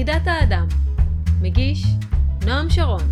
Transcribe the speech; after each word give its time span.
יחידת 0.00 0.26
האדם 0.26 0.66
מגיש 1.40 1.86
נועם 2.46 2.70
שרון 2.70 3.02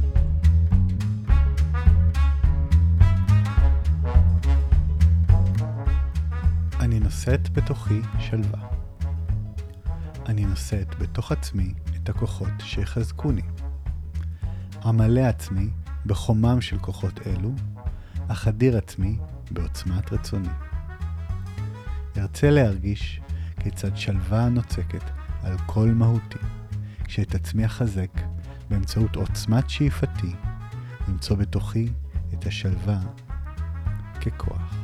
אני 6.80 7.00
נושאת 7.00 7.48
בתוכי 7.52 8.00
שלווה. 8.18 8.68
אני 10.26 10.44
נושאת 10.44 10.98
בתוך 10.98 11.32
עצמי 11.32 11.74
את 11.96 12.08
הכוחות 12.08 12.52
שיחזקוני. 12.58 13.42
עמלא 14.84 15.20
עצמי 15.20 15.70
בחומם 16.06 16.60
של 16.60 16.78
כוחות 16.78 17.26
אלו, 17.26 17.52
אך 18.28 18.48
אדיר 18.48 18.76
עצמי 18.76 19.18
בעוצמת 19.50 20.12
רצוני. 20.12 20.48
ארצה 22.16 22.50
להרגיש 22.50 23.20
כיצד 23.60 23.96
שלווה 23.96 24.48
נוצקת 24.48 25.04
על 25.42 25.56
כל 25.66 25.88
מהותי, 25.88 26.38
כשאת 27.08 27.34
עצמי 27.34 27.66
אחזק 27.66 28.10
באמצעות 28.70 29.16
עוצמת 29.16 29.70
שאיפתי, 29.70 30.32
למצוא 31.08 31.36
בתוכי 31.36 31.88
את 32.34 32.46
השלווה 32.46 32.98
ככוח. 34.20 34.74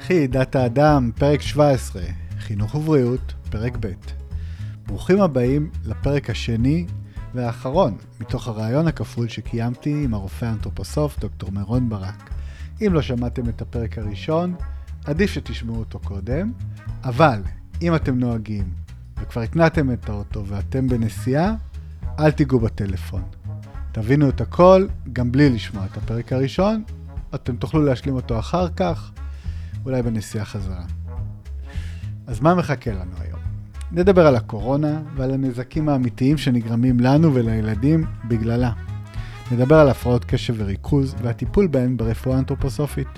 חידת 0.00 0.56
האדם, 0.56 1.10
פרק 1.14 1.40
17, 1.40 2.02
חינוך 2.38 2.74
ובריאות, 2.74 3.34
פרק 3.50 3.76
ב'. 3.80 3.92
ברוכים 4.86 5.20
הבאים 5.20 5.70
לפרק 5.84 6.30
השני 6.30 6.86
והאחרון 7.34 7.96
מתוך 8.20 8.48
הרעיון 8.48 8.86
הכפול 8.86 9.28
שקיימתי 9.28 10.04
עם 10.04 10.14
הרופא 10.14 10.44
האנתרופוסוף 10.44 11.18
דוקטור 11.18 11.52
מירון 11.52 11.88
ברק. 11.88 12.30
אם 12.86 12.92
לא 12.92 13.02
שמעתם 13.02 13.48
את 13.48 13.62
הפרק 13.62 13.98
הראשון, 13.98 14.54
עדיף 15.04 15.30
שתשמעו 15.30 15.76
אותו 15.76 15.98
קודם, 15.98 16.52
אבל 17.04 17.42
אם 17.82 17.94
אתם 17.94 18.18
נוהגים 18.18 18.79
וכבר 19.20 19.40
הקנעתם 19.40 19.92
את 19.92 20.08
האוטו 20.08 20.46
ואתם 20.46 20.86
בנסיעה, 20.86 21.54
אל 22.18 22.30
תיגעו 22.30 22.60
בטלפון. 22.60 23.22
תבינו 23.92 24.28
את 24.28 24.40
הכל 24.40 24.86
גם 25.12 25.32
בלי 25.32 25.50
לשמוע 25.50 25.84
את 25.84 25.96
הפרק 25.96 26.32
הראשון, 26.32 26.82
אתם 27.34 27.56
תוכלו 27.56 27.82
להשלים 27.84 28.14
אותו 28.14 28.38
אחר 28.38 28.68
כך, 28.68 29.10
אולי 29.84 30.02
בנסיעה 30.02 30.44
חזרה. 30.44 30.84
אז 32.26 32.40
מה 32.40 32.54
מחכה 32.54 32.90
לנו 32.90 33.12
היום? 33.20 33.40
נדבר 33.92 34.26
על 34.26 34.36
הקורונה 34.36 35.00
ועל 35.16 35.30
הנזקים 35.30 35.88
האמיתיים 35.88 36.38
שנגרמים 36.38 37.00
לנו 37.00 37.34
ולילדים 37.34 38.04
בגללה. 38.28 38.72
נדבר 39.52 39.76
על 39.76 39.88
הפרעות 39.88 40.24
קשב 40.24 40.54
וריכוז 40.56 41.14
והטיפול 41.22 41.66
בהן 41.66 41.96
ברפואה 41.96 42.38
אנתרופוסופית. 42.38 43.08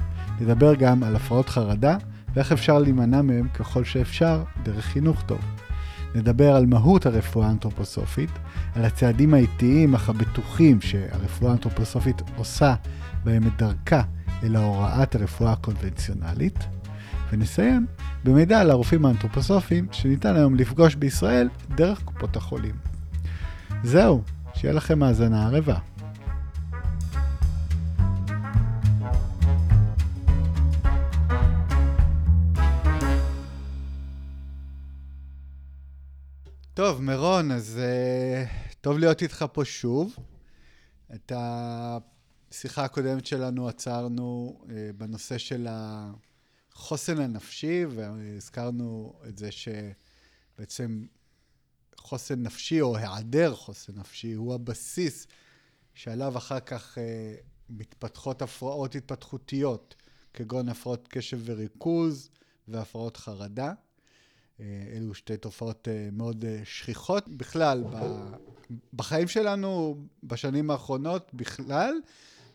נדבר 0.40 0.74
גם 0.74 1.02
על 1.02 1.16
הפרעות 1.16 1.48
חרדה 1.48 1.96
ואיך 2.34 2.52
אפשר 2.52 2.78
להימנע 2.78 3.22
מהם 3.22 3.48
ככל 3.48 3.84
שאפשר 3.84 4.42
דרך 4.62 4.84
חינוך 4.84 5.22
טוב. 5.22 5.40
נדבר 6.14 6.56
על 6.56 6.66
מהות 6.66 7.06
הרפואה 7.06 7.46
האנתרופוסופית, 7.46 8.30
על 8.74 8.84
הצעדים 8.84 9.34
האיטיים 9.34 9.94
אך 9.94 10.08
הבטוחים 10.08 10.80
שהרפואה 10.80 11.50
האנתרופוסופית 11.50 12.22
עושה 12.36 12.74
בהם 13.24 13.46
את 13.46 13.52
דרכה 13.58 14.02
אל 14.42 14.56
הוראת 14.56 15.14
הרפואה 15.14 15.52
הקונבנציונלית, 15.52 16.58
ונסיים 17.32 17.86
במידע 18.24 18.60
על 18.60 18.70
הרופאים 18.70 19.06
האנתרופוסופיים 19.06 19.86
שניתן 19.92 20.36
היום 20.36 20.54
לפגוש 20.54 20.94
בישראל 20.94 21.48
דרך 21.74 22.02
קופות 22.04 22.36
החולים. 22.36 22.74
זהו, 23.84 24.22
שיהיה 24.54 24.74
לכם 24.74 25.02
האזנה 25.02 25.46
ערבה. 25.46 25.76
מירון, 37.02 37.50
אז 37.50 37.80
uh, 37.80 38.74
טוב 38.80 38.98
להיות 38.98 39.22
איתך 39.22 39.44
פה 39.52 39.64
שוב. 39.64 40.16
את 41.14 41.32
השיחה 41.34 42.84
הקודמת 42.84 43.26
שלנו 43.26 43.68
עצרנו 43.68 44.60
uh, 44.62 44.66
בנושא 44.96 45.38
של 45.38 45.66
החוסן 45.70 47.20
הנפשי, 47.20 47.84
והזכרנו 47.84 49.14
את 49.28 49.38
זה 49.38 49.48
שבעצם 49.52 51.06
חוסן 51.96 52.42
נפשי 52.42 52.80
או 52.80 52.96
היעדר 52.96 53.54
חוסן 53.54 53.92
נפשי 53.96 54.32
הוא 54.32 54.54
הבסיס 54.54 55.26
שעליו 55.94 56.36
אחר 56.36 56.60
כך 56.60 56.98
uh, 56.98 57.00
מתפתחות 57.70 58.42
הפרעות 58.42 58.94
התפתחותיות, 58.94 59.94
כגון 60.34 60.68
הפרעות 60.68 61.08
קשב 61.08 61.40
וריכוז 61.44 62.28
והפרעות 62.68 63.16
חרדה. 63.16 63.72
אלו 64.60 65.14
שתי 65.14 65.36
תופעות 65.36 65.88
מאוד 66.12 66.44
שכיחות 66.64 67.28
בכלל 67.28 67.84
בחיים 68.94 69.28
שלנו 69.28 69.96
בשנים 70.24 70.70
האחרונות 70.70 71.30
בכלל, 71.34 71.94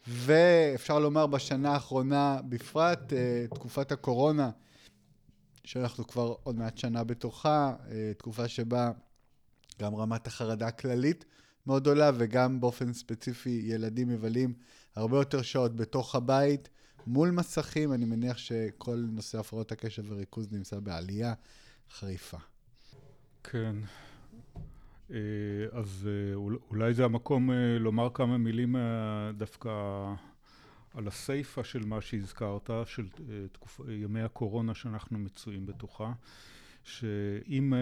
ואפשר 0.07 0.99
לומר 0.99 1.27
בשנה 1.27 1.73
האחרונה 1.73 2.39
בפרט, 2.49 3.13
תקופת 3.53 3.91
הקורונה, 3.91 4.49
שאנחנו 5.63 6.07
כבר 6.07 6.35
עוד 6.43 6.57
מעט 6.57 6.77
שנה 6.77 7.03
בתוכה, 7.03 7.75
תקופה 8.17 8.47
שבה 8.47 8.91
גם 9.81 9.95
רמת 9.95 10.27
החרדה 10.27 10.67
הכללית 10.67 11.25
מאוד 11.67 11.87
עולה, 11.87 12.11
וגם 12.17 12.59
באופן 12.61 12.93
ספציפי 12.93 13.61
ילדים 13.65 14.07
מבלים 14.07 14.53
הרבה 14.95 15.17
יותר 15.17 15.41
שעות 15.41 15.75
בתוך 15.75 16.15
הבית 16.15 16.69
מול 17.07 17.31
מסכים. 17.31 17.93
אני 17.93 18.05
מניח 18.05 18.37
שכל 18.37 19.05
נושא 19.11 19.39
הפרעות 19.39 19.71
הקשב 19.71 20.03
וריכוז 20.07 20.51
נמצא 20.51 20.79
בעלייה. 20.79 21.33
חריפה. 21.91 22.37
כן. 23.43 23.75
אז 25.71 26.09
אולי 26.69 26.93
זה 26.93 27.05
המקום 27.05 27.49
לומר 27.79 28.09
כמה 28.13 28.37
מילים 28.37 28.75
דווקא 29.37 29.69
על 30.93 31.07
הסיפה 31.07 31.63
של 31.63 31.85
מה 31.85 32.01
שהזכרת, 32.01 32.69
של 32.85 33.07
תקופ... 33.51 33.81
ימי 33.89 34.21
הקורונה 34.21 34.73
שאנחנו 34.73 35.19
מצויים 35.19 35.65
בתוכה, 35.65 36.13
שאם 36.83 37.73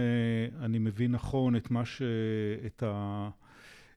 אני 0.59 0.79
מבין 0.79 1.11
נכון 1.11 1.55
את 1.55 1.71
מה 1.71 1.85
ש... 1.85 2.01
את 2.65 2.83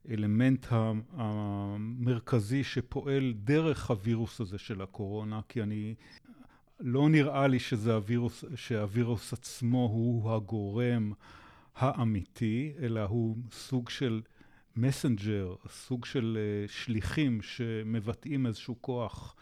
האלמנט 0.09 0.67
המרכזי 1.13 2.65
שפועל 2.65 3.35
דרך 3.37 3.91
הווירוס 3.91 4.41
הזה 4.41 4.59
של 4.59 4.83
הקורונה, 4.83 5.41
כי 5.49 5.63
אני 5.63 5.95
לא 6.81 7.09
נראה 7.09 7.47
לי 7.47 7.59
שזה 7.59 7.95
הווירוס, 7.95 8.45
שהווירוס 8.55 9.33
עצמו 9.33 9.85
הוא 9.93 10.33
הגורם 10.33 11.13
האמיתי, 11.77 12.73
אלא 12.83 13.01
הוא 13.01 13.37
סוג 13.53 13.89
של 13.89 14.23
מסנג'ר, 14.77 15.55
סוג 15.69 16.05
של 16.05 16.39
שליחים 16.67 17.43
שמבטאים 17.43 18.47
איזשהו 18.47 18.77
כוח 18.81 19.35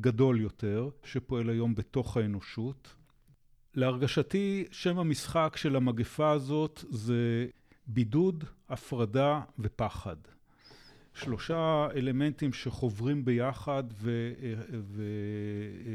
גדול 0.00 0.40
יותר, 0.40 0.88
שפועל 1.04 1.48
היום 1.48 1.74
בתוך 1.74 2.16
האנושות. 2.16 2.94
להרגשתי, 3.74 4.64
שם 4.70 4.98
המשחק 4.98 5.56
של 5.56 5.76
המגפה 5.76 6.30
הזאת 6.30 6.84
זה 6.90 7.46
בידוד, 7.86 8.44
הפרדה 8.68 9.40
ופחד. 9.58 10.16
שלושה 11.14 11.88
אלמנטים 11.96 12.52
שחוברים 12.52 13.24
ביחד 13.24 13.84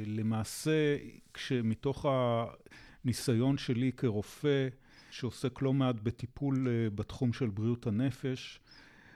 ולמעשה 0.05 0.97
כשמתוך 1.33 2.05
הניסיון 2.09 3.57
שלי 3.57 3.91
כרופא 3.97 4.67
שעוסק 5.11 5.61
לא 5.61 5.73
מעט 5.73 5.95
בטיפול 6.03 6.67
בתחום 6.95 7.33
של 7.33 7.49
בריאות 7.49 7.87
הנפש 7.87 8.59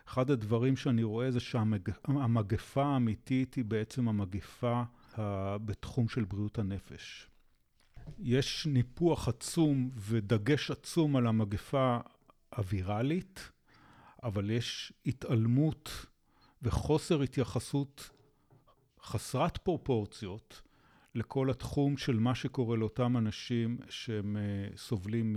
אחד 0.07 0.31
הדברים 0.31 0.75
שאני 0.75 1.03
רואה 1.03 1.31
זה 1.31 1.39
שהמגפה 1.39 2.83
האמיתית 2.85 3.53
היא 3.53 3.65
בעצם 3.65 4.07
המגפה 4.07 4.83
בתחום 5.65 6.09
של 6.09 6.23
בריאות 6.23 6.59
הנפש. 6.59 7.27
יש 8.19 8.67
ניפוח 8.67 9.27
עצום 9.27 9.89
ודגש 9.95 10.71
עצום 10.71 11.15
על 11.15 11.27
המגפה 11.27 11.97
הוויראלית 12.55 13.51
אבל 14.23 14.51
יש 14.51 14.93
התעלמות 15.05 16.05
וחוסר 16.61 17.21
התייחסות 17.21 18.09
חסרת 19.03 19.57
פרופורציות 19.57 20.61
לכל 21.15 21.49
התחום 21.49 21.97
של 21.97 22.19
מה 22.19 22.35
שקורה 22.35 22.77
לאותם 22.77 23.17
אנשים 23.17 23.77
שהם 23.89 24.37
סובלים 24.75 25.35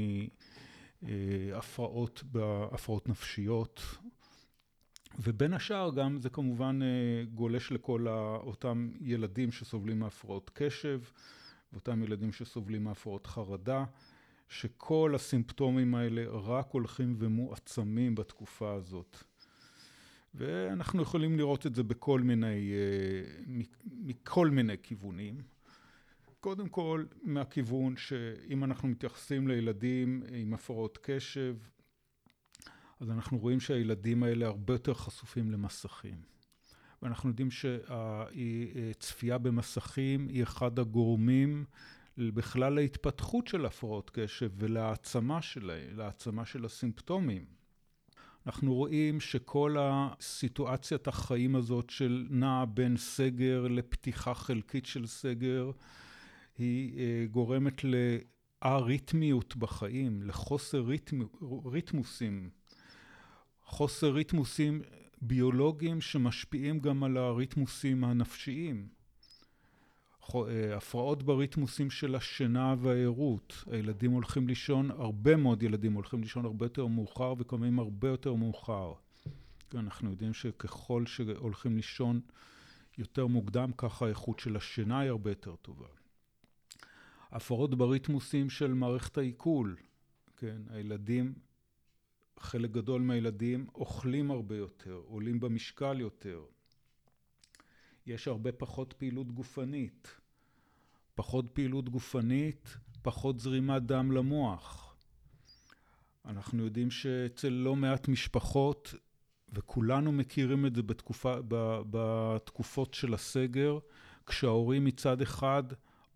מהפרעות, 1.03 2.23
הפרעות 2.73 3.09
נפשיות. 3.09 3.83
ובין 5.19 5.55
השאר 5.55 5.91
גם 5.95 6.21
זה 6.21 6.31
כמובן 6.31 6.79
גולש 7.35 7.73
לכל 7.73 8.09
אותם 8.43 8.91
ילדים 9.01 9.53
שסובלים 9.53 9.99
מהפרעות 9.99 10.51
קשב 10.55 11.01
ואותם 11.73 12.03
ילדים 12.03 12.33
שסובלים 12.33 12.85
מהפרעות 12.85 13.27
חרדה 13.27 13.85
שכל 14.49 15.13
הסימפטומים 15.15 15.95
האלה 15.95 16.25
רק 16.29 16.71
הולכים 16.71 17.17
ומועצמים 17.19 18.15
בתקופה 18.15 18.73
הזאת. 18.73 19.17
ואנחנו 20.35 21.03
יכולים 21.03 21.39
לראות 21.39 21.67
את 21.67 21.75
זה 21.75 21.83
בכל 21.83 22.21
מיני, 22.21 22.73
מכל 23.85 24.51
מיני 24.51 24.77
כיוונים. 24.83 25.41
קודם 26.41 26.69
כל 26.69 27.05
מהכיוון 27.23 27.97
שאם 27.97 28.65
אנחנו 28.65 28.89
מתייחסים 28.89 29.49
לילדים 29.49 30.23
עם 30.33 30.55
הפרעות 30.55 30.99
קשב, 31.03 31.57
אז 33.01 33.11
אנחנו 33.11 33.39
רואים 33.39 33.61
שהילדים 33.61 34.23
האלה 34.23 34.47
הרבה 34.47 34.75
יותר 34.75 34.95
חשופים 34.95 35.51
למסכים. 35.51 36.21
ואנחנו 37.03 37.29
יודעים 37.29 37.49
שהצפייה 37.51 39.39
במסכים 39.39 40.29
היא 40.29 40.43
אחד 40.43 40.79
הגורמים 40.79 41.65
בכלל 42.19 42.75
להתפתחות 42.75 43.47
של 43.47 43.67
הפרעות 43.67 44.11
קשב 44.11 44.51
ולהעצמה 44.57 45.43
שלהם, 45.43 45.97
להעצמה 45.97 46.47
של 46.47 46.65
הסימפטומים. 46.65 47.45
אנחנו 48.47 48.75
רואים 48.75 49.21
שכל 49.21 49.77
הסיטואציית 49.81 51.09
החיים 51.09 51.57
הזאת 51.57 51.91
של 51.91 52.27
נע 52.31 52.65
בין 52.75 52.97
סגר 52.97 53.69
לפתיחה 53.69 54.35
חלקית 54.35 54.87
של 54.87 55.07
סגר, 55.07 55.71
היא 56.59 56.99
אה, 56.99 57.27
גורמת 57.31 57.83
לאריתמיות 58.65 59.57
בחיים, 59.57 60.23
לחוסר 60.23 60.81
ריתמ, 60.81 61.19
ריתמוסים, 61.65 62.51
חוסר 63.65 64.11
ריתמוסים 64.11 64.83
ביולוגיים 65.23 66.01
שמשפיעים 66.01 66.81
גם 66.81 67.05
על 67.05 67.17
הריתמוסים 67.17 68.05
הנפשיים. 68.05 68.96
אה, 70.35 70.77
הפרעות 70.77 71.23
בריתמוסים 71.23 71.91
של 71.91 72.15
השינה 72.15 72.75
והערות. 72.79 73.65
הילדים 73.71 74.13
הולכים 74.13 74.49
לישון, 74.49 74.91
הרבה 74.91 75.37
מאוד 75.37 75.63
ילדים 75.63 75.93
הולכים 75.93 76.21
לישון 76.21 76.45
הרבה 76.45 76.67
יותר 76.67 76.87
מאוחר 76.87 77.35
וקמים 77.39 77.79
הרבה 77.79 78.09
יותר 78.09 78.35
מאוחר. 78.35 78.93
אנחנו 79.75 80.11
יודעים 80.11 80.35
שככל 80.35 81.07
שהולכים 81.07 81.77
לישון 81.77 82.21
יותר 82.99 83.27
מוקדם, 83.27 83.71
ככה 83.77 84.07
האיכות 84.07 84.39
של 84.39 84.57
השינה 84.57 85.01
היא 85.01 85.11
הרבה 85.11 85.31
יותר 85.31 85.57
טובה. 85.57 85.87
הפרעות 87.33 87.75
בריתמוסים 87.75 88.51
של 88.51 88.75
מערכת 88.75 89.19
העיכול, 89.19 89.77
כן, 90.37 90.63
הילדים, 90.71 91.35
חלק 92.41 92.71
גדול 92.71 93.03
מהילדים 93.03 93.67
אוכלים 93.75 94.31
הרבה 94.31 94.57
יותר, 94.57 95.03
עולים 95.07 95.41
במשקל 95.41 96.01
יותר. 96.01 96.45
יש 98.07 98.29
הרבה 98.29 98.53
פחות 98.53 98.93
פעילות 98.93 99.33
גופנית. 99.33 100.17
פחות 101.15 101.51
פעילות 101.53 101.89
גופנית, 101.89 102.77
פחות 103.03 103.41
זרימת 103.41 103.83
דם 103.83 104.13
למוח. 104.13 104.97
אנחנו 106.25 106.65
יודעים 106.65 106.91
שאצל 106.91 107.49
לא 107.49 107.77
מעט 107.77 108.09
משפחות, 108.09 108.95
וכולנו 109.53 110.13
מכירים 110.13 110.67
את 110.67 110.75
זה 110.75 110.83
בתקופה, 110.83 111.37
בתקופות 111.91 112.95
של 112.95 113.15
הסגר, 113.15 113.79
כשההורים 114.27 114.85
מצד 114.85 115.21
אחד, 115.21 115.63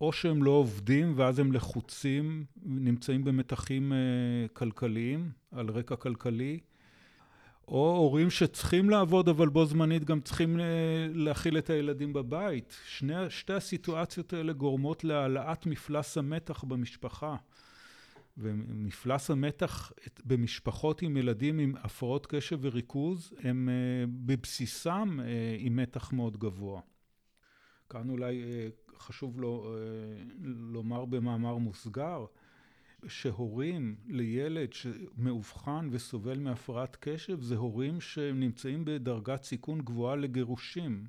או 0.00 0.12
שהם 0.12 0.42
לא 0.42 0.50
עובדים 0.50 1.12
ואז 1.16 1.38
הם 1.38 1.52
לחוצים, 1.52 2.44
נמצאים 2.62 3.24
במתחים 3.24 3.92
אה, 3.92 3.98
כלכליים, 4.52 5.30
על 5.50 5.70
רקע 5.70 5.96
כלכלי, 5.96 6.60
או 7.70 7.96
הורים 7.96 8.30
שצריכים 8.30 8.90
לעבוד, 8.90 9.28
אבל 9.28 9.48
בו 9.48 9.66
זמנית 9.66 10.04
גם 10.04 10.20
צריכים 10.20 10.60
אה, 10.60 10.64
להכיל 11.14 11.58
את 11.58 11.70
הילדים 11.70 12.12
בבית. 12.12 12.76
שני, 12.86 13.30
שתי 13.30 13.52
הסיטואציות 13.52 14.32
האלה 14.32 14.52
גורמות 14.52 15.04
להעלאת 15.04 15.66
מפלס 15.66 16.18
המתח 16.18 16.64
במשפחה. 16.64 17.36
ומפלס 18.38 19.30
המתח 19.30 19.92
במשפחות 20.24 21.02
עם 21.02 21.16
ילדים 21.16 21.58
עם 21.58 21.74
הפרעות 21.82 22.26
קשב 22.26 22.58
וריכוז, 22.60 23.34
הם 23.42 23.68
אה, 23.68 24.04
בבסיסם 24.08 25.20
אה, 25.20 25.56
עם 25.58 25.76
מתח 25.76 26.12
מאוד 26.12 26.36
גבוה. 26.36 26.80
כאן 27.90 28.10
אולי 28.10 28.42
חשוב 28.98 29.40
לו, 29.40 29.74
לומר 30.44 31.04
במאמר 31.04 31.56
מוסגר, 31.56 32.24
שהורים 33.08 33.96
לילד 34.06 34.72
שמאובחן 34.72 35.88
וסובל 35.92 36.38
מהפרעת 36.38 36.96
קשב 37.00 37.40
זה 37.40 37.56
הורים 37.56 38.00
שנמצאים 38.00 38.84
בדרגת 38.84 39.42
סיכון 39.42 39.80
גבוהה 39.80 40.16
לגירושים. 40.16 41.06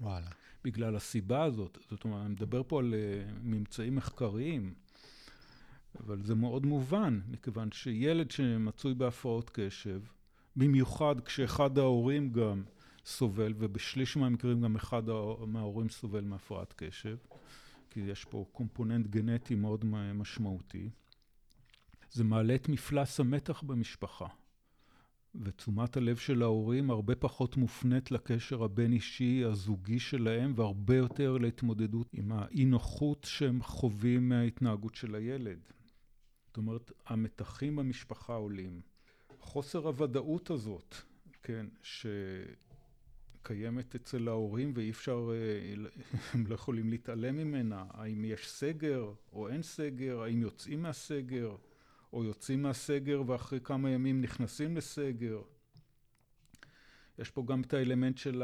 וואלה. 0.00 0.26
בגלל 0.64 0.96
הסיבה 0.96 1.44
הזאת. 1.44 1.78
זאת 1.90 2.04
אומרת, 2.04 2.20
אני 2.20 2.28
מדבר 2.28 2.62
פה 2.66 2.78
על 2.78 2.94
uh, 2.94 3.32
ממצאים 3.42 3.94
מחקריים, 3.94 4.74
אבל 6.00 6.22
זה 6.22 6.34
מאוד 6.34 6.66
מובן, 6.66 7.20
מכיוון 7.28 7.72
שילד 7.72 8.30
שמצוי 8.30 8.94
בהפרעות 8.94 9.50
קשב, 9.52 10.00
במיוחד 10.56 11.20
כשאחד 11.20 11.78
ההורים 11.78 12.32
גם 12.32 12.62
סובל, 13.06 13.54
ובשליש 13.58 14.16
מהמקרים 14.16 14.60
גם 14.60 14.76
אחד 14.76 15.02
מההורים 15.46 15.88
סובל 15.88 16.24
מהפרעת 16.24 16.74
קשב, 16.76 17.16
כי 17.94 18.00
יש 18.00 18.24
פה 18.24 18.46
קומפוננט 18.52 19.06
גנטי 19.06 19.54
מאוד 19.54 19.84
משמעותי. 20.14 20.90
זה 22.10 22.24
מעלה 22.24 22.54
את 22.54 22.68
מפלס 22.68 23.20
המתח 23.20 23.62
במשפחה. 23.62 24.26
ותשומת 25.34 25.96
הלב 25.96 26.16
של 26.16 26.42
ההורים 26.42 26.90
הרבה 26.90 27.14
פחות 27.14 27.56
מופנית 27.56 28.10
לקשר 28.10 28.64
הבין-אישי, 28.64 29.44
הזוגי 29.44 29.98
שלהם, 29.98 30.52
והרבה 30.56 30.96
יותר 30.96 31.38
להתמודדות 31.38 32.06
עם 32.12 32.32
האי-נוחות 32.32 33.24
שהם 33.24 33.62
חווים 33.62 34.28
מההתנהגות 34.28 34.94
של 34.94 35.14
הילד. 35.14 35.58
זאת 36.46 36.56
אומרת, 36.56 36.92
המתחים 37.06 37.76
במשפחה 37.76 38.34
עולים. 38.34 38.80
חוסר 39.40 39.86
הוודאות 39.86 40.50
הזאת, 40.50 40.94
כן, 41.42 41.66
ש... 41.82 42.06
קיימת 43.44 43.94
אצל 43.94 44.28
ההורים 44.28 44.72
ואי 44.74 44.90
אפשר, 44.90 45.30
אה, 45.32 45.84
הם 46.32 46.46
לא 46.46 46.54
יכולים 46.54 46.90
להתעלם 46.90 47.36
ממנה. 47.36 47.84
האם 47.90 48.24
יש 48.24 48.50
סגר 48.50 49.12
או 49.32 49.48
אין 49.48 49.62
סגר, 49.62 50.22
האם 50.22 50.42
יוצאים 50.42 50.82
מהסגר 50.82 51.56
או 52.12 52.24
יוצאים 52.24 52.62
מהסגר 52.62 53.22
ואחרי 53.26 53.60
כמה 53.60 53.90
ימים 53.90 54.20
נכנסים 54.20 54.76
לסגר. 54.76 55.42
יש 57.18 57.30
פה 57.30 57.44
גם 57.46 57.60
את 57.60 57.74
האלמנט 57.74 58.18
של 58.18 58.42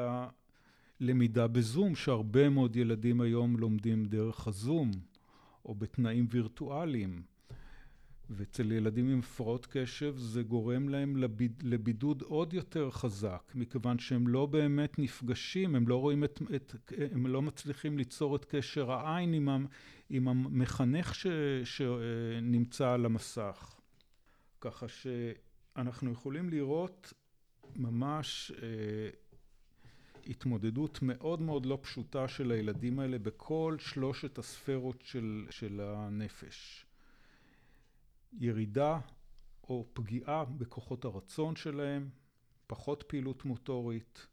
הלמידה 1.00 1.46
בזום, 1.46 1.94
שהרבה 1.94 2.48
מאוד 2.48 2.76
ילדים 2.76 3.20
היום 3.20 3.56
לומדים 3.56 4.04
דרך 4.04 4.48
הזום 4.48 4.90
או 5.64 5.74
בתנאים 5.74 6.26
וירטואליים. 6.30 7.22
ואצל 8.30 8.72
ילדים 8.72 9.10
עם 9.10 9.18
הפרעות 9.18 9.66
קשב 9.70 10.16
זה 10.16 10.42
גורם 10.42 10.88
להם 10.88 11.16
לביד, 11.16 11.62
לבידוד 11.62 12.22
עוד 12.22 12.54
יותר 12.54 12.90
חזק, 12.90 13.52
מכיוון 13.54 13.98
שהם 13.98 14.28
לא 14.28 14.46
באמת 14.46 14.98
נפגשים, 14.98 15.74
הם 15.74 15.88
לא 15.88 15.96
רואים 15.96 16.24
את, 16.24 16.42
את 16.54 16.92
הם 17.12 17.26
לא 17.26 17.42
מצליחים 17.42 17.98
ליצור 17.98 18.36
את 18.36 18.44
קשר 18.44 18.92
העין 18.92 19.34
עם, 19.34 19.66
עם 20.10 20.28
המחנך 20.28 21.14
ש, 21.14 21.26
שנמצא 21.64 22.90
על 22.90 23.06
המסך. 23.06 23.80
ככה 24.60 24.86
שאנחנו 24.88 26.12
יכולים 26.12 26.50
לראות 26.50 27.12
ממש 27.76 28.52
אה, 28.62 28.68
התמודדות 30.26 30.98
מאוד 31.02 31.40
מאוד 31.40 31.66
לא 31.66 31.78
פשוטה 31.82 32.28
של 32.28 32.50
הילדים 32.50 33.00
האלה 33.00 33.18
בכל 33.18 33.76
שלושת 33.78 34.38
הספרות 34.38 35.02
של, 35.02 35.46
של 35.50 35.80
הנפש. 35.80 36.86
ירידה 38.32 39.00
או 39.64 39.86
פגיעה 39.92 40.44
בכוחות 40.44 41.04
הרצון 41.04 41.56
שלהם, 41.56 42.08
פחות 42.66 43.04
פעילות 43.06 43.44
מוטורית, 43.44 44.26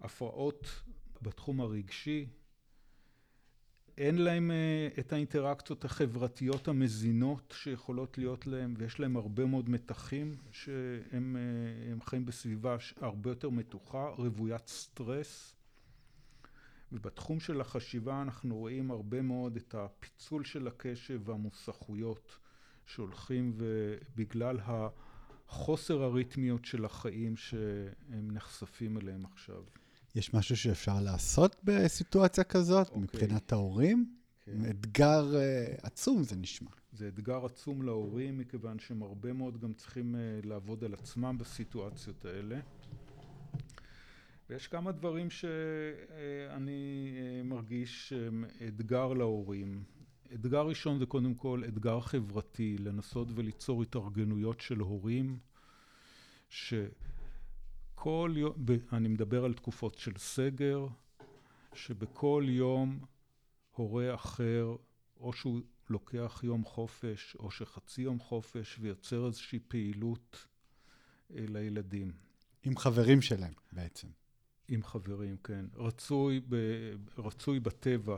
הפרעות 0.00 0.82
בתחום 1.22 1.60
הרגשי, 1.60 2.26
אין 3.98 4.18
להם 4.18 4.50
אה, 4.50 4.88
את 4.98 5.12
האינטראקציות 5.12 5.84
החברתיות 5.84 6.68
המזינות 6.68 7.54
שיכולות 7.56 8.18
להיות 8.18 8.46
להם, 8.46 8.74
ויש 8.78 9.00
להם 9.00 9.16
הרבה 9.16 9.44
מאוד 9.44 9.70
מתחים 9.70 10.34
שהם 10.52 11.36
אה, 11.36 12.04
חיים 12.04 12.26
בסביבה 12.26 12.76
הרבה 12.96 13.30
יותר 13.30 13.50
מתוחה, 13.50 14.08
רוויית 14.08 14.68
סטרס. 14.68 15.54
ובתחום 16.92 17.40
של 17.40 17.60
החשיבה 17.60 18.22
אנחנו 18.22 18.56
רואים 18.56 18.90
הרבה 18.90 19.22
מאוד 19.22 19.56
את 19.56 19.74
הפיצול 19.74 20.44
של 20.44 20.66
הקשב 20.66 21.20
והמוסכויות 21.24 22.38
שהולכים 22.86 23.52
ובגלל 23.56 24.58
החוסר 24.64 26.02
הריתמיות 26.02 26.64
של 26.64 26.84
החיים 26.84 27.36
שהם 27.36 28.30
נחשפים 28.30 28.98
אליהם 28.98 29.26
עכשיו. 29.26 29.62
יש 30.14 30.34
משהו 30.34 30.56
שאפשר 30.56 31.00
לעשות 31.00 31.56
בסיטואציה 31.64 32.44
כזאת, 32.44 32.86
okay. 32.86 32.90
אוקיי. 32.90 33.02
מבחינת 33.02 33.52
ההורים? 33.52 34.06
Okay. 34.10 34.24
כן. 34.44 34.70
אתגר 34.70 35.32
uh, 35.32 35.86
עצום 35.86 36.22
זה 36.22 36.36
נשמע. 36.36 36.70
זה 36.92 37.08
אתגר 37.08 37.44
עצום 37.44 37.82
להורים, 37.82 38.38
מכיוון 38.38 38.78
שהם 38.78 39.02
הרבה 39.02 39.32
מאוד 39.32 39.60
גם 39.60 39.72
צריכים 39.72 40.14
uh, 40.14 40.46
לעבוד 40.46 40.84
על 40.84 40.94
עצמם 40.94 41.38
בסיטואציות 41.38 42.24
האלה. 42.24 42.60
ויש 44.50 44.68
כמה 44.68 44.92
דברים 44.92 45.30
שאני 45.30 47.12
uh, 47.42 47.46
מרגיש 47.46 48.12
אתגר 48.68 49.12
להורים. 49.12 49.82
אתגר 50.34 50.66
ראשון 50.66 50.98
זה 50.98 51.06
קודם 51.06 51.34
כל 51.34 51.62
אתגר 51.68 52.00
חברתי, 52.00 52.76
לנסות 52.78 53.28
וליצור 53.34 53.82
התארגנויות 53.82 54.60
של 54.60 54.78
הורים, 54.78 55.38
ש... 56.48 56.74
כל 57.94 58.34
יום, 58.36 58.54
אני 58.92 59.08
מדבר 59.08 59.44
על 59.44 59.54
תקופות 59.54 59.98
של 59.98 60.12
סגר, 60.18 60.86
שבכל 61.74 62.44
יום 62.48 63.00
הורה 63.70 64.14
אחר, 64.14 64.76
או 65.16 65.32
שהוא 65.32 65.60
לוקח 65.90 66.40
יום 66.44 66.64
חופש, 66.64 67.36
או 67.38 67.50
שחצי 67.50 68.02
יום 68.02 68.18
חופש, 68.18 68.78
ויוצר 68.80 69.26
איזושהי 69.26 69.58
פעילות 69.68 70.46
לילדים. 71.30 72.12
עם 72.62 72.76
חברים 72.76 73.22
שלהם 73.22 73.52
בעצם. 73.72 74.08
עם 74.68 74.82
חברים, 74.82 75.36
כן. 75.36 75.66
רצוי, 75.74 76.40
ב, 76.48 76.56
רצוי 77.18 77.60
בטבע. 77.60 78.16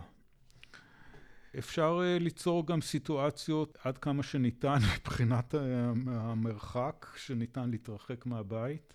אפשר 1.58 2.00
uh, 2.00 2.22
ליצור 2.22 2.66
גם 2.66 2.80
סיטואציות 2.80 3.78
עד 3.84 3.98
כמה 3.98 4.22
שניתן 4.22 4.78
מבחינת 4.96 5.54
המרחק 6.06 7.06
שניתן 7.16 7.70
להתרחק 7.70 8.26
מהבית. 8.26 8.94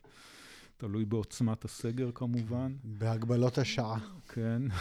תלוי 0.78 1.06
בעוצמת 1.06 1.66
הסגר 1.66 2.10
כמובן. 2.16 2.74
בהגבלות 2.84 3.58
השעה. 3.58 3.98
כן. 4.28 4.62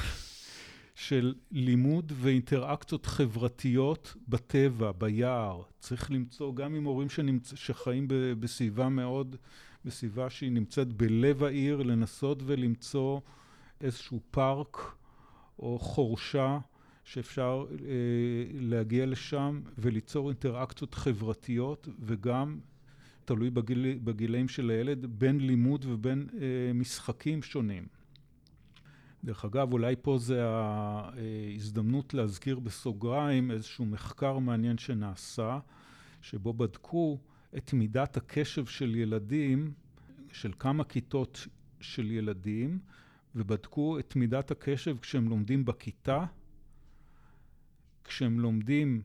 של 0.94 1.34
לימוד 1.50 2.12
ואינטראקציות 2.16 3.06
חברתיות 3.06 4.14
בטבע, 4.28 4.92
ביער. 4.98 5.62
צריך 5.78 6.10
למצוא, 6.10 6.54
גם 6.54 6.74
עם 6.74 6.84
הורים 6.84 7.10
שנמצ... 7.10 7.52
שחיים 7.54 8.06
בסביבה 8.40 8.88
מאוד, 8.88 9.36
בסביבה 9.84 10.30
שהיא 10.30 10.52
נמצאת 10.52 10.92
בלב 10.92 11.44
העיר, 11.44 11.82
לנסות 11.82 12.42
ולמצוא 12.46 13.20
איזשהו 13.80 14.20
פארק 14.30 14.94
או 15.58 15.78
חורשה 15.78 16.58
שאפשר 17.04 17.66
אה, 17.70 17.76
להגיע 18.54 19.06
לשם 19.06 19.60
וליצור 19.78 20.28
אינטראקציות 20.28 20.94
חברתיות 20.94 21.88
וגם 22.00 22.58
תלוי 23.24 23.50
בגיל, 23.50 23.98
בגילאים 24.04 24.48
של 24.48 24.70
הילד 24.70 25.06
בין 25.06 25.40
לימוד 25.40 25.84
ובין 25.88 26.28
אה, 26.34 26.72
משחקים 26.74 27.42
שונים. 27.42 27.86
דרך 29.24 29.44
אגב, 29.44 29.72
אולי 29.72 29.94
פה 30.02 30.18
זה 30.18 30.44
ההזדמנות 30.46 32.14
להזכיר 32.14 32.58
בסוגריים 32.58 33.50
איזשהו 33.50 33.86
מחקר 33.86 34.38
מעניין 34.38 34.78
שנעשה, 34.78 35.58
שבו 36.22 36.52
בדקו 36.52 37.18
את 37.56 37.72
מידת 37.72 38.16
הקשב 38.16 38.66
של 38.66 38.94
ילדים, 38.94 39.72
של 40.32 40.52
כמה 40.58 40.84
כיתות 40.84 41.46
של 41.80 42.10
ילדים, 42.10 42.78
ובדקו 43.34 43.98
את 43.98 44.16
מידת 44.16 44.50
הקשב 44.50 44.96
כשהם 44.98 45.28
לומדים 45.28 45.64
בכיתה, 45.64 46.24
כשהם 48.10 48.40
לומדים 48.40 49.02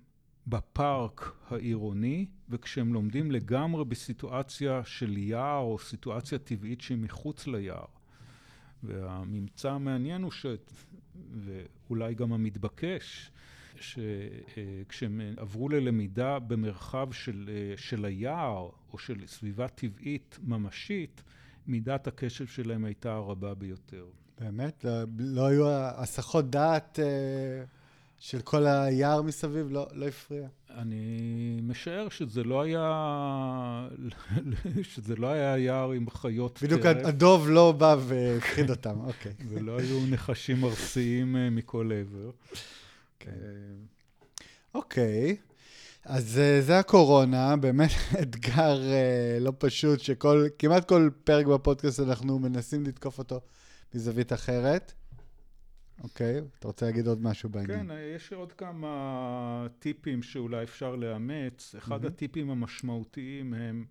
בפארק 0.47 1.31
העירוני, 1.49 2.25
וכשהם 2.49 2.93
לומדים 2.93 3.31
לגמרי 3.31 3.85
בסיטואציה 3.85 4.81
של 4.83 5.17
יער 5.17 5.59
או 5.59 5.79
סיטואציה 5.79 6.37
טבעית 6.37 6.81
שהיא 6.81 6.97
מחוץ 6.97 7.47
ליער. 7.47 7.85
והממצא 8.83 9.71
המעניין 9.71 10.21
הוא 10.21 10.31
ש... 10.31 10.45
ואולי 11.33 12.15
גם 12.15 12.33
המתבקש, 12.33 13.31
שכשהם 13.79 15.21
עברו 15.37 15.69
ללמידה 15.69 16.39
במרחב 16.39 17.11
של, 17.11 17.49
של 17.77 18.05
היער 18.05 18.69
או 18.93 18.97
של 18.97 19.27
סביבה 19.27 19.67
טבעית 19.67 20.39
ממשית, 20.43 21.23
מידת 21.67 22.07
הקשב 22.07 22.47
שלהם 22.47 22.85
הייתה 22.85 23.13
הרבה 23.13 23.53
ביותר. 23.53 24.05
באמת? 24.39 24.85
לא, 24.85 25.03
לא 25.19 25.47
היו 25.47 25.67
הסחות 25.69 26.49
דעת 26.49 26.99
אה, 26.99 27.63
של 28.19 28.41
כל 28.41 28.65
היער 28.65 29.21
מסביב? 29.21 29.67
לא, 29.71 29.87
לא 29.93 30.07
הפריע? 30.07 30.47
אני 30.69 31.59
משער 31.63 32.09
שזה 32.09 32.43
לא 32.43 32.61
היה, 32.61 33.87
שזה 34.93 35.15
לא 35.15 35.27
היה 35.27 35.57
יער 35.57 35.91
עם 35.91 36.09
חיות 36.09 36.53
טרף. 36.53 36.63
בדיוק 36.63 36.85
הדוב 36.85 37.49
לא 37.49 37.71
בא 37.71 37.95
והכחיד 37.99 38.69
אותם, 38.69 38.99
אוקיי. 38.99 39.33
ולא 39.49 39.79
היו 39.79 40.05
נחשים 40.09 40.63
ארסיים 40.63 41.35
אה, 41.35 41.49
מכל 41.49 41.91
עבר. 41.93 42.31
כן. 43.19 43.31
אוקיי, 44.73 45.37
אז 46.05 46.39
אה, 46.39 46.61
זה 46.61 46.79
הקורונה, 46.79 47.55
באמת 47.55 47.89
אתגר 48.21 48.91
אה, 48.91 49.37
לא 49.39 49.53
פשוט, 49.57 49.99
שכמעט 49.99 50.87
כל 50.87 51.09
פרק 51.23 51.45
בפודקאסט 51.45 51.99
אנחנו 51.99 52.39
מנסים 52.39 52.83
לתקוף 52.83 53.17
אותו 53.19 53.41
מזווית 53.93 54.33
אחרת. 54.33 54.93
אוקיי, 56.03 56.41
אתה 56.59 56.67
רוצה 56.67 56.85
להגיד 56.85 57.07
עוד 57.07 57.21
משהו 57.21 57.49
בעניין? 57.49 57.87
כן, 57.87 57.95
יש 58.15 58.33
עוד 58.33 58.53
כמה 58.53 59.67
טיפים 59.79 60.23
שאולי 60.23 60.63
אפשר 60.63 60.95
לאמץ. 60.95 61.75
אחד 61.77 62.03
mm-hmm. 62.03 62.07
הטיפים 62.07 62.49
המשמעותיים 62.49 63.53
הם 63.53 63.85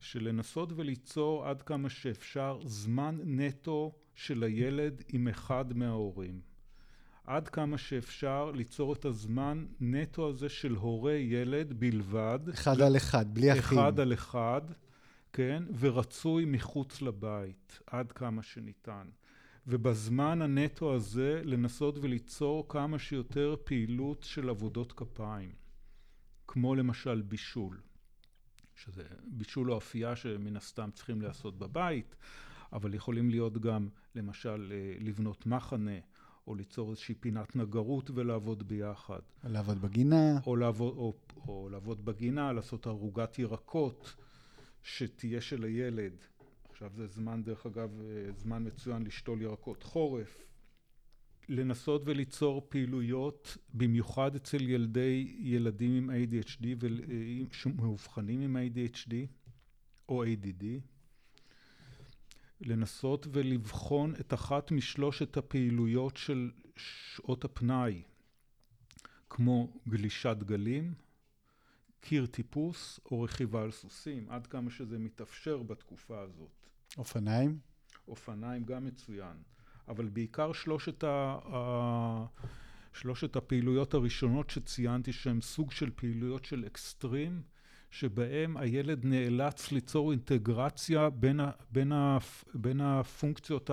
שלנסות 0.00 0.72
וליצור 0.76 1.46
עד 1.46 1.62
כמה 1.62 1.88
שאפשר 1.88 2.60
זמן 2.64 3.18
נטו 3.24 3.92
של 4.14 4.42
הילד 4.42 5.02
עם 5.08 5.28
אחד 5.28 5.76
מההורים. 5.76 6.40
עד 7.24 7.48
כמה 7.48 7.78
שאפשר 7.78 8.50
ליצור 8.50 8.92
את 8.92 9.04
הזמן 9.04 9.66
נטו 9.80 10.28
הזה 10.28 10.48
של 10.48 10.74
הורה 10.74 11.12
ילד 11.12 11.72
בלבד. 11.72 12.38
אחד 12.54 12.80
על 12.80 12.96
אחד, 12.96 13.34
בלי 13.34 13.52
אחים. 13.52 13.78
אחד 13.78 14.00
על 14.00 14.12
אחד, 14.12 14.62
כן, 15.32 15.62
ורצוי 15.78 16.44
מחוץ 16.44 17.02
לבית, 17.02 17.78
עד 17.86 18.12
כמה 18.12 18.42
שניתן. 18.42 19.06
ובזמן 19.66 20.42
הנטו 20.42 20.94
הזה 20.94 21.42
לנסות 21.44 21.98
וליצור 21.98 22.68
כמה 22.68 22.98
שיותר 22.98 23.54
פעילות 23.64 24.22
של 24.22 24.48
עבודות 24.48 24.92
כפיים, 24.92 25.52
כמו 26.48 26.74
למשל 26.74 27.22
בישול, 27.22 27.80
שזה 28.74 29.04
בישול 29.26 29.72
או 29.72 29.78
אפייה 29.78 30.16
שמן 30.16 30.56
הסתם 30.56 30.90
צריכים 30.94 31.22
לעשות 31.22 31.58
בבית, 31.58 32.16
אבל 32.72 32.94
יכולים 32.94 33.30
להיות 33.30 33.58
גם 33.58 33.88
למשל 34.14 34.72
אה, 34.72 34.94
לבנות 35.00 35.46
מחנה, 35.46 35.98
או 36.46 36.54
ליצור 36.54 36.90
איזושהי 36.90 37.14
פינת 37.14 37.56
נגרות 37.56 38.10
ולעבוד 38.14 38.68
ביחד. 38.68 39.20
לעבוד 39.44 39.82
בגינה. 39.82 40.38
או 40.46 40.56
לעבוד, 40.56 40.96
או, 40.96 41.14
או 41.48 41.68
לעבוד 41.72 42.04
בגינה, 42.04 42.52
לעשות 42.52 42.86
ערוגת 42.86 43.38
ירקות 43.38 44.14
שתהיה 44.82 45.40
של 45.40 45.64
הילד. 45.64 46.12
עכשיו 46.82 46.96
זה 46.96 47.06
זמן, 47.06 47.42
דרך 47.42 47.66
אגב, 47.66 48.00
אה, 48.00 48.32
זמן 48.32 48.66
מצוין 48.66 49.02
לשתול 49.02 49.42
ירקות 49.42 49.82
חורף. 49.82 50.44
לנסות 51.48 52.02
וליצור 52.04 52.66
פעילויות, 52.68 53.56
במיוחד 53.74 54.34
אצל 54.36 54.62
ילדי 54.62 55.36
ילדים 55.38 55.92
עם 55.92 56.10
ADHD 56.10 56.66
ומאובחנים 57.66 58.40
עם 58.40 58.56
ADHD 58.56 59.12
או 60.08 60.24
ADD, 60.24 60.64
לנסות 62.60 63.26
ולבחון 63.32 64.14
את 64.20 64.34
אחת 64.34 64.70
משלושת 64.70 65.36
הפעילויות 65.36 66.16
של 66.16 66.50
שעות 66.76 67.44
הפנאי, 67.44 68.02
כמו 69.30 69.80
גלישת 69.88 70.36
גלים, 70.38 70.94
קיר 72.00 72.26
טיפוס 72.26 73.00
או 73.10 73.22
רכיבה 73.22 73.62
על 73.62 73.70
סוסים, 73.70 74.30
עד 74.30 74.46
כמה 74.46 74.70
שזה 74.70 74.98
מתאפשר 74.98 75.62
בתקופה 75.62 76.20
הזאת. 76.20 76.61
אופניים? 76.98 77.58
אופניים 78.08 78.64
גם 78.64 78.84
מצוין, 78.84 79.36
אבל 79.88 80.08
בעיקר 80.08 80.52
שלושת, 80.52 81.04
ה... 81.04 82.26
שלושת 82.92 83.36
הפעילויות 83.36 83.94
הראשונות 83.94 84.50
שציינתי 84.50 85.12
שהן 85.12 85.40
סוג 85.40 85.72
של 85.72 85.90
פעילויות 85.96 86.44
של 86.44 86.64
אקסטרים, 86.66 87.42
שבהם 87.90 88.56
הילד 88.56 89.04
נאלץ 89.04 89.72
ליצור 89.72 90.10
אינטגרציה 90.10 91.10
בין, 91.10 91.40
ה... 91.40 91.50
בין, 91.70 91.92
ה... 91.92 92.18
בין 92.54 92.80
הפונקציות 92.80 93.70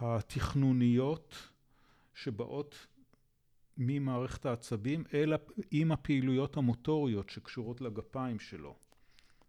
התכנוניות 0.00 1.48
שבאות 2.14 2.86
ממערכת 3.76 4.46
העצבים, 4.46 5.04
אלא 5.14 5.36
עם 5.70 5.92
הפעילויות 5.92 6.56
המוטוריות 6.56 7.30
שקשורות 7.30 7.80
לגפיים 7.80 8.38
שלו. 8.38 8.76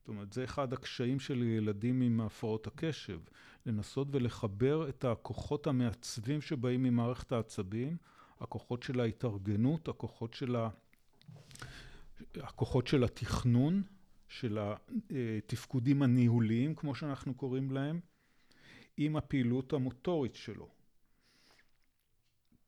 זאת 0.04 0.08
אומרת, 0.08 0.34
זה 0.34 0.44
אחד 0.44 0.74
הקשיים 0.74 1.20
של 1.20 1.44
ילדים 1.44 2.02
עם 2.02 2.22
הפרעות 2.22 2.68
הקשב, 2.68 3.20
לנסות 3.66 4.08
ולחבר 4.12 4.90
את 4.90 5.06
הכוחות 5.06 5.68
המעצבים 5.68 6.42
שבאים 6.42 6.84
ממערכת 6.84 7.32
העצבים, 7.32 7.98
הכוחות 8.40 8.84
של 8.84 9.00
ההתארגנות, 9.00 9.88
הכוחות 9.88 10.34
של, 10.34 10.56
ה... 10.56 10.70
הכוחות 12.36 12.88
של 12.88 13.04
התכנון, 13.04 13.84
של 14.28 14.60
התפקודים 15.38 16.02
הניהוליים, 16.02 16.76
כמו 16.76 16.96
שאנחנו 16.96 17.34
קוראים 17.34 17.72
להם, 17.72 18.00
עם 18.98 19.16
הפעילות 19.16 19.74
המוטורית 19.74 20.36
שלו. 20.36 20.70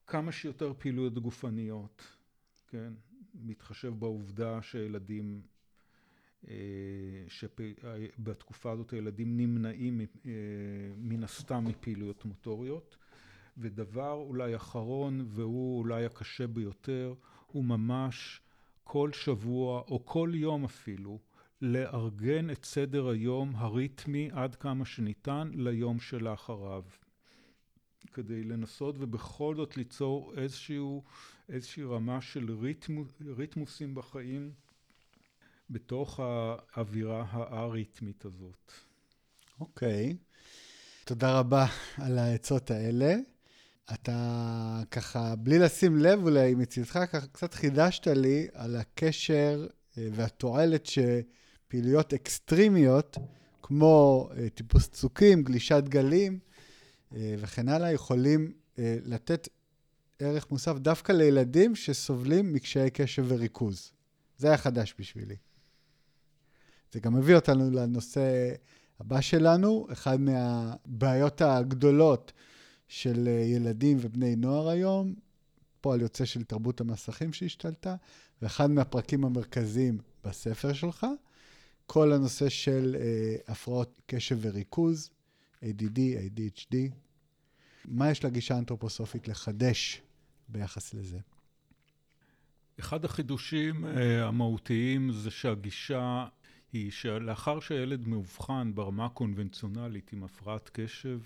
כמה 0.07 0.31
שיותר 0.31 0.73
פעילויות 0.77 1.19
גופניות, 1.19 2.01
כן? 2.67 2.93
מתחשב 3.33 3.93
בעובדה 3.99 4.61
שילדים 4.61 5.41
שבתקופה 7.27 8.71
הזאת 8.71 8.91
הילדים 8.91 9.37
נמנעים 9.37 10.01
אה, 10.01 10.31
מן 10.97 11.23
הסתם 11.23 11.65
מפעילויות 11.65 12.25
מוטוריות. 12.25 12.97
ודבר 13.57 14.11
אולי 14.11 14.55
אחרון, 14.55 15.25
והוא 15.27 15.79
אולי 15.79 16.05
הקשה 16.05 16.47
ביותר, 16.47 17.13
הוא 17.47 17.63
ממש 17.63 18.41
כל 18.83 19.13
שבוע 19.13 19.81
או 19.87 20.05
כל 20.05 20.31
יום 20.33 20.65
אפילו, 20.65 21.19
לארגן 21.61 22.49
את 22.49 22.65
סדר 22.65 23.07
היום 23.07 23.55
הריתמי 23.55 24.29
עד 24.31 24.55
כמה 24.55 24.85
שניתן 24.85 25.51
ליום 25.53 25.99
שלאחריו. 25.99 26.83
כדי 28.13 28.43
לנסות 28.43 28.95
ובכל 28.99 29.55
זאת 29.55 29.77
ליצור 29.77 30.33
איזשהו, 30.37 31.03
איזושהי 31.49 31.83
רמה 31.83 32.21
של 32.21 32.51
ריתמוס, 32.51 33.07
ריתמוסים 33.37 33.95
בחיים 33.95 34.51
בתוך 35.69 36.19
האווירה 36.19 37.25
האריתמית 37.29 38.25
הזאת. 38.25 38.71
אוקיי. 39.59 40.15
Okay. 40.15 41.05
תודה 41.05 41.39
רבה 41.39 41.65
על 41.97 42.17
העצות 42.17 42.71
האלה. 42.71 43.15
אתה 43.93 44.81
ככה, 44.91 45.35
בלי 45.35 45.59
לשים 45.59 45.97
לב 45.97 46.23
אולי 46.23 46.55
מצידך, 46.55 46.91
ככה 47.11 47.27
קצת 47.27 47.53
חידשת 47.53 48.07
לי 48.07 48.47
על 48.53 48.75
הקשר 48.75 49.67
אה, 49.97 50.07
והתועלת 50.11 50.85
שפעילויות 50.85 52.13
אקסטרימיות, 52.13 53.17
כמו 53.61 54.29
אה, 54.37 54.49
טיפוס 54.49 54.89
צוקים, 54.89 55.43
גלישת 55.43 55.83
גלים 55.83 56.39
אה, 57.15 57.35
וכן 57.39 57.69
הלאה, 57.69 57.91
יכולים 57.91 58.53
לתת 59.05 59.47
ערך 60.19 60.51
מוסף 60.51 60.77
דווקא 60.77 61.11
לילדים 61.11 61.75
שסובלים 61.75 62.53
מקשיי 62.53 62.91
קשב 62.91 63.25
וריכוז. 63.27 63.91
זה 64.37 64.47
היה 64.47 64.57
חדש 64.57 64.95
בשבילי. 64.99 65.35
זה 66.91 66.99
גם 66.99 67.13
מביא 67.13 67.35
אותנו 67.35 67.71
לנושא 67.71 68.53
הבא 68.99 69.21
שלנו, 69.21 69.87
אחד 69.91 70.19
מהבעיות 70.21 71.41
הגדולות 71.41 72.31
של 72.87 73.27
ילדים 73.27 73.97
ובני 74.01 74.35
נוער 74.35 74.69
היום, 74.69 75.15
פועל 75.81 76.01
יוצא 76.01 76.25
של 76.25 76.43
תרבות 76.43 76.81
המסכים 76.81 77.33
שהשתלטה, 77.33 77.95
ואחד 78.41 78.71
מהפרקים 78.71 79.25
המרכזיים 79.25 79.97
בספר 80.23 80.73
שלך, 80.73 81.05
כל 81.87 82.11
הנושא 82.11 82.49
של 82.49 82.95
אה, 82.99 83.35
הפרעות 83.47 84.01
קשב 84.05 84.37
וריכוז, 84.41 85.09
ADD, 85.63 85.97
ADHD. 85.97 86.75
מה 87.85 88.11
יש 88.11 88.25
לגישה 88.25 88.55
האנתרופוסופית 88.55 89.27
לחדש 89.27 90.01
ביחס 90.49 90.93
לזה? 90.93 91.17
אחד 92.79 93.05
החידושים 93.05 93.85
אה, 93.85 94.27
המהותיים 94.27 95.11
זה 95.11 95.31
שהגישה 95.31 96.25
היא 96.75 96.91
שלאחר 96.91 97.59
שהילד 97.59 98.07
מאובחן 98.07 98.71
ברמה 98.75 99.05
הקונבנציונלית 99.05 100.13
עם 100.13 100.23
הפרעת 100.23 100.69
קשב 100.73 101.19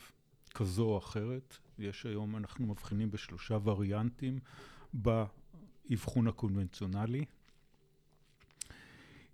כזו 0.53 0.86
או 0.86 0.98
אחרת, 0.98 1.58
יש 1.79 2.06
היום, 2.06 2.36
אנחנו 2.36 2.68
מבחינים 2.68 3.12
בשלושה 3.12 3.58
וריאנטים 3.63 4.39
באבחון 4.94 6.27
הקונבנציונלי, 6.27 7.25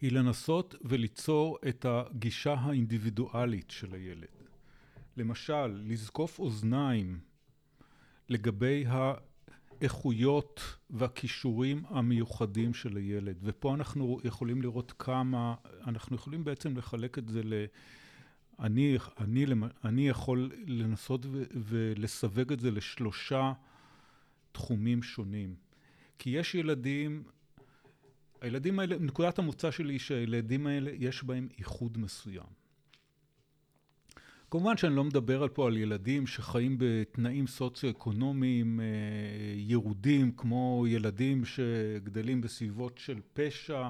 היא 0.01 0.12
לנסות 0.12 0.75
וליצור 0.81 1.57
את 1.69 1.86
הגישה 1.89 2.53
האינדיבידואלית 2.53 3.72
של 3.72 3.93
הילד. 3.93 4.27
למשל, 5.17 5.67
לזקוף 5.67 6.39
אוזניים 6.39 7.19
לגבי 8.29 8.86
האיכויות 9.82 10.62
והכישורים 10.89 11.84
המיוחדים 11.89 12.74
של 12.74 12.98
הילד. 12.98 13.36
ופה 13.44 13.74
אנחנו 13.74 14.20
יכולים 14.24 14.62
לראות 14.62 14.94
כמה, 15.00 15.55
אנחנו 15.88 16.15
יכולים 16.15 16.44
בעצם 16.44 16.77
לחלק 16.77 17.17
את 17.17 17.27
זה 17.27 17.41
ל... 17.44 17.53
אני, 18.60 18.98
אני, 19.20 19.46
אני 19.84 20.10
יכול 20.10 20.51
לנסות 20.67 21.25
ו, 21.25 21.44
ולסווג 21.53 22.51
את 22.51 22.60
זה 22.60 22.72
לשלושה 22.72 23.53
תחומים 24.51 25.03
שונים. 25.03 25.55
כי 26.20 26.29
יש 26.29 26.55
ילדים, 26.55 27.24
הילדים 28.41 28.79
האלה, 28.79 28.96
נקודת 29.00 29.39
המוצא 29.39 29.72
שלי 29.72 29.94
היא 29.94 30.00
שהילדים 30.00 30.67
האלה 30.67 30.91
יש 30.94 31.24
בהם 31.24 31.48
ייחוד 31.58 31.98
מסוים. 31.98 32.64
כמובן 34.55 34.77
שאני 34.77 34.95
לא 34.95 35.03
מדבר 35.03 35.45
פה 35.53 35.67
על 35.67 35.77
ילדים 35.77 36.27
שחיים 36.27 36.75
בתנאים 36.79 37.47
סוציו-אקונומיים 37.47 38.79
אה, 38.79 38.85
ירודים, 39.55 40.31
כמו 40.31 40.85
ילדים 40.88 41.45
שגדלים 41.45 42.41
בסביבות 42.41 42.97
של 42.97 43.19
פשע 43.33 43.89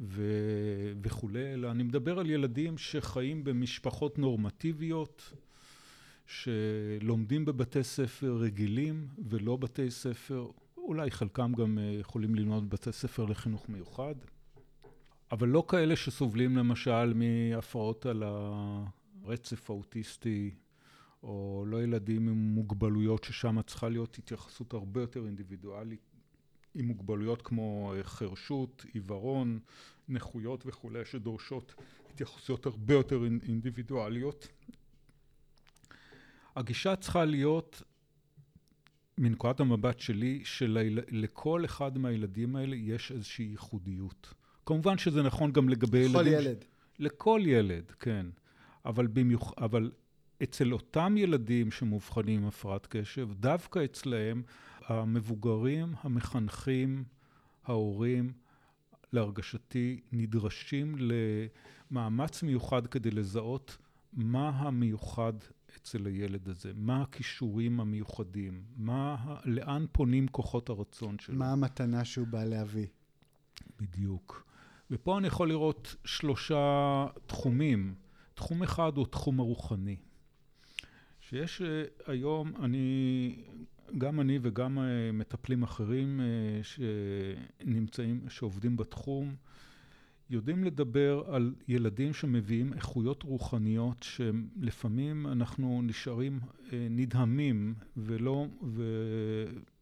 ו- 0.00 0.92
וכולי, 1.02 1.54
אלא 1.54 1.70
אני 1.70 1.82
מדבר 1.82 2.18
על 2.18 2.30
ילדים 2.30 2.78
שחיים 2.78 3.44
במשפחות 3.44 4.18
נורמטיביות, 4.18 5.32
שלומדים 6.26 7.44
בבתי 7.44 7.84
ספר 7.84 8.36
רגילים 8.40 9.06
ולא 9.28 9.56
בתי 9.56 9.90
ספר, 9.90 10.46
אולי 10.76 11.10
חלקם 11.10 11.52
גם 11.52 11.78
אה, 11.78 11.96
יכולים 12.00 12.34
ללמוד 12.34 12.70
בבתי 12.70 12.92
ספר 12.92 13.24
לחינוך 13.24 13.68
מיוחד, 13.68 14.14
אבל 15.32 15.48
לא 15.48 15.64
כאלה 15.68 15.96
שסובלים 15.96 16.56
למשל 16.56 17.14
מהפרעות 17.14 18.06
על 18.06 18.22
הרצף 19.28 19.70
האוטיסטי, 19.70 20.50
או 21.22 21.64
לא 21.66 21.82
ילדים 21.82 22.28
עם 22.28 22.54
מוגבלויות 22.54 23.24
ששם 23.24 23.62
צריכה 23.62 23.88
להיות 23.88 24.18
התייחסות 24.18 24.72
הרבה 24.72 25.00
יותר 25.00 25.26
אינדיבידואלית 25.26 26.00
עם 26.74 26.84
מוגבלויות 26.86 27.42
כמו 27.42 27.94
אה, 27.96 28.04
חירשות, 28.04 28.84
עיוורון, 28.92 29.58
נכויות 30.08 30.62
וכולי, 30.66 31.04
שדורשות 31.04 31.74
התייחסויות 32.10 32.66
הרבה 32.66 32.94
יותר 32.94 33.24
אינדיבידואליות. 33.24 34.48
הגישה 36.56 36.96
צריכה 36.96 37.24
להיות, 37.24 37.82
מנקודת 39.18 39.60
המבט 39.60 40.00
שלי, 40.00 40.40
שלכל 40.44 41.64
אחד 41.64 41.98
מהילדים 41.98 42.56
האלה 42.56 42.76
יש 42.76 43.12
איזושהי 43.12 43.44
ייחודיות. 43.44 44.34
כמובן 44.66 44.98
שזה 44.98 45.22
נכון 45.22 45.52
גם 45.52 45.68
לגבי 45.68 45.98
ילדים... 45.98 46.14
לכל 46.14 46.26
ילד. 46.26 46.64
לכל 46.98 47.40
ילד, 47.44 47.90
כן. 47.90 48.26
אבל, 48.88 49.06
במיוח... 49.06 49.52
אבל 49.58 49.90
אצל 50.42 50.72
אותם 50.72 51.14
ילדים 51.16 51.70
שמאובחנים 51.70 52.40
עם 52.40 52.48
הפרעת 52.48 52.86
קשב, 52.86 53.28
דווקא 53.32 53.84
אצלהם 53.84 54.42
המבוגרים, 54.86 55.94
המחנכים, 56.02 57.04
ההורים, 57.64 58.32
להרגשתי, 59.12 60.00
נדרשים 60.12 60.96
למאמץ 61.90 62.42
מיוחד 62.42 62.86
כדי 62.86 63.10
לזהות 63.10 63.76
מה 64.12 64.48
המיוחד 64.48 65.32
אצל 65.76 66.06
הילד 66.06 66.48
הזה, 66.48 66.72
מה 66.74 67.02
הכישורים 67.02 67.80
המיוחדים, 67.80 68.62
מה, 68.76 69.16
לאן 69.44 69.86
פונים 69.92 70.28
כוחות 70.28 70.68
הרצון 70.68 71.18
שלו. 71.18 71.34
מה 71.38 71.52
המתנה 71.52 72.04
שהוא 72.04 72.26
בא 72.26 72.44
להביא. 72.44 72.86
בדיוק. 73.80 74.48
ופה 74.90 75.18
אני 75.18 75.26
יכול 75.26 75.48
לראות 75.48 75.96
שלושה 76.04 77.06
תחומים. 77.26 77.94
תחום 78.38 78.62
אחד 78.62 78.96
הוא 78.96 79.06
תחום 79.06 79.40
הרוחני. 79.40 79.96
שיש 81.20 81.62
אה, 81.62 81.84
היום, 82.06 82.52
אני 82.62 83.36
גם 83.98 84.20
אני 84.20 84.38
וגם 84.42 84.78
אה, 84.78 85.12
מטפלים 85.12 85.62
אחרים 85.62 86.20
אה, 86.20 86.60
שנמצאים, 86.62 88.20
שעובדים 88.28 88.76
בתחום, 88.76 89.34
יודעים 90.30 90.64
לדבר 90.64 91.24
על 91.28 91.54
ילדים 91.68 92.12
שמביאים 92.12 92.72
איכויות 92.72 93.22
רוחניות 93.22 94.02
שלפעמים 94.02 95.26
אנחנו 95.26 95.82
נשארים 95.82 96.40
נדהמים 96.72 97.74
ולא, 97.96 98.46
ו, 98.62 98.84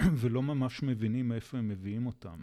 ולא 0.21 0.43
ממש 0.43 0.83
מבינים 0.83 1.29
מאיפה 1.29 1.59
הם 1.59 1.69
מביאים 1.69 2.07
אותם. 2.07 2.39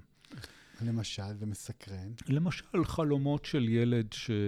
למשל, 0.84 1.34
ומסקרן. 1.39 2.12
למשל, 2.30 2.86
חלומות 2.86 3.46
של 3.46 3.69
ילד 3.69 4.13
שהוא 4.13 4.39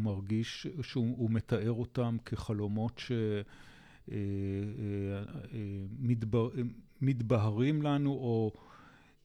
מרגיש, 0.00 0.66
שהוא 0.82 1.30
מתאר 1.30 1.72
אותם 1.72 2.16
כחלומות 2.24 2.98
ש... 2.98 3.12
אה, 4.12 4.16
אה, 4.16 5.22
אה, 5.52 6.62
מתבהרים 7.00 7.82
לנו 7.82 8.10
או 8.10 8.52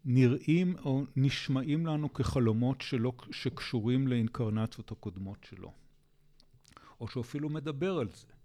נראים 0.06 0.76
או 0.86 1.04
נשמעים 1.16 1.86
לנו 1.86 2.14
כחלומות 2.14 2.82
שלא, 2.82 3.14
שקשורים 3.32 4.08
לאינקרנציות 4.08 4.92
הקודמות 4.92 5.44
שלו. 5.50 5.72
או 7.02 7.08
שאפילו 7.08 7.50
מדבר 7.50 7.98
על 7.98 8.08
זה. 8.10 8.39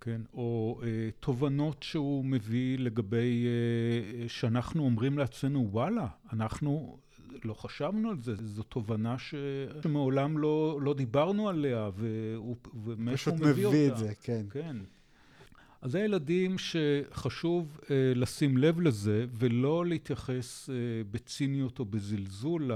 כן, 0.00 0.20
או 0.34 0.80
אה, 0.82 1.08
תובנות 1.20 1.82
שהוא 1.82 2.24
מביא 2.24 2.78
לגבי, 2.78 3.46
אה, 3.46 4.28
שאנחנו 4.28 4.84
אומרים 4.84 5.18
לעצמנו, 5.18 5.68
וואלה, 5.70 6.06
אנחנו 6.32 6.98
לא 7.44 7.54
חשבנו 7.54 8.10
על 8.10 8.20
זה, 8.20 8.34
זו 8.36 8.62
תובנה 8.62 9.18
ש... 9.18 9.34
שמעולם 9.82 10.38
לא, 10.38 10.78
לא 10.82 10.94
דיברנו 10.94 11.48
עליה, 11.48 11.90
ומאיפה 12.84 13.30
הוא 13.30 13.38
מביא 13.40 13.66
אותה. 13.66 13.76
פשוט 13.76 13.76
מביא 13.76 13.92
את 13.92 13.96
זה, 13.96 14.12
כן. 14.22 14.46
כן. 14.50 14.76
אז 15.80 15.92
זה 15.92 16.00
ילדים 16.00 16.56
שחשוב 16.58 17.80
אה, 17.90 18.12
לשים 18.14 18.56
לב 18.56 18.80
לזה, 18.80 19.26
ולא 19.32 19.86
להתייחס 19.86 20.70
אה, 20.70 20.74
בציניות 21.10 21.78
או 21.78 21.84
בזלזול 21.84 22.70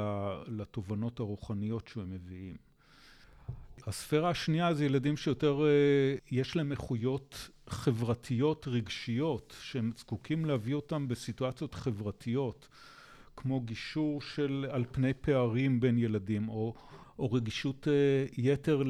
לתובנות 0.46 1.20
הרוחניות 1.20 1.88
שהם 1.88 2.10
מביאים. 2.10 2.69
הספירה 3.86 4.30
השנייה 4.30 4.74
זה 4.74 4.84
ילדים 4.84 5.16
שיותר 5.16 5.62
אה, 5.66 6.14
יש 6.30 6.56
להם 6.56 6.72
איכויות 6.72 7.48
חברתיות 7.68 8.68
רגשיות, 8.68 9.56
שהם 9.60 9.90
זקוקים 9.98 10.44
להביא 10.44 10.74
אותם 10.74 11.08
בסיטואציות 11.08 11.74
חברתיות. 11.74 12.68
כמו 13.36 13.60
גישור 13.60 14.20
של 14.20 14.66
על 14.70 14.84
פני 14.92 15.14
פערים 15.14 15.80
בין 15.80 15.98
ילדים, 15.98 16.48
או, 16.48 16.74
או 17.18 17.32
רגישות 17.32 17.88
אה, 17.88 18.26
יתר 18.38 18.82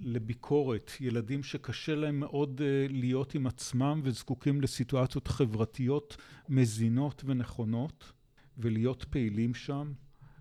לביקורת, 0.00 0.90
ילדים 1.00 1.42
שקשה 1.42 1.94
להם 1.94 2.20
מאוד 2.20 2.60
אה, 2.64 2.86
להיות 2.90 3.34
עם 3.34 3.46
עצמם 3.46 4.00
וזקוקים 4.04 4.60
לסיטואציות 4.60 5.28
חברתיות 5.28 6.16
מזינות 6.48 7.22
ונכונות, 7.26 8.12
ולהיות 8.58 9.04
פעילים 9.10 9.54
שם. 9.54 9.92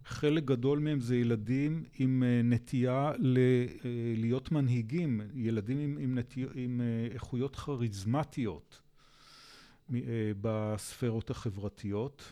חלק 0.05 0.43
גדול 0.43 0.79
מהם 0.79 0.99
זה 0.99 1.15
ילדים 1.15 1.83
עם 1.99 2.23
אה, 2.23 2.41
נטייה 2.43 3.11
אה, 3.11 3.15
להיות 4.17 4.51
מנהיגים, 4.51 5.21
ילדים 5.35 5.79
עם, 5.79 5.97
עם, 6.01 6.17
נטי, 6.17 6.45
עם 6.55 6.81
אה, 6.81 7.07
איכויות 7.13 7.55
כריזמטיות 7.55 8.81
בספרות 10.41 11.29
החברתיות. 11.29 12.31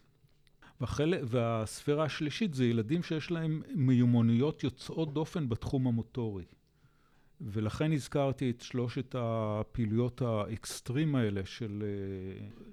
והחלק, 0.81 1.19
והספירה 1.23 2.05
השלישית 2.05 2.53
זה 2.53 2.65
ילדים 2.65 3.03
שיש 3.03 3.31
להם 3.31 3.61
מיומנויות 3.75 4.63
יוצאות 4.63 5.13
דופן 5.13 5.49
בתחום 5.49 5.87
המוטורי. 5.87 6.43
ולכן 7.41 7.91
הזכרתי 7.91 8.49
את 8.49 8.61
שלושת 8.61 9.15
הפעילויות 9.19 10.21
האקסטרים 10.21 11.15
האלה 11.15 11.41
של 11.45 11.83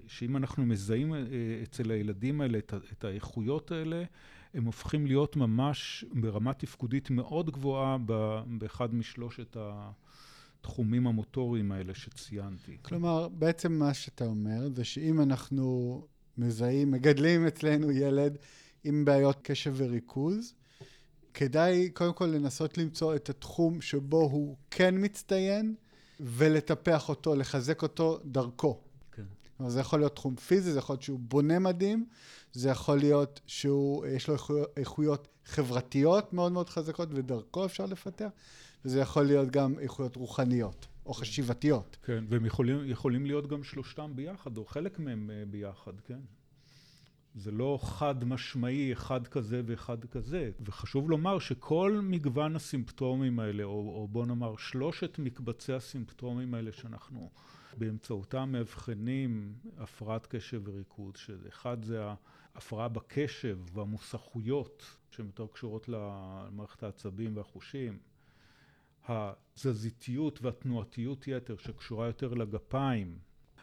שאם 0.07 0.37
אנחנו 0.37 0.67
מזהים 0.67 1.15
אצל 1.63 1.91
הילדים 1.91 2.41
האלה 2.41 2.59
את 2.93 3.05
האיכויות 3.05 3.73
האלה 3.73 4.05
הם 4.55 4.65
הופכים 4.65 5.07
להיות 5.07 5.37
ממש 5.37 6.05
ברמה 6.13 6.55
תפקודית 6.55 7.11
מאוד 7.11 7.51
גבוהה 7.51 7.97
באחד 8.47 8.95
משלושת 8.95 9.57
התחומים 10.61 11.07
המוטוריים 11.07 11.73
האלה 11.73 11.95
שציינתי. 11.95 12.77
כלומר, 12.83 13.29
בעצם 13.29 13.73
מה 13.73 13.95
שאתה 13.95 14.25
אומר 14.25 14.69
זה 14.75 14.85
שאם 14.85 15.21
אנחנו 15.21 16.01
מזהים, 16.39 16.91
מגדלים 16.91 17.47
אצלנו 17.47 17.91
ילד 17.91 18.39
עם 18.85 19.05
בעיות 19.05 19.39
קשב 19.43 19.75
וריכוז, 19.77 20.55
כדאי 21.35 21.91
קודם 21.91 22.13
כל 22.13 22.27
לנסות 22.27 22.79
למצוא 22.79 23.17
את 23.17 23.31
התחום 23.31 23.81
שבו 23.81 24.21
הוא 24.21 24.57
כן 24.71 24.95
מצטיין 24.99 25.75
ולטפח 26.21 27.09
אותו, 27.09 27.35
לחזק 27.35 27.83
אותו 27.83 28.19
דרכו. 28.25 28.81
כן. 29.13 29.23
זה 29.69 29.81
יכול 29.81 29.99
להיות 29.99 30.15
תחום 30.15 30.37
פיזי, 30.37 30.73
זה 30.73 30.79
יכול 30.79 30.95
להיות 30.95 31.03
שהוא 31.03 31.21
בונה 31.23 31.59
מדהים, 31.59 32.07
זה 32.53 32.69
יכול 32.69 32.99
להיות 32.99 33.41
שיש 33.47 34.29
לו 34.29 34.35
איכויות 34.77 35.29
חברתיות 35.45 36.33
מאוד 36.33 36.53
מאוד 36.53 36.69
חזקות 36.69 37.09
ודרכו 37.13 37.65
אפשר 37.65 37.87
לפתח, 37.87 38.29
וזה 38.85 39.01
יכול 39.01 39.23
להיות 39.23 39.51
גם 39.51 39.79
איכויות 39.79 40.17
רוחניות 40.17 40.87
או 41.07 41.15
חשיבתיות. 41.15 41.97
כן, 42.03 42.25
והם 42.29 42.47
יכולים, 42.47 42.91
יכולים 42.91 43.27
להיות 43.27 43.47
גם 43.47 43.63
שלושתם 43.63 44.13
ביחד, 44.15 44.57
או 44.57 44.65
חלק 44.65 44.99
מהם 44.99 45.31
אה, 45.31 45.43
ביחד, 45.51 46.01
כן. 46.01 46.21
זה 47.35 47.51
לא 47.51 47.79
חד 47.83 48.25
משמעי, 48.25 48.93
אחד 48.93 49.27
כזה 49.27 49.63
ואחד 49.67 50.05
כזה. 50.05 50.51
וחשוב 50.61 51.11
לומר 51.11 51.39
שכל 51.39 52.01
מגוון 52.03 52.57
הסימפטומים 52.57 53.41
האלה, 53.41 53.65
או, 53.65 53.71
או 53.71 54.09
בוא 54.09 54.27
נאמר 54.27 54.57
שלושת 54.57 55.19
מקבצי 55.19 55.73
הסימפטומים 55.73 56.55
האלה 56.55 56.73
שאנחנו 56.73 57.31
באמצעותם 57.79 58.53
מאבחנים 58.53 59.55
הפרעת 59.79 60.27
קשב 60.27 60.63
וריכוז, 60.65 61.13
שאחד 61.17 61.85
זה 61.85 62.03
ההפרעה 62.55 62.89
בקשב 62.89 63.59
והמוסכויות 63.73 64.97
שהן 65.11 65.27
יותר 65.27 65.47
קשורות 65.47 65.89
למערכת 65.89 66.83
העצבים 66.83 67.37
והחושים, 67.37 67.99
התזזיתיות 69.09 70.43
והתנועתיות 70.43 71.29
יתר 71.29 71.57
שקשורה 71.57 72.07
יותר 72.07 72.35
לגפיים, 72.35 73.19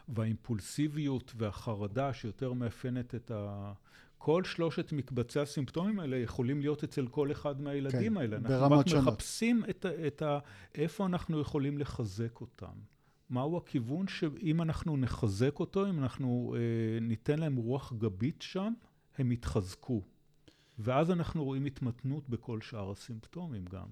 והאימפולסיביות 0.08 1.34
והחרדה 1.38 2.14
שיותר 2.14 2.54
מאפיינת 2.54 3.16
את 3.16 3.32
ה... 3.32 3.74
כל 4.18 4.44
שלושת 4.44 4.92
מקבצי 4.92 5.40
הסימפטומים 5.40 6.00
האלה 6.00 6.18
יכולים 6.18 6.60
להיות 6.62 6.84
אצל 6.84 7.08
כל 7.08 7.32
אחד 7.32 7.62
מהילדים 7.62 8.14
כן, 8.14 8.18
האלה. 8.18 8.38
אנחנו 8.38 8.80
רק 8.80 8.88
שונות. 8.88 9.08
מחפשים 9.08 9.64
את 9.70 9.86
ה, 9.86 10.08
את 10.08 10.22
ה... 10.22 10.40
איפה 10.76 11.06
אנחנו 11.06 11.40
יכולים 11.40 11.78
לחזק 11.78 12.42
אותם. 12.42 12.74
מהו 13.30 13.58
הכיוון 13.58 14.08
שאם 14.08 14.62
אנחנו 14.62 14.98
נחזק 14.98 15.60
אותו, 15.60 15.90
אם 15.90 16.00
אנחנו 16.00 16.56
אה, 16.58 17.00
ניתן 17.00 17.40
להם 17.40 17.56
רוח 17.56 17.94
גבית 17.94 18.42
שם, 18.42 18.74
הם 19.18 19.32
יתחזקו. 19.32 20.02
ואז 20.80 21.12
אנחנו 21.12 21.44
רואים 21.44 21.66
התמתנות 21.66 22.30
בכל 22.30 22.62
שאר 22.62 22.92
הסימפטומים 22.92 23.66
גם. 23.66 23.88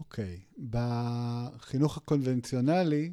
אוקיי. 0.00 0.40
Okay. 0.40 0.60
בחינוך 0.70 1.96
הקונבנציונלי, 1.96 3.12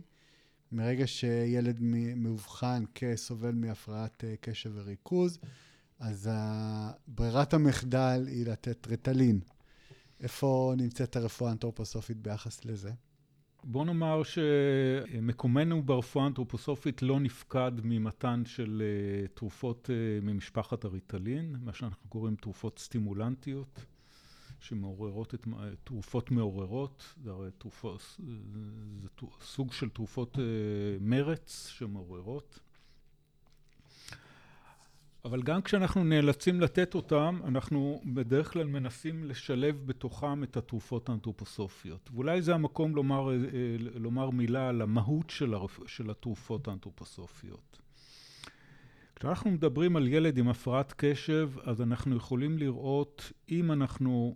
מרגע 0.72 1.08
שילד 1.08 1.78
מאובחן 2.16 2.84
כסובל 2.96 3.56
מהפרעת 3.56 4.24
אה, 4.24 4.36
קשב 4.42 4.72
וריכוז, 4.74 5.40
אז 6.00 6.30
ברירת 7.08 7.54
המחדל 7.54 8.24
היא 8.28 8.46
לתת 8.46 8.88
רטלין. 8.88 9.40
איפה 10.20 10.74
נמצאת 10.78 11.16
הרפואה 11.16 11.50
האנתרופוסופית 11.50 12.18
ביחס 12.18 12.66
לזה? 12.66 12.92
בוא 13.70 13.86
נאמר 13.86 14.22
שמקומנו 14.24 15.84
ברפואה 15.84 16.24
האנתרופוסופית 16.24 17.02
לא 17.02 17.20
נפקד 17.20 17.72
ממתן 17.84 18.44
של 18.46 18.82
אה, 18.86 19.28
תרופות 19.28 19.90
אה, 19.90 20.20
ממשפחת 20.22 20.86
הריטלין, 20.86 21.56
מה 21.60 21.74
שאנחנו 21.74 22.10
קוראים 22.10 22.36
תרופות 22.36 22.80
סטימולנטיות. 22.80 23.86
שמעוררות 24.60 25.34
את, 25.34 25.48
תרופות 25.84 26.32
מעוררות, 26.32 27.14
זה 27.24 27.32
הרי 27.32 27.50
תרופות, 27.58 28.20
זה 29.02 29.08
סוג 29.42 29.74
של 29.74 29.90
תרופות 29.90 30.40
אה, 30.40 30.44
מרץ 31.02 31.68
שמעוררות. 31.68 32.60
אבל 35.28 35.42
גם 35.42 35.62
כשאנחנו 35.62 36.04
נאלצים 36.04 36.62
לתת 36.62 36.96
אותם, 36.96 37.40
אנחנו 37.44 38.02
בדרך 38.06 38.54
כלל 38.54 38.68
מנסים 38.68 39.24
לשלב 39.24 39.82
בתוכם 39.86 40.44
את 40.44 40.58
התרופות 40.58 41.10
האנתרופוסופיות. 41.10 42.10
ואולי 42.14 42.42
זה 42.42 42.56
המקום 42.56 42.96
לומר, 42.96 43.30
אה, 43.30 43.36
לומר 43.96 44.30
מילה 44.30 44.70
על 44.70 44.82
המהות 44.82 45.30
של, 45.30 45.54
הרפ... 45.54 45.80
של 45.88 46.10
התרופות 46.10 46.68
האנתרופוסופיות. 46.68 47.80
כשאנחנו 49.16 49.52
מדברים 49.52 49.96
על 49.96 50.08
ילד 50.08 50.38
עם 50.38 50.48
הפרעת 50.48 50.94
קשב, 50.98 51.52
אז 51.64 51.82
אנחנו 51.82 52.16
יכולים 52.16 52.58
לראות, 52.58 53.32
אם 53.50 53.72
אנחנו 53.72 54.36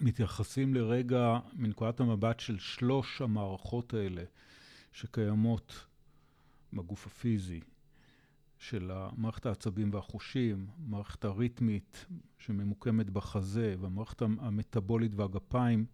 מתייחסים 0.00 0.74
לרגע 0.74 1.38
מנקודת 1.52 2.00
המבט 2.00 2.40
של 2.40 2.58
שלוש 2.58 3.22
המערכות 3.22 3.94
האלה 3.94 4.22
שקיימות 4.92 5.86
בגוף 6.72 7.06
הפיזי, 7.06 7.60
של 8.58 8.90
מערכת 9.16 9.46
העצבים 9.46 9.94
והחושים, 9.94 10.66
מערכת 10.78 11.24
הריתמית 11.24 12.06
שממוקמת 12.38 13.10
בחזה 13.10 13.74
והמערכת 13.80 14.22
המטבולית 14.22 15.12
והגפיים 15.14 15.86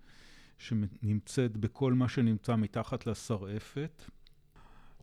שנמצאת 0.59 1.57
בכל 1.57 1.93
מה 1.93 2.09
שנמצא 2.09 2.57
מתחת 2.57 3.07
לשרעפת. 3.07 4.03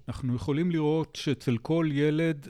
אנחנו 0.08 0.36
יכולים 0.36 0.72
לראות 0.72 1.16
שאצל 1.16 1.58
כל 1.58 1.88
ילד 1.92 2.48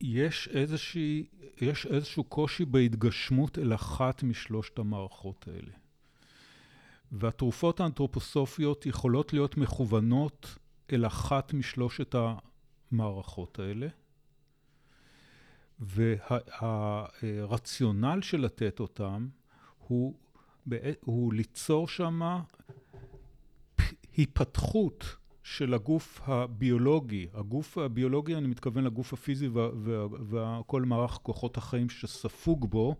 יש, 0.00 0.48
איזושהי, 0.48 1.26
יש 1.60 1.86
איזשהו 1.86 2.24
קושי 2.24 2.64
בהתגשמות 2.64 3.58
אל 3.58 3.74
אחת 3.74 4.22
משלושת 4.22 4.78
המערכות 4.78 5.48
האלה. 5.48 5.72
והתרופות 7.12 7.80
האנתרופוסופיות 7.80 8.86
יכולות 8.86 9.32
להיות 9.32 9.56
מכוונות 9.56 10.58
אל 10.92 11.06
אחת 11.06 11.54
משלושת 11.54 12.14
המערכות 12.92 13.58
האלה. 13.58 13.88
והרציונל 16.60 18.18
של 18.22 18.40
לתת 18.40 18.80
אותם 18.80 19.28
הוא, 19.78 20.14
הוא 21.00 21.32
ליצור 21.32 21.88
שמה 21.88 22.42
היפתחות 24.16 25.16
של 25.42 25.74
הגוף 25.74 26.20
הביולוגי. 26.24 27.26
הגוף 27.34 27.78
הביולוגי, 27.78 28.34
אני 28.34 28.48
מתכוון 28.48 28.84
לגוף 28.84 29.12
הפיזי 29.12 29.48
וכל 30.28 30.82
מערך 30.82 31.10
כוחות 31.22 31.56
החיים 31.56 31.90
שספוג 31.90 32.70
בו, 32.70 32.96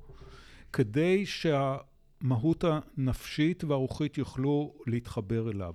כדי 0.72 1.26
שהמהות 1.26 2.64
הנפשית 2.64 3.64
והרוחית 3.64 4.18
יוכלו 4.18 4.74
להתחבר 4.86 5.50
אליו. 5.50 5.74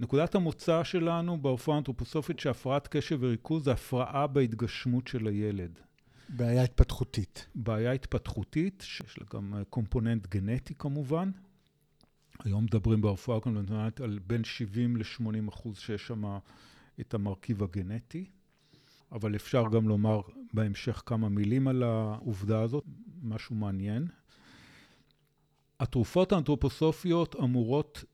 נקודת 0.00 0.34
המוצא 0.34 0.84
שלנו 0.84 1.38
ברפואה 1.38 1.76
האנתרופוסופית 1.76 2.40
שהפרעת 2.40 2.88
קשב 2.88 3.18
וריכוז 3.20 3.64
זה 3.64 3.72
הפרעה 3.72 4.26
בהתגשמות 4.26 5.08
של 5.08 5.26
הילד. 5.26 5.80
בעיה 6.32 6.62
התפתחותית. 6.62 7.46
בעיה 7.54 7.92
התפתחותית, 7.92 8.84
שיש 8.86 9.18
לה 9.18 9.26
גם 9.34 9.62
קומפוננט 9.70 10.26
גנטי 10.26 10.74
כמובן. 10.74 11.30
היום 12.44 12.64
מדברים 12.64 13.00
ברפואה 13.00 13.36
הקונבנציונלית 13.36 14.00
על 14.00 14.18
בין 14.26 14.44
70 14.44 14.96
ל-80 14.96 15.48
אחוז 15.48 15.78
שיש 15.78 16.06
שם 16.06 16.38
את 17.00 17.14
המרכיב 17.14 17.62
הגנטי, 17.62 18.24
אבל 19.12 19.36
אפשר 19.36 19.64
גם 19.72 19.88
לומר 19.88 20.20
בהמשך 20.52 21.02
כמה 21.06 21.28
מילים 21.28 21.68
על 21.68 21.82
העובדה 21.82 22.62
הזאת, 22.62 22.84
משהו 23.22 23.56
מעניין. 23.56 24.06
התרופות 25.80 26.32
האנתרופוסופיות 26.32 27.36
אמורות 27.36 28.04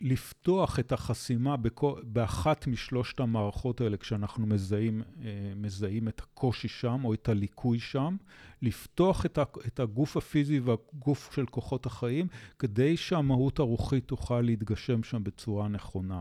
לפתוח 0.00 0.78
את 0.78 0.92
החסימה 0.92 1.56
באחת 2.02 2.66
משלושת 2.66 3.20
המערכות 3.20 3.80
האלה 3.80 3.96
כשאנחנו 3.96 4.46
מזהים, 4.46 5.02
אה, 5.22 5.52
מזהים 5.56 6.08
את 6.08 6.20
הקושי 6.20 6.68
שם 6.68 7.04
או 7.04 7.14
את 7.14 7.28
הליקוי 7.28 7.78
שם, 7.78 8.16
לפתוח 8.62 9.26
את 9.66 9.80
הגוף 9.80 10.16
הפיזי 10.16 10.60
והגוף 10.60 11.32
של 11.34 11.46
כוחות 11.46 11.86
החיים 11.86 12.26
כדי 12.58 12.96
שהמהות 12.96 13.58
הרוחית 13.58 14.04
תוכל 14.04 14.40
להתגשם 14.40 15.02
שם 15.02 15.24
בצורה 15.24 15.68
נכונה. 15.68 16.20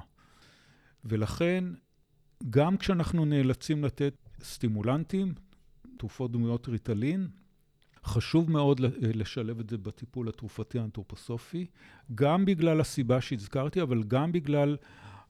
ולכן, 1.06 1.64
גם 2.50 2.78
כשאנחנו 2.78 3.26
נאלצים 3.26 3.84
לתת 3.84 4.16
סטימולנטים, 4.44 5.34
תרופות 5.98 6.32
דמויות 6.32 6.68
ריטלין, 6.68 7.28
חשוב 8.06 8.52
מאוד 8.52 8.82
לשלב 9.02 9.60
את 9.60 9.70
זה 9.70 9.78
בטיפול 9.78 10.30
התרופתי 10.30 10.80
האנתרופוסופי, 10.80 11.66
גם 12.16 12.46
בגלל 12.46 12.82
הסיבה 12.82 13.22
שהזכרתי, 13.22 13.82
אבל 13.82 14.04
גם 14.04 14.32
בגלל 14.32 14.78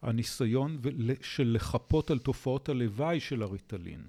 הניסיון 0.01 0.77
של 1.21 1.51
לחפות 1.55 2.11
על 2.11 2.19
תופעות 2.19 2.69
הלוואי 2.69 3.19
של 3.19 3.41
הריטלין. 3.41 4.07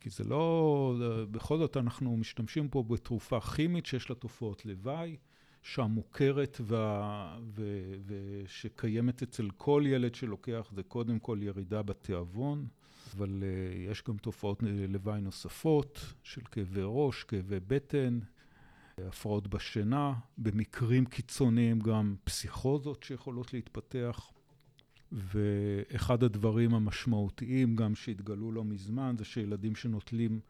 כי 0.00 0.10
זה 0.10 0.24
לא, 0.24 0.94
בכל 1.30 1.58
זאת 1.58 1.76
אנחנו 1.76 2.16
משתמשים 2.16 2.68
פה 2.68 2.82
בתרופה 2.82 3.40
כימית 3.40 3.86
שיש 3.86 4.10
לה 4.10 4.16
תופעות 4.16 4.66
לוואי, 4.66 5.16
שהמוכרת 5.62 6.60
וה, 6.60 7.38
ו, 7.54 7.92
ושקיימת 8.06 9.22
אצל 9.22 9.48
כל 9.56 9.82
ילד 9.86 10.14
שלוקח 10.14 10.70
זה 10.74 10.82
קודם 10.82 11.18
כל 11.18 11.38
ירידה 11.42 11.82
בתיאבון, 11.82 12.66
אבל 13.16 13.42
uh, 13.42 13.90
יש 13.90 14.02
גם 14.08 14.16
תופעות 14.16 14.62
לוואי 14.88 15.20
נוספות 15.20 16.14
של 16.22 16.40
כאבי 16.40 16.80
ראש, 16.84 17.24
כאבי 17.24 17.60
בטן, 17.66 18.18
הפרעות 18.98 19.48
בשינה, 19.48 20.12
במקרים 20.38 21.04
קיצוניים 21.04 21.80
גם 21.80 22.14
פסיכוזות 22.24 23.02
שיכולות 23.02 23.52
להתפתח. 23.54 24.30
ואחד 25.12 26.22
הדברים 26.22 26.74
המשמעותיים 26.74 27.76
גם 27.76 27.94
שהתגלו 27.94 28.52
לא 28.52 28.64
מזמן 28.64 29.14
זה 29.18 29.24
שילדים 29.24 29.74
שנוטלים 29.74 30.40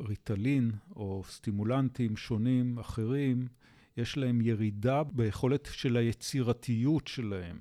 ריטלין 0.00 0.70
או 0.96 1.22
סטימולנטים 1.28 2.16
שונים 2.16 2.78
אחרים, 2.78 3.48
יש 3.96 4.16
להם 4.16 4.40
ירידה 4.40 5.02
ביכולת 5.02 5.68
של 5.72 5.96
היצירתיות 5.96 7.06
שלהם. 7.06 7.58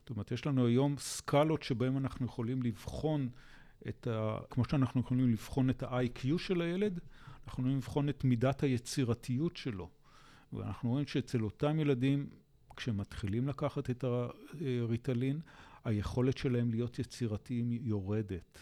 זאת 0.00 0.10
אומרת, 0.10 0.32
יש 0.32 0.46
לנו 0.46 0.66
היום 0.66 0.96
סקלות 0.98 1.62
שבהן 1.62 1.96
אנחנו 1.96 2.26
יכולים 2.26 2.62
לבחון 2.62 3.28
את 3.88 4.06
ה... 4.06 4.38
כמו 4.50 4.64
שאנחנו 4.64 5.00
יכולים 5.00 5.30
לבחון 5.30 5.70
את 5.70 5.82
ה-IQ 5.82 6.38
של 6.38 6.60
הילד, 6.60 7.00
אנחנו 7.46 7.62
יכולים 7.62 7.76
לבחון 7.76 8.08
את 8.08 8.24
מידת 8.24 8.62
היצירתיות 8.62 9.56
שלו. 9.56 9.90
ואנחנו 10.52 10.90
רואים 10.90 11.06
שאצל 11.06 11.44
אותם 11.44 11.80
ילדים 11.80 12.28
כשמתחילים 12.76 13.48
לקחת 13.48 13.90
את 13.90 14.04
הריטלין, 14.04 15.40
היכולת 15.84 16.38
שלהם 16.38 16.70
להיות 16.70 16.98
יצירתיים 16.98 17.72
יורדת. 17.72 18.58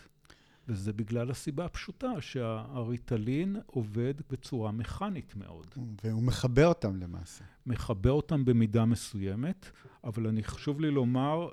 וזה 0.69 0.93
בגלל 0.93 1.31
הסיבה 1.31 1.65
הפשוטה 1.65 2.21
שהריטלין 2.21 3.57
עובד 3.67 4.15
בצורה 4.31 4.73
מכנית 4.73 5.37
מאוד. 5.37 5.67
והוא 6.05 6.23
מחבר 6.23 6.67
אותם 6.67 6.97
למעשה. 6.97 7.45
מחבר 7.67 8.11
אותם 8.11 8.45
במידה 8.45 8.85
מסוימת, 8.85 9.71
אבל 10.05 10.27
אני 10.27 10.43
חשוב 10.43 10.81
לי 10.81 10.91
לומר 10.91 11.49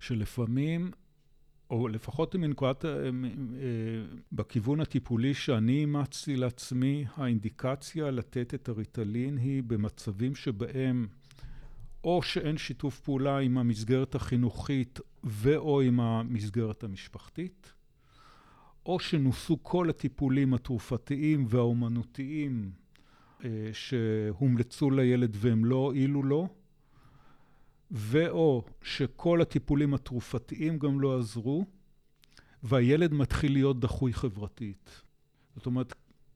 שלפעמים, 0.00 0.90
או 1.70 1.88
לפחות 1.88 2.34
מנקודת, 2.34 2.84
אה, 2.84 2.90
אה, 2.90 3.10
בכיוון 4.32 4.80
הטיפולי 4.80 5.34
שאני 5.34 5.80
אימצתי 5.80 6.36
לעצמי, 6.36 7.04
האינדיקציה 7.16 8.10
לתת 8.10 8.54
את 8.54 8.68
הריטלין 8.68 9.36
היא 9.36 9.62
במצבים 9.66 10.34
שבהם 10.34 11.06
או 12.04 12.22
שאין 12.22 12.56
שיתוף 12.58 13.00
פעולה 13.00 13.38
עם 13.38 13.58
המסגרת 13.58 14.14
החינוכית 14.14 15.00
ואו 15.24 15.80
עם 15.80 16.00
המסגרת 16.00 16.84
המשפחתית, 16.84 17.72
או 18.86 19.00
שנוסו 19.00 19.62
כל 19.62 19.90
הטיפולים 19.90 20.54
התרופתיים 20.54 21.44
והאומנותיים 21.48 22.70
אה, 23.44 23.70
שהומלצו 23.72 24.90
לילד 24.90 25.36
והם 25.40 25.64
לא 25.64 25.76
הועילו 25.76 26.22
לו, 26.22 26.48
ואו 27.90 28.64
שכל 28.82 29.42
הטיפולים 29.42 29.94
התרופתיים 29.94 30.78
גם 30.78 31.00
לא 31.00 31.18
עזרו, 31.18 31.64
והילד 32.62 33.12
מתחיל 33.12 33.52
להיות 33.52 33.80
דחוי 33.80 34.12
חברתית. 34.12 35.02
זאת 35.56 35.66
אומרת, 35.66 35.94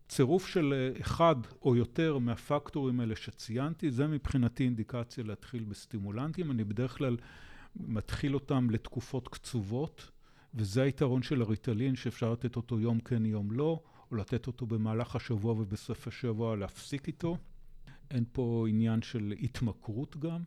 צירוף 0.08 0.46
של 0.46 0.72
אה, 0.72 1.00
אחד 1.00 1.36
או 1.62 1.76
יותר 1.76 2.18
מהפקטורים 2.18 3.00
האלה 3.00 3.16
שציינתי, 3.16 3.90
זה 3.90 4.06
מבחינתי 4.06 4.64
אינדיקציה 4.64 5.24
להתחיל 5.24 5.64
בסטימולנטים. 5.64 6.50
אני 6.50 6.64
בדרך 6.64 6.98
כלל 6.98 7.16
מתחיל 7.76 8.34
אותם 8.34 8.70
לתקופות 8.70 9.28
קצובות, 9.28 10.10
וזה 10.54 10.82
היתרון 10.82 11.22
של 11.22 11.42
הריטלין, 11.42 11.96
שאפשר 11.96 12.32
לתת 12.32 12.56
אותו 12.56 12.80
יום 12.80 13.00
כן, 13.00 13.26
יום 13.26 13.52
לא, 13.52 13.82
או 14.10 14.16
לתת 14.16 14.46
אותו 14.46 14.66
במהלך 14.66 15.16
השבוע 15.16 15.52
ובסוף 15.52 16.08
השבוע 16.08 16.56
להפסיק 16.56 17.06
איתו. 17.06 17.36
אין 18.10 18.24
פה 18.32 18.66
עניין 18.68 19.02
של 19.02 19.34
התמכרות 19.42 20.16
גם 20.16 20.42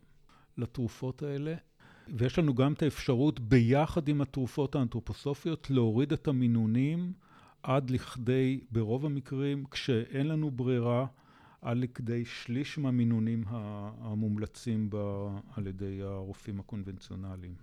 לתרופות 0.58 1.22
האלה. 1.22 1.54
ויש 2.16 2.38
לנו 2.38 2.54
גם 2.54 2.72
את 2.72 2.82
האפשרות 2.82 3.40
ביחד 3.40 4.08
עם 4.08 4.20
התרופות 4.20 4.74
האנתרופוסופיות 4.74 5.70
להוריד 5.70 6.12
את 6.12 6.28
המינונים 6.28 7.12
עד 7.62 7.90
לכדי, 7.90 8.60
ברוב 8.72 9.06
המקרים, 9.06 9.64
כשאין 9.70 10.28
לנו 10.28 10.50
ברירה, 10.50 11.06
עד 11.62 11.76
לכדי 11.76 12.24
שליש 12.24 12.78
מהמינונים 12.78 13.44
המומלצים 14.00 14.90
בה 14.90 15.30
על 15.56 15.66
ידי 15.66 16.02
הרופאים 16.02 16.60
הקונבנציונליים. 16.60 17.54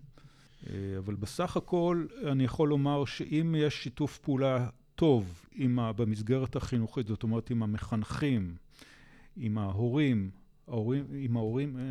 אה, 0.69 0.97
אבל 0.97 1.15
בסך 1.15 1.57
הכל 1.57 2.05
אני 2.31 2.43
יכול 2.43 2.69
לומר 2.69 3.05
שאם 3.05 3.55
יש 3.57 3.83
שיתוף 3.83 4.17
פעולה 4.17 4.69
טוב 4.95 5.45
ה, 5.79 5.91
במסגרת 5.93 6.55
החינוכית, 6.55 7.07
זאת 7.07 7.23
אומרת 7.23 7.49
עם 7.49 7.63
המחנכים, 7.63 8.55
עם 9.37 9.57
ההורים, 9.57 10.29
ההורים, 10.67 11.05
עם 11.13 11.37
ההורים 11.37 11.77
אה, 11.77 11.83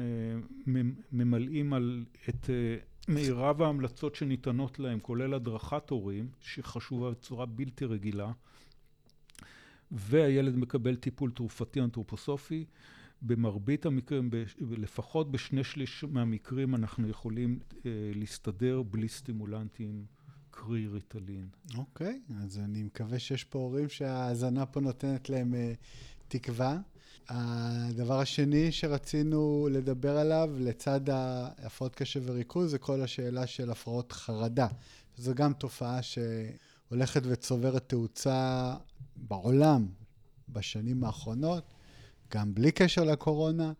ממלאים 1.13 1.73
על 1.73 2.05
את 2.29 2.51
אה, 2.51 2.77
מירב 3.09 3.63
ההמלצות 3.63 4.15
שניתנות 4.15 4.79
להם, 4.79 5.01
כולל 5.01 5.35
הדרכת 5.35 5.91
הורים, 5.91 6.29
שחשובה 6.41 7.11
בצורה 7.11 7.47
בלתי 7.47 7.85
רגילה, 7.85 8.33
והילד 9.91 10.57
מקבל 10.57 10.97
טיפול 10.97 11.31
תרופתי 11.31 11.81
אנתרופוסופי. 11.81 12.65
במרבית 13.27 13.87
המקרים, 13.87 14.31
לפחות 14.61 15.31
בשני 15.31 15.65
שליש 15.65 16.05
מהמקרים, 16.05 16.75
אנחנו 16.75 17.09
יכולים 17.09 17.59
אה, 17.87 17.91
להסתדר 18.15 18.83
בלי 18.83 19.09
סטימולנטים, 19.09 20.05
קרי 20.51 20.87
ריטלין. 20.87 21.49
אוקיי, 21.77 22.21
okay, 22.29 22.33
אז 22.45 22.59
אני 22.59 22.83
מקווה 22.83 23.19
שיש 23.19 23.45
פה 23.45 23.59
הורים 23.59 23.89
שההאזנה 23.89 24.67
פה 24.67 24.81
נותנת 24.81 25.31
להם 25.31 25.55
אה, 25.55 25.73
תקווה. 26.29 26.79
הדבר 27.29 28.21
השני 28.21 28.73
שרצינו 28.73 29.69
לדבר 29.71 30.19
עליו, 30.19 30.51
לצד 30.59 31.01
הפרעות 31.09 31.95
קשב 31.95 32.23
וריכוז, 32.27 32.71
זה 32.71 32.79
כל 32.79 33.03
השאלה 33.03 33.47
של 33.47 33.71
הפרעות 33.71 34.13
חרדה. 34.13 34.67
זו 35.17 35.35
גם 35.35 35.53
תופעה 35.53 35.99
שהולכת 36.03 37.23
וצוברת 37.25 37.89
תאוצה 37.89 38.75
בעולם 39.17 39.87
בשנים 40.49 41.05
האחרונות, 41.05 41.75
גם 42.35 42.55
בלי 42.55 42.73
קשר 42.73 43.05
לקורונה, 43.05 43.73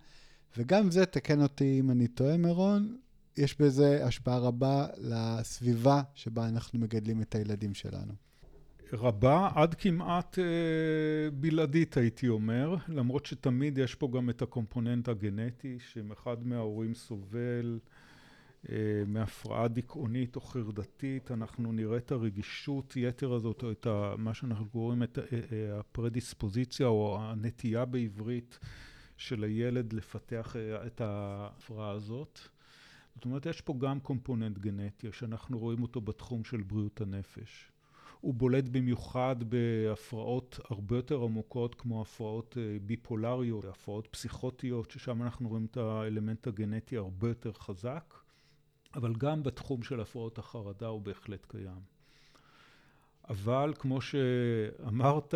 וגם 0.57 0.91
זה, 0.91 1.07
תקן 1.07 1.43
אותי 1.43 1.81
אם 1.81 1.91
אני 1.91 2.09
טועה, 2.09 2.37
מירון, 2.37 2.97
יש 3.37 3.61
בזה 3.61 4.07
השפעה 4.07 4.39
רבה 4.39 4.87
לסביבה 4.99 6.03
שבה 6.15 6.49
אנחנו 6.49 6.79
מגדלים 6.79 7.23
את 7.23 7.35
הילדים 7.35 7.75
שלנו. 7.75 8.24
רבה, 8.93 9.51
עד 9.55 9.75
כמעט 9.75 10.39
אה, 10.39 11.31
בלעדית 11.31 11.97
הייתי 11.97 12.29
אומר, 12.29 12.77
למרות 12.89 13.27
שתמיד 13.27 13.79
יש 13.79 13.95
פה 13.95 14.09
גם 14.15 14.31
את 14.31 14.43
הקומפוננט 14.43 15.09
הגנטי, 15.09 15.79
שאם 15.79 16.13
אחד 16.13 16.47
מההורים 16.47 16.95
סובל 16.95 17.79
אה, 18.69 19.03
מהפרעה 19.07 19.69
דיכאונית 19.69 20.37
או 20.37 20.41
חרדתית, 20.41 21.31
אנחנו 21.31 21.73
נראה 21.73 21.97
את 21.97 22.13
הרגישות 22.13 22.97
יתר 22.97 23.33
הזאת, 23.33 23.63
או 23.63 23.71
את 23.71 23.87
ה, 23.87 24.15
מה 24.19 24.35
שאנחנו 24.35 24.69
קוראים 24.69 25.03
את 25.03 25.19
אה, 25.19 25.79
הפרדיספוזיציה, 25.79 26.87
או 26.87 27.19
הנטייה 27.21 27.85
בעברית 27.85 28.59
של 29.17 29.45
הילד 29.45 29.93
לפתח 29.93 30.57
את 30.87 31.01
ההפרעה 31.01 31.91
הזאת. 31.91 32.41
זאת 33.15 33.25
אומרת, 33.25 33.47
יש 33.47 33.61
פה 33.61 33.75
גם 33.79 34.01
קומפוננט 34.01 34.59
גנטי, 34.59 35.09
שאנחנו 35.13 35.59
רואים 35.59 35.83
אותו 35.83 36.01
בתחום 36.01 36.45
של 36.45 36.63
בריאות 36.63 37.01
הנפש. 37.01 37.74
הוא 38.25 38.35
בולט 38.35 38.65
במיוחד 38.69 39.37
בהפרעות 39.49 40.61
הרבה 40.71 40.97
יותר 40.97 41.23
עמוקות, 41.23 41.75
כמו 41.75 42.03
הפרעות 42.03 42.59
אה, 42.59 42.77
ביפולריות, 42.87 43.65
הפרעות 43.65 44.07
פסיכוטיות, 44.07 44.91
ששם 44.91 45.23
אנחנו 45.23 45.49
רואים 45.49 45.65
את 45.71 45.77
האלמנט 45.77 46.47
הגנטי 46.47 46.97
הרבה 46.97 47.29
יותר 47.29 47.53
חזק, 47.53 48.15
אבל 48.95 49.15
גם 49.15 49.43
בתחום 49.43 49.83
של 49.83 50.01
הפרעות 50.01 50.39
החרדה 50.39 50.87
הוא 50.87 51.01
בהחלט 51.01 51.47
קיים. 51.49 51.81
אבל 53.29 53.75
כמו 53.79 54.01
שאמרת, 54.01 55.35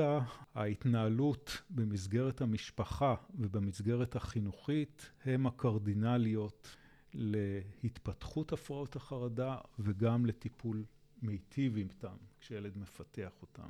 ההתנהלות 0.54 1.62
במסגרת 1.70 2.40
המשפחה 2.40 3.14
ובמסגרת 3.38 4.16
החינוכית 4.16 5.10
הם 5.24 5.46
הקרדינליות 5.46 6.76
להתפתחות 7.14 8.52
הפרעות 8.52 8.96
החרדה 8.96 9.56
וגם 9.78 10.26
לטיפול 10.26 10.84
מיטיב 11.22 11.76
איתם 11.76 12.16
כשילד 12.40 12.78
מפתח 12.78 13.30
אותם. 13.42 13.68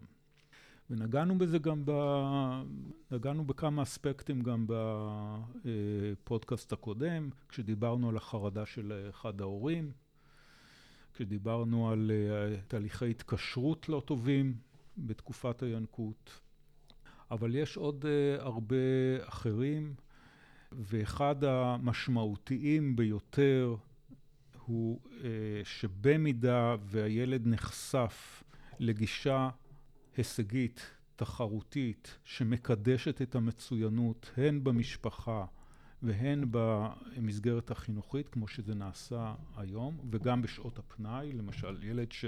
ונגענו 0.90 1.38
בזה 1.38 1.58
גם 1.58 1.82
ב... 1.84 1.92
נגענו 3.10 3.44
בכמה 3.44 3.82
אספקטים 3.82 4.40
גם 4.40 4.66
בפודקאסט 5.64 6.72
הקודם, 6.72 7.30
כשדיברנו 7.48 8.08
על 8.08 8.16
החרדה 8.16 8.66
של 8.66 9.06
אחד 9.10 9.40
ההורים, 9.40 9.92
כשדיברנו 11.14 11.90
על 11.90 12.10
אה, 12.10 12.56
תהליכי 12.68 13.10
התקשרות 13.10 13.88
לא 13.88 14.02
טובים 14.06 14.56
בתקופת 14.98 15.62
הינקות. 15.62 16.40
אבל 17.30 17.54
יש 17.54 17.76
עוד 17.76 18.04
uh, 18.04 18.42
הרבה 18.42 18.76
אחרים, 19.20 19.94
ואחד 20.72 21.44
המשמעותיים 21.44 22.96
ביותר 22.96 23.76
הוא 24.68 25.00
uh, 25.04 25.22
שבמידה 25.64 26.76
והילד 26.84 27.46
נחשף 27.46 28.42
לגישה 28.78 29.50
הישגית, 30.16 30.90
תחרותית, 31.16 32.18
שמקדשת 32.24 33.22
את 33.22 33.34
המצוינות, 33.34 34.30
הן 34.36 34.64
במשפחה 34.64 35.44
והן 36.02 36.44
במסגרת 36.50 37.70
החינוכית, 37.70 38.28
כמו 38.28 38.48
שזה 38.48 38.74
נעשה 38.74 39.34
היום, 39.56 39.98
וגם 40.10 40.42
בשעות 40.42 40.78
הפנאי, 40.78 41.32
למשל 41.32 41.82
ילד 41.82 42.12
ש... 42.12 42.24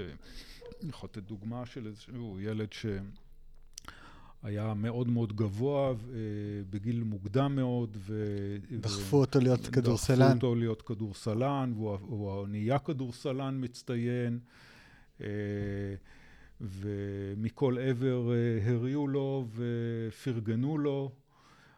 אני 0.83 0.89
יכול 0.89 1.09
לתת 1.11 1.23
דוגמה 1.23 1.65
של 1.65 1.87
איזשהו 1.87 2.39
ילד 2.39 2.73
שהיה 4.41 4.73
מאוד 4.73 5.07
מאוד 5.07 5.35
גבוה 5.35 5.89
אה, 5.89 5.95
בגיל 6.69 7.03
מוקדם 7.03 7.55
מאוד, 7.55 7.97
ו... 7.99 8.25
דחפו 8.79 9.17
אותו 9.17 9.39
להיות 9.39 9.67
כדורסלן. 9.67 10.17
דחפו 10.17 10.33
אותו 10.33 10.55
להיות 10.55 10.81
כדורסלן, 10.81 11.73
והוא 11.75 12.47
נהיה 12.47 12.79
כדורסלן 12.79 13.57
מצטיין. 13.63 14.39
אה, 15.21 15.27
ומכל 16.61 17.77
עבר 17.79 18.31
אה, 18.33 18.71
הריעו 18.71 19.07
לו 19.07 19.47
ופרגנו 19.55 20.77
לו, 20.77 21.11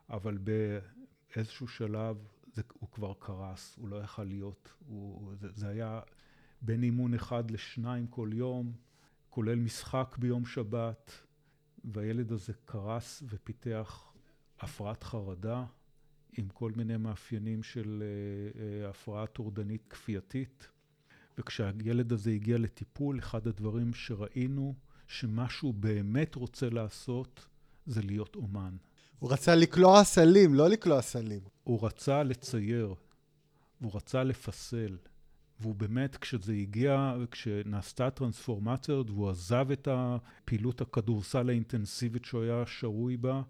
אבל 0.10 0.38
באיזשהו 0.38 1.68
שלב 1.68 2.18
זה, 2.54 2.62
הוא 2.80 2.90
כבר 2.92 3.14
קרס, 3.20 3.76
הוא 3.80 3.90
לא 3.90 3.96
יכל 3.96 4.24
להיות. 4.24 4.74
הוא, 4.88 5.34
זה, 5.36 5.48
זה 5.56 5.68
היה 5.68 6.00
בין 6.62 6.84
אימון 6.84 7.14
אחד 7.14 7.52
לשניים 7.52 8.08
כל 8.08 8.30
יום, 8.34 8.72
כולל 9.30 9.56
משחק 9.56 10.16
ביום 10.20 10.46
שבת, 10.46 11.12
והילד 11.84 12.32
הזה 12.32 12.54
קרס 12.66 13.24
ופיתח 13.30 14.14
הפרעת 14.60 15.04
חרדה 15.04 15.66
עם 16.38 16.50
כל 16.50 16.72
מיני 16.76 16.98
מאפיינים 16.98 17.64
של 17.64 18.04
uh, 18.04 18.58
uh, 18.58 18.90
הפרעה 18.90 19.28
טורדנית 19.28 19.88
כפייתית. 19.90 20.68
וכשהילד 21.38 22.12
הזה 22.12 22.32
הגיע 22.32 22.58
לטיפול, 22.58 23.20
אחד 23.20 23.48
הדברים 23.48 23.94
שראינו, 23.94 24.76
שמה 25.08 25.50
שהוא 25.50 25.74
באמת 25.74 26.36
רוצה 26.36 26.70
לעשות, 26.70 27.46
זה 27.86 28.02
להיות 28.02 28.36
אומן. 28.36 28.76
הוא 29.20 29.32
רצה 29.32 29.56
לקלוע 29.56 30.04
סלים, 30.04 30.54
לא 30.54 30.70
לקלוע 30.70 31.02
סלים. 31.02 31.42
הוא 31.64 31.86
רצה 31.86 32.24
לצייר, 32.24 32.96
והוא 33.82 33.92
רצה 33.96 34.24
לפסל. 34.24 34.98
והוא 35.60 35.76
באמת, 35.76 36.16
כשזה 36.16 36.54
הגיע, 36.54 37.16
כשנעשתה 37.32 38.08
הטרנספורמציה 38.08 38.96
הזאת, 38.96 39.10
והוא 39.10 39.30
עזב 39.30 39.72
את 39.72 39.88
הפעילות 39.92 40.82
הכדורסל 40.82 41.50
האינטנסיבית 41.50 42.26
שהוא 42.26 42.42
היה 42.44 42.66
שרוי 42.66 43.18
בה, 43.18 43.42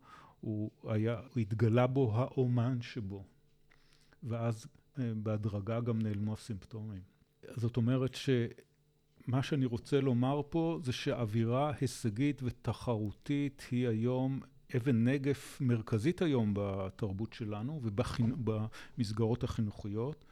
הוא, 0.42 0.72
היה, 0.88 1.22
התגלה 1.38 1.88
בו 1.88 2.12
האומן 2.16 2.82
שבו. 2.82 3.24
ואז 4.24 4.68
אה, 5.00 5.12
בהדרגה 5.16 5.80
גם 5.80 6.02
נעלמו 6.02 6.34
הסימפטומים. 6.34 7.02
זאת 7.56 7.78
אומרת 7.78 8.16
שמה 8.16 9.44
שאני 9.44 9.66
רוצה 9.66 10.02
לומר 10.02 10.42
פה 10.50 10.80
זה 10.84 10.92
שאווירה 10.92 11.72
הישגית 11.82 12.42
ותחרותית 12.44 13.68
היא 13.72 13.88
היום 13.88 14.40
אבן 14.78 15.08
נגף 15.08 15.62
מרכזית 15.62 16.22
היום 16.22 16.54
בתרבות 16.56 17.34
שלנו 17.34 17.82
ובמסגרות 17.84 19.44
החינוכיות. 19.44 20.26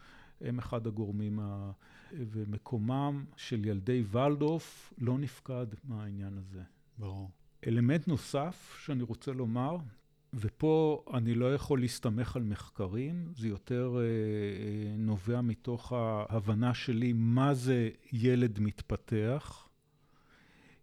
הם 0.43 0.59
אחד 0.59 0.87
הגורמים, 0.87 1.39
ה... 1.39 1.71
ומקומם 2.13 3.25
של 3.35 3.65
ילדי 3.65 4.03
ולדורף 4.11 4.93
לא 4.97 5.17
נפקד 5.17 5.67
מהעניין 5.83 6.37
הזה. 6.37 6.61
ברור. 6.97 7.29
אלמנט 7.67 8.07
נוסף 8.07 8.79
שאני 8.85 9.03
רוצה 9.03 9.31
לומר, 9.31 9.77
ופה 10.33 11.03
אני 11.13 11.33
לא 11.33 11.55
יכול 11.55 11.79
להסתמך 11.79 12.35
על 12.35 12.43
מחקרים, 12.43 13.31
זה 13.35 13.47
יותר 13.47 13.97
אה, 13.97 14.01
אה, 14.01 14.97
נובע 14.97 15.41
מתוך 15.41 15.93
ההבנה 15.93 16.73
שלי 16.73 17.13
מה 17.13 17.53
זה 17.53 17.89
ילד 18.13 18.59
מתפתח. 18.59 19.67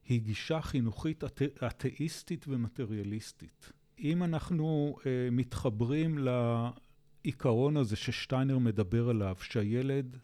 היא 0.05 0.21
גישה 0.21 0.61
חינוכית 0.61 1.25
אתא, 1.25 1.45
אתאיסטית 1.67 2.45
ומטריאליסטית. 2.49 3.73
אם 3.99 4.23
אנחנו 4.23 4.97
אה, 5.07 5.29
מתחברים 5.33 6.19
לעיקרון 7.25 7.77
הזה 7.77 7.97
ששטיינר 7.97 8.59
מדבר 8.59 9.09
עליו, 9.09 9.37
שהילד 9.41 10.17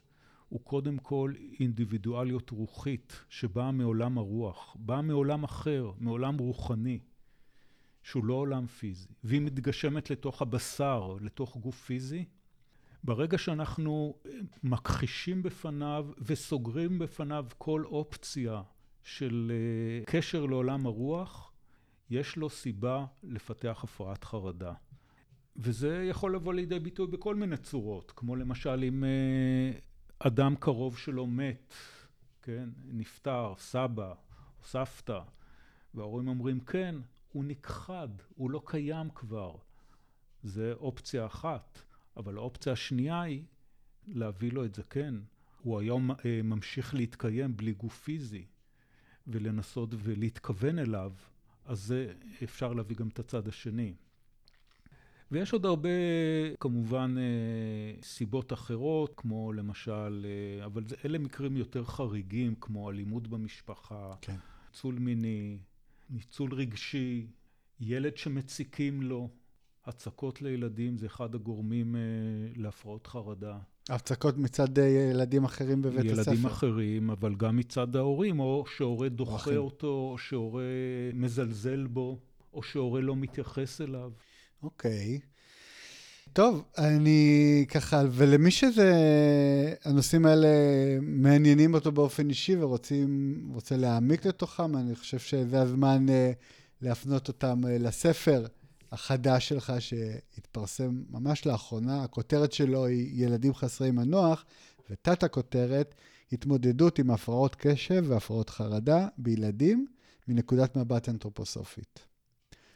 הוא 0.49 0.61
קודם 0.61 0.99
כל 0.99 1.33
אינדיבידואליות 1.61 2.51
רוחית 2.51 3.25
שבאה 3.29 3.73
מעולם 3.73 4.19
הרוח, 4.19 4.77
באה 4.79 5.03
מעולם 5.03 5.45
אחר, 5.45 5.91
מעולם 5.99 6.39
רוחני. 6.39 6.99
שהוא 8.05 8.25
לא 8.25 8.35
עולם 8.35 8.67
פיזי, 8.67 9.09
והיא 9.25 9.41
מתגשמת 9.41 10.11
לתוך 10.11 10.43
הבשר, 10.43 11.17
לתוך 11.21 11.57
גוף 11.57 11.85
פיזי, 11.85 12.25
ברגע 13.05 13.39
שאנחנו 13.39 14.15
מכחישים 14.63 15.43
בפניו 15.43 16.07
וסוגרים 16.19 16.99
בפניו 16.99 17.47
כל 17.59 17.85
אופציה 17.85 18.63
של 19.03 19.53
אה, 19.55 20.05
קשר 20.07 20.47
לעולם 20.47 20.87
הרוח, 20.87 21.53
יש 22.11 22.37
לו 22.37 22.51
סיבה 22.51 23.07
לפתח 23.23 23.81
הפרעת 23.85 24.25
חרדה. 24.25 24.73
וזה 25.57 26.05
יכול 26.11 26.35
לבוא 26.35 26.55
לידי 26.55 26.79
ביטוי 26.79 27.07
בכל 27.07 27.35
מיני 27.35 27.57
צורות, 27.57 28.13
כמו 28.17 28.37
למשל 28.37 28.85
אם 28.89 29.05
אה, 29.05 29.79
אדם 30.19 30.55
קרוב 30.57 30.99
שלו 30.99 31.27
מת, 31.27 31.75
כן, 32.43 32.69
נפטר, 32.85 33.55
סבא 33.59 34.15
או 34.59 34.65
סבתא, 34.65 35.21
וההורים 35.95 36.29
אומרים 36.29 36.61
כן, 36.61 36.95
הוא 37.33 37.45
נכחד, 37.45 38.09
הוא 38.35 38.51
לא 38.51 38.63
קיים 38.65 39.11
כבר. 39.15 39.57
זה 40.43 40.73
אופציה 40.73 41.27
אחת, 41.27 41.79
אבל 42.17 42.37
האופציה 42.37 42.73
השנייה 42.73 43.23
היא 43.23 43.43
להביא 44.07 44.53
לו 44.53 44.65
את 44.65 44.75
זה 44.75 44.83
כן. 44.83 45.15
הוא 45.63 45.81
היום 45.81 46.11
אה, 46.11 46.41
ממשיך 46.45 46.95
להתקיים 46.95 47.57
בלי 47.57 47.73
גוף 47.73 48.03
פיזי, 48.03 48.45
ולנסות 49.27 49.89
ולהתכוון 49.99 50.79
אליו, 50.79 51.13
אז 51.65 51.81
זה 51.81 52.13
אפשר 52.45 52.73
להביא 52.73 52.97
גם 52.97 53.09
את 53.09 53.19
הצד 53.19 53.49
השני. 53.49 53.95
ויש 55.33 55.53
עוד 55.53 55.67
הרבה, 55.67 55.89
כמובן, 56.61 57.15
אה, 57.19 58.03
סיבות 58.03 58.53
אחרות, 58.53 59.13
כמו 59.17 59.53
למשל, 59.53 60.27
אה, 60.27 60.65
אבל 60.65 60.85
אלה 61.05 61.19
מקרים 61.19 61.57
יותר 61.57 61.85
חריגים, 61.85 62.55
כמו 62.61 62.91
אלימות 62.91 63.29
במשפחה, 63.29 64.15
כן. 64.21 64.37
צול 64.73 64.95
מיני, 64.99 65.59
ניצול 66.11 66.55
רגשי, 66.55 67.27
ילד 67.81 68.17
שמציקים 68.17 69.03
לו, 69.03 69.29
הצקות 69.87 70.43
לילדים 70.43 70.97
זה 70.97 71.07
אחד 71.07 71.35
הגורמים 71.35 71.97
אה, 71.97 72.01
להפרעות 72.57 73.07
חרדה. 73.07 73.59
הצקות 73.89 74.37
מצד 74.37 74.79
ילדים 74.79 75.45
אחרים 75.45 75.83
בבית 75.83 76.05
ילדים 76.05 76.19
הספר. 76.19 76.31
ילדים 76.31 76.47
אחרים, 76.47 77.11
אבל 77.11 77.35
גם 77.35 77.57
מצד 77.57 77.97
ההורים, 77.97 78.41
או 78.41 78.65
שהורה 78.77 79.09
דוחה 79.09 79.37
אחים. 79.37 79.57
אותו, 79.57 80.09
או 80.13 80.19
שהורה 80.19 80.63
מזלזל 81.15 81.87
בו, 81.87 82.19
או 82.53 82.63
שהורה 82.63 83.01
לא 83.01 83.17
מתייחס 83.17 83.81
אליו. 83.81 84.13
אוקיי. 84.65 85.21
טוב, 86.33 86.65
אני 86.79 87.65
ככה, 87.69 88.03
ולמי 88.11 88.51
שזה, 88.51 88.93
הנושאים 89.85 90.27
האלה 90.27 90.49
מעניינים 91.03 91.75
אותו 91.75 91.93
באופן 91.93 92.29
אישי 92.29 92.57
ורוצים, 92.57 93.41
רוצה 93.55 93.77
להעמיק 93.77 94.27
לתוכם, 94.27 94.77
אני 94.77 94.95
חושב 94.95 95.19
שזה 95.19 95.61
הזמן 95.61 96.09
אה, 96.09 96.33
להפנות 96.83 97.29
אותם 97.29 97.61
אה, 97.67 97.79
לספר 97.79 98.47
החדש 98.93 99.49
שלך 99.49 99.73
שהתפרסם 99.79 101.03
ממש 101.11 101.47
לאחרונה. 101.47 102.05
הכותרת 102.05 102.53
שלו 102.53 102.87
היא 102.87 103.25
ילדים 103.25 103.55
חסרי 103.55 103.91
מנוח, 103.91 104.45
ותת 104.91 105.23
הכותרת, 105.23 105.95
התמודדות 106.33 106.99
עם 106.99 107.11
הפרעות 107.11 107.55
קשב 107.59 108.05
והפרעות 108.09 108.51
חרדה 108.51 109.09
בילדים 109.19 109.87
מנקודת 110.29 110.77
מבט 110.77 111.09
אנתרופוסופית. 111.09 112.14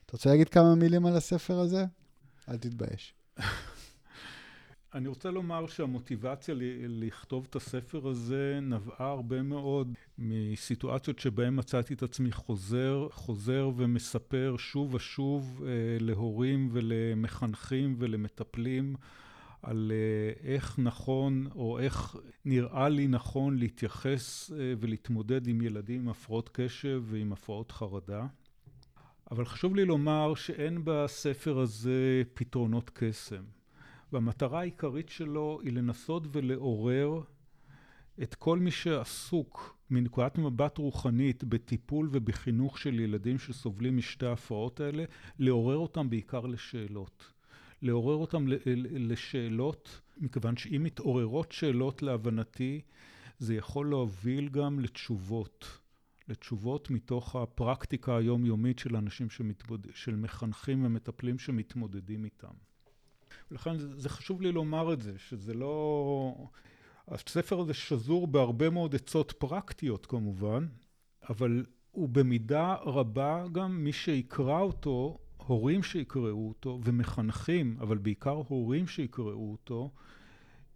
אתה 0.09 0.17
רוצה 0.17 0.31
להגיד 0.31 0.49
כמה 0.49 0.75
מילים 0.75 1.07
על 1.07 1.17
הספר 1.17 1.59
הזה? 1.59 1.85
אל 2.49 2.57
תתבייש. 2.57 3.15
אני 4.95 5.09
רוצה 5.09 5.31
לומר 5.31 5.67
שהמוטיבציה 5.67 6.55
לכתוב 6.89 7.47
את 7.51 7.57
הספר 7.57 8.09
הזה 8.09 8.59
נבעה 8.63 9.11
הרבה 9.11 9.43
מאוד 9.43 9.93
מסיטואציות 10.19 11.19
שבהן 11.19 11.59
מצאתי 11.59 11.95
את 11.95 12.03
עצמי 12.03 12.33
חוזר, 12.33 13.09
חוזר 13.13 13.71
ומספר 13.77 14.55
שוב 14.59 14.95
ושוב 14.95 15.63
אה, 15.67 15.71
להורים 16.01 16.69
ולמחנכים 16.73 17.95
ולמטפלים 17.99 18.95
על 19.63 19.93
אה, 19.95 20.51
איך 20.53 20.79
נכון 20.79 21.47
או 21.55 21.79
איך 21.79 22.17
נראה 22.45 22.89
לי 22.89 23.09
נכון 23.09 23.59
להתייחס 23.59 24.53
אה, 24.53 24.75
ולהתמודד 24.81 25.47
עם 25.47 25.63
ילדים 25.63 26.01
עם 26.01 26.09
הפרעות 26.09 26.51
קשב 26.53 27.03
ועם 27.07 27.33
הפרעות 27.33 27.73
חרדה. 27.73 28.27
אבל 29.31 29.45
חשוב 29.45 29.77
לי 29.77 29.85
לומר 29.85 30.35
שאין 30.35 30.81
בספר 30.85 31.59
הזה 31.59 32.23
פתרונות 32.35 32.91
קסם. 32.95 33.45
והמטרה 34.13 34.61
העיקרית 34.61 35.09
שלו 35.09 35.61
היא 35.63 35.73
לנסות 35.73 36.23
ולעורר 36.33 37.21
את 38.23 38.35
כל 38.35 38.59
מי 38.59 38.71
שעסוק 38.71 39.77
מנקודת 39.91 40.39
מבט 40.39 40.79
רוחנית 40.79 41.45
בטיפול 41.45 42.09
ובחינוך 42.13 42.79
של 42.79 43.01
ילדים 43.01 43.39
שסובלים 43.39 43.97
משתי 43.97 44.27
ההפרעות 44.27 44.81
האלה, 44.81 45.05
לעורר 45.39 45.77
אותם 45.77 46.11
בעיקר 46.11 46.41
לשאלות. 46.41 47.33
לעורר 47.83 48.15
אותם 48.15 48.45
לשאלות, 48.87 50.01
מכיוון 50.17 50.57
שאם 50.57 50.83
מתעוררות 50.83 51.53
שאלות 51.53 52.03
להבנתי, 52.03 52.81
זה 53.39 53.55
יכול 53.55 53.89
להוביל 53.89 54.49
גם 54.49 54.81
לתשובות. 54.81 55.79
לתשובות 56.29 56.91
מתוך 56.91 57.37
הפרקטיקה 57.37 58.17
היומיומית 58.17 58.79
של 58.79 58.97
אנשים 58.97 59.31
שמתמוד... 59.31 59.87
של 59.95 60.17
מחנכים 60.17 60.85
ומטפלים 60.85 61.39
שמתמודדים 61.39 62.25
איתם. 62.25 62.55
ולכן 63.51 63.79
זה, 63.79 64.01
זה 64.01 64.09
חשוב 64.09 64.43
לי 64.43 64.53
לומר 64.53 64.93
את 64.93 65.03
זה, 65.03 65.19
שזה 65.19 65.55
לא... 65.55 66.49
הספר 67.09 67.61
הזה 67.61 67.75
שזור 67.75 68.27
בהרבה 68.27 68.71
מאוד 68.71 68.95
עצות 68.95 69.33
פרקטיות 69.33 70.07
כמובן, 70.07 70.67
אבל 71.31 71.65
הוא 71.91 72.09
במידה 72.09 72.75
רבה 72.75 73.45
גם 73.53 73.85
מי 73.85 73.93
שיקרא 73.93 74.61
אותו, 74.61 75.19
הורים 75.37 75.83
שיקראו 75.83 76.49
אותו 76.49 76.81
ומחנכים, 76.85 77.77
אבל 77.81 77.99
בעיקר 77.99 78.43
הורים 78.49 78.87
שיקראו 78.87 79.53
אותו, 79.53 79.91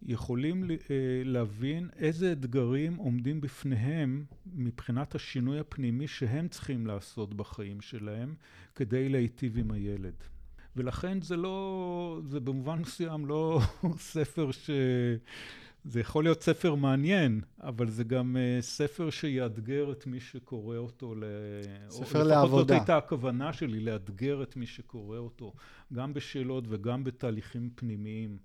יכולים 0.05 0.71
אה, 0.71 0.77
להבין 1.25 1.89
איזה 1.95 2.31
אתגרים 2.31 2.95
עומדים 2.95 3.41
בפניהם 3.41 4.25
מבחינת 4.45 5.15
השינוי 5.15 5.59
הפנימי 5.59 6.07
שהם 6.07 6.47
צריכים 6.47 6.87
לעשות 6.87 7.33
בחיים 7.33 7.81
שלהם 7.81 8.35
כדי 8.75 9.09
להיטיב 9.09 9.57
עם 9.57 9.71
הילד. 9.71 10.15
ולכן 10.75 11.21
זה 11.21 11.37
לא, 11.37 12.21
זה 12.27 12.39
במובן 12.39 12.79
מסוים 12.79 13.25
לא 13.25 13.59
ספר 13.97 14.51
ש... 14.51 14.69
זה 15.85 15.99
יכול 15.99 16.23
להיות 16.23 16.41
ספר 16.41 16.75
מעניין, 16.75 17.41
אבל 17.61 17.89
זה 17.89 18.03
גם 18.03 18.35
uh, 18.35 18.61
ספר 18.61 19.09
שיאתגר 19.09 19.91
את 19.91 20.07
מי 20.07 20.19
שקורא 20.19 20.77
אותו. 20.77 21.15
ל... 21.15 21.23
ספר 21.89 22.21
או 22.21 22.27
לעבודה. 22.27 22.43
לפחות 22.45 22.67
זאת 22.67 22.71
הייתה 22.71 22.97
הכוונה 22.97 23.53
שלי, 23.53 23.79
לאתגר 23.79 24.43
את 24.43 24.55
מי 24.55 24.65
שקורא 24.65 25.17
אותו, 25.17 25.53
גם 25.93 26.13
בשאלות 26.13 26.63
וגם 26.67 27.03
בתהליכים 27.03 27.69
פנימיים. 27.75 28.37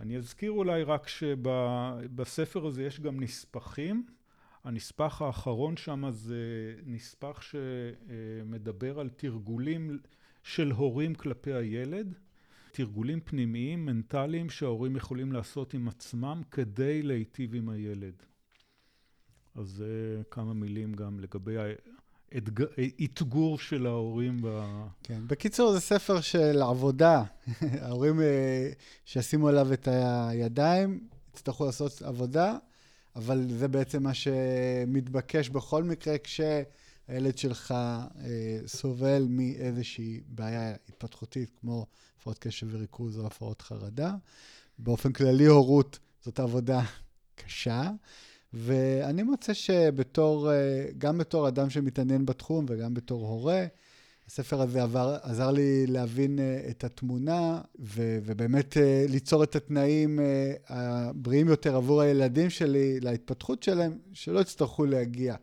אני 0.00 0.16
אזכיר 0.16 0.50
אולי 0.50 0.82
רק 0.82 1.08
שבספר 1.08 2.66
הזה 2.66 2.84
יש 2.84 3.00
גם 3.00 3.20
נספחים. 3.20 4.06
הנספח 4.64 5.22
האחרון 5.22 5.76
שם 5.76 6.10
זה 6.10 6.74
נספח 6.86 7.42
שמדבר 7.42 9.00
על 9.00 9.08
תרגולים 9.08 9.98
של 10.42 10.70
הורים 10.70 11.14
כלפי 11.14 11.52
הילד, 11.52 12.14
תרגולים 12.72 13.20
פנימיים, 13.20 13.86
מנטליים, 13.86 14.50
שההורים 14.50 14.96
יכולים 14.96 15.32
לעשות 15.32 15.74
עם 15.74 15.88
עצמם 15.88 16.42
כדי 16.50 17.02
להיטיב 17.02 17.54
עם 17.54 17.68
הילד. 17.68 18.14
אז 19.54 19.66
זה 19.66 20.22
כמה 20.30 20.54
מילים 20.54 20.94
גם 20.94 21.20
לגבי 21.20 21.54
האתגור 22.78 23.58
של 23.58 23.86
ההורים. 23.86 24.42
ב... 24.42 24.48
כן, 25.02 25.20
בקיצור, 25.26 25.72
זה 25.72 25.80
ספר 25.80 26.20
של 26.20 26.62
עבודה. 26.62 27.22
ההורים 27.82 28.20
אה, 28.20 28.70
שישימו 29.04 29.48
עליו 29.48 29.72
את 29.72 29.88
הידיים, 29.90 31.08
יצטרכו 31.34 31.66
לעשות 31.66 32.02
עבודה, 32.02 32.56
אבל 33.16 33.46
זה 33.48 33.68
בעצם 33.68 34.02
מה 34.02 34.14
שמתבקש 34.14 35.48
בכל 35.48 35.84
מקרה 35.84 36.18
כש... 36.18 36.40
הילד 37.10 37.38
שלך 37.38 37.70
אה, 37.70 38.58
סובל 38.66 39.26
מאיזושהי 39.28 40.20
בעיה 40.26 40.74
התפתחותית, 40.88 41.50
כמו 41.60 41.86
הפרעות 42.18 42.38
קשב 42.38 42.66
וריכוז 42.70 43.18
או 43.18 43.26
הפרעות 43.26 43.62
חרדה. 43.62 44.14
באופן 44.78 45.12
כללי, 45.12 45.46
הורות 45.46 45.98
זאת 46.24 46.40
עבודה 46.40 46.80
קשה, 47.34 47.90
ואני 48.52 49.22
מוצא 49.22 49.54
שבתור, 49.54 50.52
אה, 50.52 50.86
גם 50.98 51.18
בתור 51.18 51.48
אדם 51.48 51.70
שמתעניין 51.70 52.26
בתחום 52.26 52.66
וגם 52.68 52.94
בתור 52.94 53.26
הורה, 53.26 53.66
הספר 54.26 54.60
הזה 54.60 54.82
עבר, 54.82 55.16
עזר 55.22 55.50
לי 55.50 55.86
להבין 55.86 56.38
uh, 56.38 56.70
את 56.70 56.84
התמונה 56.84 57.60
ו, 57.80 58.18
ובאמת 58.24 58.76
uh, 58.76 59.10
ליצור 59.10 59.44
את 59.44 59.56
התנאים 59.56 60.20
הבריאים 60.68 61.48
יותר 61.48 61.76
עבור 61.76 62.00
הילדים 62.00 62.50
שלי, 62.50 63.00
להתפתחות 63.00 63.62
שלהם, 63.62 63.98
שלא 64.12 64.40
יצטרכו 64.40 64.84
להגיע 64.84 65.36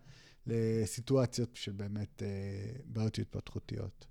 לסיטואציות 0.48 1.50
של 1.54 1.72
באמת 1.72 2.24
אה, 2.24 2.28
בעיות 2.86 3.20
התפתחותיות. 3.20 4.06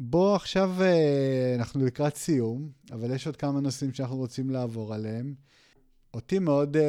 בוא 0.00 0.36
עכשיו, 0.36 0.70
אה, 0.80 1.54
אנחנו 1.58 1.86
לקראת 1.86 2.16
סיום, 2.16 2.70
אבל 2.92 3.14
יש 3.14 3.26
עוד 3.26 3.36
כמה 3.36 3.60
נושאים 3.60 3.92
שאנחנו 3.92 4.16
רוצים 4.16 4.50
לעבור 4.50 4.94
עליהם. 4.94 5.34
אותי 6.14 6.38
מאוד 6.38 6.76
אה, 6.76 6.82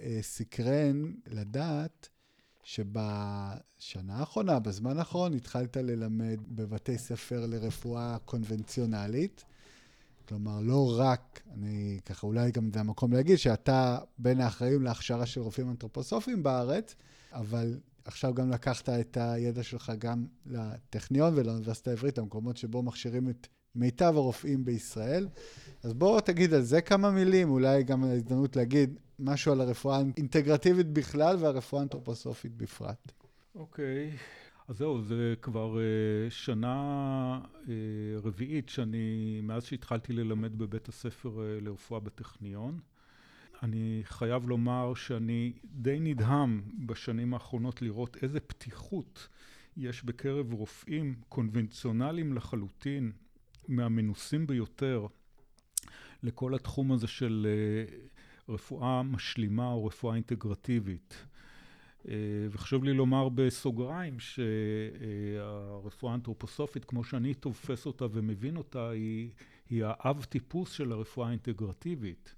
אה, 0.00 0.18
סקרן 0.22 1.12
לדעת 1.26 2.08
שבשנה 2.62 4.16
האחרונה, 4.16 4.58
בזמן 4.58 4.98
האחרון, 4.98 5.34
התחלת 5.34 5.76
ללמד 5.76 6.38
בבתי 6.48 6.98
ספר 6.98 7.46
לרפואה 7.46 8.16
קונבנציונלית. 8.24 9.44
כלומר, 10.28 10.60
לא 10.60 10.94
רק, 10.98 11.42
אני 11.54 12.00
ככה, 12.06 12.26
אולי 12.26 12.50
גם 12.50 12.70
זה 12.72 12.80
המקום 12.80 13.12
להגיד 13.12 13.36
שאתה 13.36 13.98
בין 14.18 14.40
האחראים 14.40 14.82
להכשרה 14.82 15.26
של 15.26 15.40
רופאים 15.40 15.70
אנתרופוסופיים 15.70 16.42
בארץ, 16.42 16.94
אבל 17.32 17.80
עכשיו 18.04 18.34
גם 18.34 18.50
לקחת 18.50 18.88
את 18.88 19.16
הידע 19.20 19.62
שלך 19.62 19.92
גם 19.98 20.26
לטכניון 20.46 21.32
ולאוניברסיטה 21.36 21.90
העברית, 21.90 22.18
המקומות 22.18 22.56
שבו 22.56 22.82
מכשירים 22.82 23.30
את 23.30 23.46
מיטב 23.76 24.12
הרופאים 24.16 24.64
בישראל. 24.64 25.28
אז 25.82 25.94
בוא 25.94 26.20
תגיד 26.20 26.54
על 26.54 26.62
זה 26.62 26.80
כמה 26.80 27.10
מילים, 27.10 27.50
אולי 27.50 27.82
גם 27.82 28.04
הזדמנות 28.04 28.56
להגיד 28.56 28.98
משהו 29.18 29.52
על 29.52 29.60
הרפואה 29.60 29.96
האינטגרטיבית 29.96 30.86
בכלל 30.92 31.36
והרפואה 31.40 31.80
האנתרופוסופית 31.80 32.56
בפרט. 32.56 33.12
אוקיי. 33.54 34.10
Okay. 34.14 34.18
אז 34.68 34.78
זהו, 34.78 35.02
זה 35.02 35.34
כבר 35.42 35.76
uh, 35.76 36.30
שנה 36.30 37.40
uh, 37.42 37.68
רביעית 38.22 38.68
שאני, 38.68 39.40
מאז 39.42 39.64
שהתחלתי 39.64 40.12
ללמד 40.12 40.58
בבית 40.58 40.88
הספר 40.88 41.28
uh, 41.28 41.64
לרפואה 41.64 42.00
בטכניון. 42.00 42.80
אני 43.62 44.00
חייב 44.04 44.48
לומר 44.48 44.94
שאני 44.94 45.52
די 45.64 45.98
נדהם 46.00 46.62
בשנים 46.86 47.34
האחרונות 47.34 47.82
לראות 47.82 48.16
איזה 48.22 48.40
פתיחות 48.40 49.28
יש 49.76 50.04
בקרב 50.04 50.52
רופאים 50.52 51.14
קונבנציונליים 51.28 52.32
לחלוטין, 52.32 53.12
מהמנוסים 53.68 54.46
ביותר, 54.46 55.06
לכל 56.22 56.54
התחום 56.54 56.92
הזה 56.92 57.06
של 57.06 57.46
אה, 57.48 57.96
רפואה 58.48 59.02
משלימה 59.02 59.72
או 59.72 59.86
רפואה 59.86 60.14
אינטגרטיבית. 60.14 61.26
אה, 62.08 62.14
וחשוב 62.50 62.84
לי 62.84 62.92
לומר 62.92 63.28
בסוגריים 63.28 64.16
שהרפואה 64.20 66.12
האנתרופוסופית, 66.12 66.84
כמו 66.84 67.04
שאני 67.04 67.34
תופס 67.34 67.86
אותה 67.86 68.04
ומבין 68.12 68.56
אותה, 68.56 68.90
היא, 68.90 69.30
היא 69.70 69.84
האב 69.84 70.24
טיפוס 70.24 70.72
של 70.72 70.92
הרפואה 70.92 71.28
האינטגרטיבית. 71.28 72.34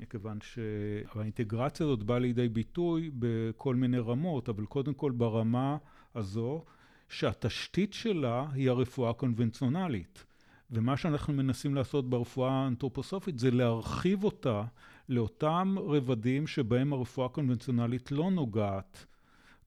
מכיוון 0.00 0.38
שהאינטגרציה 0.40 1.86
הזאת 1.86 2.02
באה 2.02 2.18
לידי 2.18 2.48
ביטוי 2.48 3.10
בכל 3.18 3.74
מיני 3.74 3.98
רמות, 3.98 4.48
אבל 4.48 4.66
קודם 4.66 4.94
כל 4.94 5.10
ברמה 5.10 5.76
הזו 6.14 6.64
שהתשתית 7.08 7.92
שלה 7.92 8.46
היא 8.52 8.70
הרפואה 8.70 9.10
הקונבנציונלית. 9.10 10.24
ומה 10.70 10.96
שאנחנו 10.96 11.32
מנסים 11.32 11.74
לעשות 11.74 12.10
ברפואה 12.10 12.50
האנתרופוסופית 12.50 13.38
זה 13.38 13.50
להרחיב 13.50 14.24
אותה 14.24 14.62
לאותם 15.08 15.76
רבדים 15.78 16.46
שבהם 16.46 16.92
הרפואה 16.92 17.26
הקונבנציונלית 17.26 18.12
לא 18.12 18.30
נוגעת. 18.30 19.06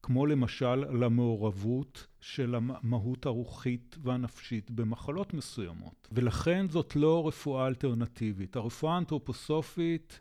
כמו 0.03 0.25
למשל 0.25 0.75
למעורבות 0.75 2.07
של 2.21 2.55
המהות 2.55 3.25
הרוחית 3.25 3.97
והנפשית 4.03 4.71
במחלות 4.71 5.33
מסוימות. 5.33 6.07
ולכן 6.11 6.69
זאת 6.69 6.95
לא 6.95 7.27
רפואה 7.27 7.67
אלטרנטיבית. 7.67 8.55
הרפואה 8.55 8.93
האנתרופוסופית 8.93 10.19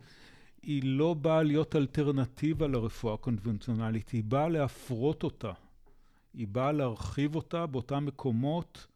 היא 0.63 0.83
לא 0.85 1.15
באה 1.15 1.43
להיות 1.43 1.77
אלטרנטיבה 1.77 2.67
לרפואה 2.67 3.15
הקונבנציונלית, 3.15 4.11
היא 4.11 4.25
באה 4.25 4.49
להפרות 4.49 5.23
אותה. 5.23 5.53
היא 6.35 6.49
באה 6.49 6.73
להרחיב 6.73 7.35
אותה 7.35 7.67
באותם 7.67 8.07
מקומות 8.07 8.87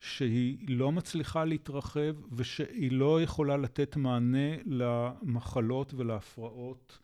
שהיא 0.00 0.56
לא 0.68 0.92
מצליחה 0.92 1.44
להתרחב 1.44 2.14
ושהיא 2.32 2.92
לא 2.92 3.22
יכולה 3.22 3.56
לתת 3.56 3.96
מענה 3.96 4.56
למחלות 4.66 5.94
ולהפרעות 5.94 6.98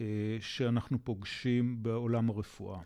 אה, 0.00 0.06
שאנחנו 0.40 0.98
פוגשים 1.04 1.82
בעולם 1.82 2.30
הרפואה. 2.30 2.80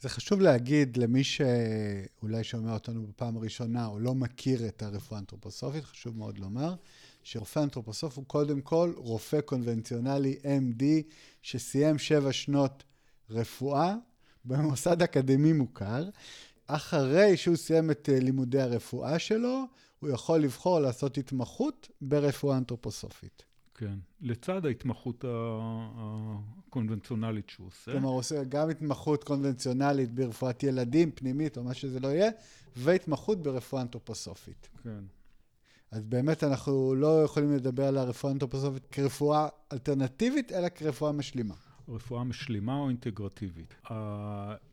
זה 0.00 0.08
חשוב 0.08 0.40
להגיד 0.40 0.96
למי 0.96 1.24
שאולי 1.24 2.44
שומע 2.44 2.72
אותנו 2.74 3.06
בפעם 3.06 3.36
הראשונה 3.36 3.86
או 3.86 3.98
לא 3.98 4.14
מכיר 4.14 4.68
את 4.68 4.82
הרפואה 4.82 5.18
האנתרופוסופית, 5.18 5.84
חשוב 5.84 6.18
מאוד 6.18 6.38
לומר, 6.38 6.74
שרופא 7.22 7.60
אנתרופוסוף 7.60 8.16
הוא 8.16 8.24
קודם 8.26 8.60
כל 8.60 8.92
רופא 8.96 9.40
קונבנציונלי 9.40 10.38
MD 10.42 10.84
שסיים 11.42 11.98
שבע 11.98 12.32
שנות 12.32 12.84
רפואה 13.30 13.94
במוסד 14.44 15.02
אקדמי 15.02 15.52
מוכר. 15.52 16.08
אחרי 16.74 17.36
שהוא 17.36 17.56
סיים 17.56 17.90
את 17.90 18.08
אה, 18.12 18.20
לימודי 18.20 18.60
הרפואה 18.60 19.18
שלו, 19.18 19.64
הוא 20.00 20.10
יכול 20.10 20.40
לבחור 20.40 20.80
לעשות 20.80 21.18
התמחות 21.18 21.88
ברפואה 22.00 22.56
אנתרופוסופית. 22.56 23.44
כן. 23.74 23.98
לצד 24.20 24.66
ההתמחות 24.66 25.24
הקונבנציונלית 26.68 27.50
שהוא 27.50 27.66
עושה. 27.66 27.92
כלומר, 27.92 28.08
הוא 28.08 28.18
עושה 28.18 28.44
גם 28.44 28.70
התמחות 28.70 29.24
קונבנציונלית 29.24 30.12
ברפואת 30.12 30.62
ילדים, 30.62 31.10
פנימית 31.10 31.56
או 31.56 31.64
מה 31.64 31.74
שזה 31.74 32.00
לא 32.00 32.08
יהיה, 32.08 32.30
והתמחות 32.76 33.42
ברפואה 33.42 33.82
אנתרופוסופית. 33.82 34.68
כן. 34.82 35.04
אז 35.90 36.04
באמת 36.04 36.44
אנחנו 36.44 36.94
לא 36.94 37.22
יכולים 37.24 37.56
לדבר 37.56 37.86
על 37.86 37.98
הרפואה 37.98 38.32
האנתרופוסופית 38.32 38.86
כרפואה 38.86 39.48
אלטרנטיבית, 39.72 40.52
אלא 40.52 40.68
כרפואה 40.68 41.12
משלימה. 41.12 41.54
רפואה 41.88 42.24
משלימה 42.24 42.76
או 42.76 42.88
אינטגרטיבית. 42.88 43.74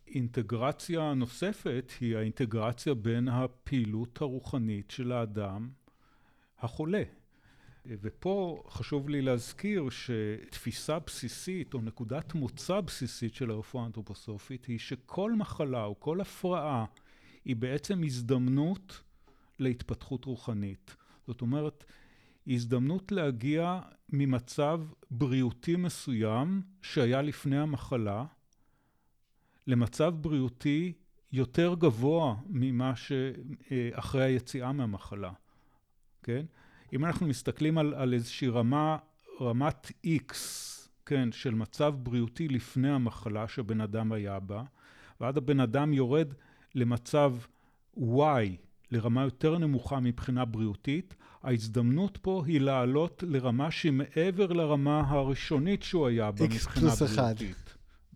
האינטגרציה 0.08 1.02
הנוספת 1.02 1.92
היא 2.00 2.18
האינטגרציה 2.18 2.94
בין 2.94 3.28
הפעילות 3.28 4.22
הרוחנית 4.22 4.92
של 4.92 5.12
האדם 5.12 5.70
החולה. 6.60 7.04
ופה 7.86 8.64
חשוב 8.70 9.10
לי 9.10 9.22
להזכיר 9.22 9.90
שתפיסה 9.90 11.00
בסיסית 11.00 11.74
או 11.74 11.82
נקודת 11.82 12.34
מוצא 12.34 12.82
בסיסית 12.82 13.34
של 13.34 13.52
הרפואה 13.52 13.84
האנתרופוסופית 13.84 14.66
היא 14.66 14.80
שכל 14.80 15.34
מחלה 15.34 15.84
או 15.84 16.00
כל 16.00 16.22
הפרעה 16.22 16.86
היא 17.46 17.56
בעצם 17.56 18.04
הזדמנות 18.04 19.02
להתפתחות 19.60 20.26
רוחנית. 20.26 20.96
זאת 21.28 21.42
אומרת, 21.42 21.84
הזדמנות 22.48 23.12
להגיע 23.12 23.80
ממצב 24.10 24.82
בריאותי 25.12 25.76
מסוים 25.76 26.62
שהיה 26.82 27.22
לפני 27.22 27.58
המחלה 27.60 28.26
למצב 29.68 30.14
בריאותי 30.22 30.94
יותר 31.32 31.76
גבוה 31.80 32.36
ממה 32.50 32.94
שאחרי 32.96 34.24
היציאה 34.24 34.72
מהמחלה, 34.72 35.32
כן? 36.24 36.46
אם 36.94 37.06
אנחנו 37.06 37.28
מסתכלים 37.28 37.78
על, 37.78 37.94
על 37.94 38.14
איזושהי 38.14 38.48
רמה, 38.48 38.98
רמת 39.42 39.92
X, 40.06 40.34
כן, 41.06 41.32
של 41.32 41.56
מצב 41.56 41.96
בריאותי 41.98 42.48
לפני 42.48 42.90
המחלה 42.92 43.48
שבן 43.48 43.82
אדם 43.82 44.12
היה 44.12 44.40
בה, 44.40 44.64
ועד 45.22 45.38
הבן 45.38 45.60
אדם 45.60 45.94
יורד 45.94 46.34
למצב 46.76 47.34
Y, 47.98 48.00
לרמה 48.92 49.24
יותר 49.24 49.58
נמוכה 49.58 50.00
מבחינה 50.00 50.46
בריאותית, 50.46 51.16
ההזדמנות 51.44 52.18
פה 52.18 52.44
היא 52.46 52.62
לעלות 52.62 53.24
לרמה 53.28 53.72
שהיא 53.72 53.92
מעבר 53.92 54.54
לרמה 54.54 55.04
הראשונית 55.08 55.84
שהוא 55.84 56.08
היה 56.08 56.32
בה 56.32 56.46
מבחינה 56.46 56.90
בריאותית. 56.96 57.67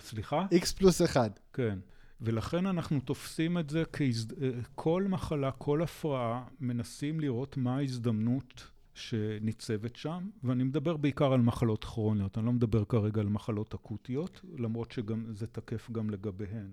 X 0.02 0.10
פלוס 0.10 0.22
1. 0.22 0.38
סליחה? 0.42 0.46
X 0.52 0.78
פלוס 0.78 1.02
1. 1.02 1.40
כן. 1.54 1.80
ולכן 2.22 2.66
אנחנו 2.66 3.00
תופסים 3.00 3.58
את 3.58 3.70
זה 3.70 3.84
ככל 3.86 5.06
מחלה, 5.10 5.52
כל 5.52 5.82
הפרעה, 5.82 6.44
מנסים 6.60 7.20
לראות 7.20 7.58
מה 7.58 7.78
ההזדמנות 7.78 8.68
שניצבת 8.94 9.96
שם, 9.96 10.30
ואני 10.44 10.64
מדבר 10.64 10.98
בעיקר 10.98 11.34
על 11.34 11.42
מחלות 11.42 11.84
כרוניות, 11.84 12.38
אני 12.38 12.46
לא 12.46 12.52
מדבר 12.52 12.86
כרגע 12.86 13.22
על 13.22 13.28
מחלות 13.28 13.74
אקוטיות, 13.74 14.42
למרות 14.58 14.92
שזה 14.92 15.48
תקף 15.48 15.92
גם 15.92 16.10
לגביהן. 16.10 16.72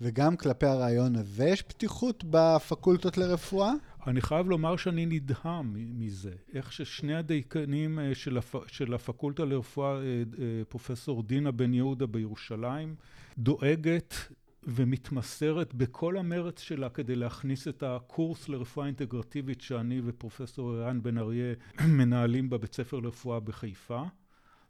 וגם 0.00 0.36
כלפי 0.36 0.66
הרעיון 0.66 1.16
הזה 1.16 1.44
יש 1.44 1.62
פתיחות 1.62 2.24
בפקולטות 2.30 3.18
לרפואה? 3.18 3.72
אני 4.06 4.20
חייב 4.20 4.48
לומר 4.48 4.76
שאני 4.76 5.06
נדהם 5.06 5.72
מזה. 5.74 6.32
איך 6.54 6.72
ששני 6.72 7.14
הדייקנים 7.14 7.98
אה, 7.98 8.14
של, 8.14 8.38
הפ... 8.38 8.56
של 8.66 8.94
הפקולטה 8.94 9.44
לרפואה, 9.44 9.90
אה, 9.90 10.02
אה, 10.02 10.64
פרופסור 10.68 11.22
דינה 11.22 11.50
בן 11.50 11.74
יהודה 11.74 12.06
בירושלים, 12.06 12.94
דואגת 13.38 14.14
ומתמסרת 14.64 15.74
בכל 15.74 16.16
המרץ 16.16 16.60
שלה 16.60 16.88
כדי 16.88 17.16
להכניס 17.16 17.68
את 17.68 17.82
הקורס 17.82 18.48
לרפואה 18.48 18.86
אינטגרטיבית 18.86 19.60
שאני 19.60 20.00
ופרופסור 20.04 20.74
ערן 20.74 21.02
בן 21.02 21.18
אריה 21.18 21.54
מנהלים 21.98 22.50
בבית 22.50 22.74
ספר 22.74 23.00
לרפואה 23.00 23.40
בחיפה. 23.40 24.02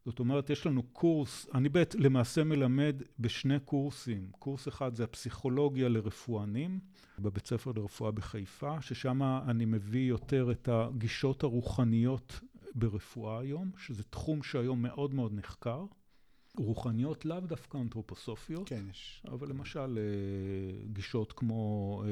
זאת 0.07 0.19
אומרת, 0.19 0.51
יש 0.51 0.67
לנו 0.67 0.83
קורס, 0.83 1.47
אני 1.55 1.69
בית, 1.69 1.95
למעשה 1.95 2.45
מלמד 2.45 3.03
בשני 3.19 3.61
קורסים. 3.61 4.31
קורס 4.39 4.69
אחד 4.69 4.95
זה 4.95 5.05
הפסיכולוגיה 5.05 5.89
לרפואנים 5.89 6.81
בבית 7.19 7.47
ספר 7.47 7.73
לרפואה 7.77 8.11
בחיפה, 8.11 8.81
ששם 8.81 9.23
אני 9.23 9.65
מביא 9.65 10.09
יותר 10.09 10.51
את 10.51 10.69
הגישות 10.73 11.43
הרוחניות 11.43 12.41
ברפואה 12.75 13.39
היום, 13.39 13.71
שזה 13.77 14.03
תחום 14.03 14.43
שהיום 14.43 14.83
מאוד 14.83 15.15
מאוד 15.15 15.33
נחקר. 15.35 15.85
רוחניות 16.57 17.25
לאו 17.25 17.41
דווקא 17.41 17.79
אנתרופוסופיות, 17.79 18.69
כן, 18.69 18.85
יש. 18.91 19.23
אבל 19.29 19.49
למשל 19.49 19.99
אה, 19.99 20.87
גישות 20.93 21.33
כמו 21.33 22.03
אה, 22.05 22.09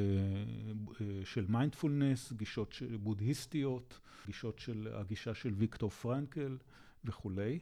אה, 1.00 1.20
של 1.24 1.46
מיינדפולנס, 1.48 2.32
גישות 2.32 2.72
של 2.72 2.96
בודהיסטיות, 2.96 4.00
גישות 4.26 4.58
של 4.58 4.88
הגישה 4.92 5.34
של 5.34 5.52
ויקטור 5.56 5.90
פרנקל 5.90 6.56
וכולי. 7.04 7.58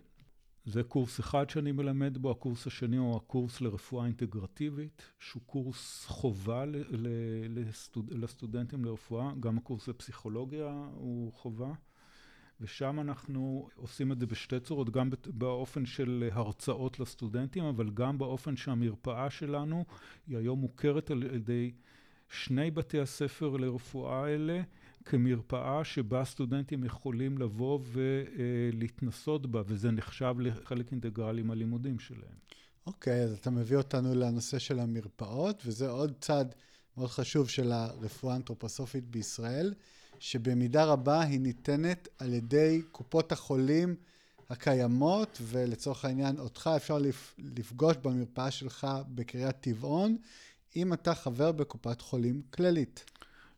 זה 0.66 0.82
קורס 0.82 1.20
אחד 1.20 1.50
שאני 1.50 1.72
מלמד 1.72 2.18
בו, 2.18 2.30
הקורס 2.30 2.66
השני 2.66 2.96
הוא 2.96 3.16
הקורס 3.16 3.60
לרפואה 3.60 4.06
אינטגרטיבית, 4.06 5.12
שהוא 5.18 5.42
קורס 5.46 6.04
חובה 6.06 6.64
לסטוד, 7.48 8.12
לסטודנטים 8.12 8.84
לרפואה, 8.84 9.32
גם 9.40 9.58
הקורס 9.58 9.88
לפסיכולוגיה 9.88 10.88
הוא 10.94 11.32
חובה. 11.32 11.72
ושם 12.60 13.00
אנחנו 13.00 13.68
עושים 13.76 14.12
את 14.12 14.20
זה 14.20 14.26
בשתי 14.26 14.60
צורות, 14.60 14.90
גם 14.90 15.10
באופן 15.26 15.86
של 15.86 16.28
הרצאות 16.32 17.00
לסטודנטים, 17.00 17.64
אבל 17.64 17.90
גם 17.90 18.18
באופן 18.18 18.56
שהמרפאה 18.56 19.30
שלנו 19.30 19.84
היא 20.26 20.38
היום 20.38 20.58
מוכרת 20.58 21.10
על 21.10 21.22
ידי 21.22 21.72
שני 22.28 22.70
בתי 22.70 23.00
הספר 23.00 23.56
לרפואה 23.56 24.24
האלה 24.24 24.62
כמרפאה 25.06 25.84
שבה 25.84 26.24
סטודנטים 26.24 26.84
יכולים 26.84 27.38
לבוא 27.38 27.80
ולהתנסות 27.92 29.46
בה, 29.46 29.62
וזה 29.66 29.90
נחשב 29.90 30.34
לחלק 30.38 30.92
אינטגרלי 30.92 31.42
מהלימודים 31.42 31.98
שלהם. 31.98 32.36
אוקיי, 32.86 33.20
okay, 33.20 33.24
אז 33.24 33.32
אתה 33.32 33.50
מביא 33.50 33.76
אותנו 33.76 34.14
לנושא 34.14 34.58
של 34.58 34.78
המרפאות, 34.78 35.62
וזה 35.66 35.88
עוד 35.88 36.12
צד 36.20 36.44
מאוד 36.96 37.08
חשוב 37.10 37.48
של 37.48 37.72
הרפואה 37.72 38.32
האנתרופוסופית 38.32 39.10
בישראל. 39.10 39.74
שבמידה 40.18 40.84
רבה 40.84 41.20
היא 41.22 41.40
ניתנת 41.40 42.08
על 42.18 42.34
ידי 42.34 42.82
קופות 42.92 43.32
החולים 43.32 43.96
הקיימות, 44.50 45.38
ולצורך 45.42 46.04
העניין, 46.04 46.38
אותך 46.38 46.70
אפשר 46.76 46.98
לפגוש 47.38 47.96
במרפאה 48.02 48.50
שלך 48.50 48.86
בקריית 49.08 49.56
טבעון, 49.60 50.16
אם 50.76 50.92
אתה 50.92 51.14
חבר 51.14 51.52
בקופת 51.52 52.00
חולים 52.00 52.42
כללית. 52.50 53.04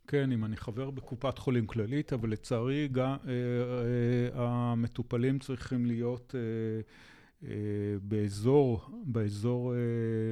כן, 0.08 0.32
אם 0.32 0.44
אני 0.44 0.56
חבר 0.56 0.90
בקופת 0.90 1.38
חולים 1.38 1.66
כללית, 1.66 2.12
אבל 2.12 2.30
לצערי 2.30 2.88
גם 2.92 3.10
אה, 3.10 3.32
אה, 3.32 4.42
המטופלים 4.42 5.38
צריכים 5.38 5.86
להיות 5.86 6.34
אה, 6.34 6.40
אה, 7.48 7.54
באזור, 8.02 8.90
באזור, 9.04 9.74
אה, 9.74 9.78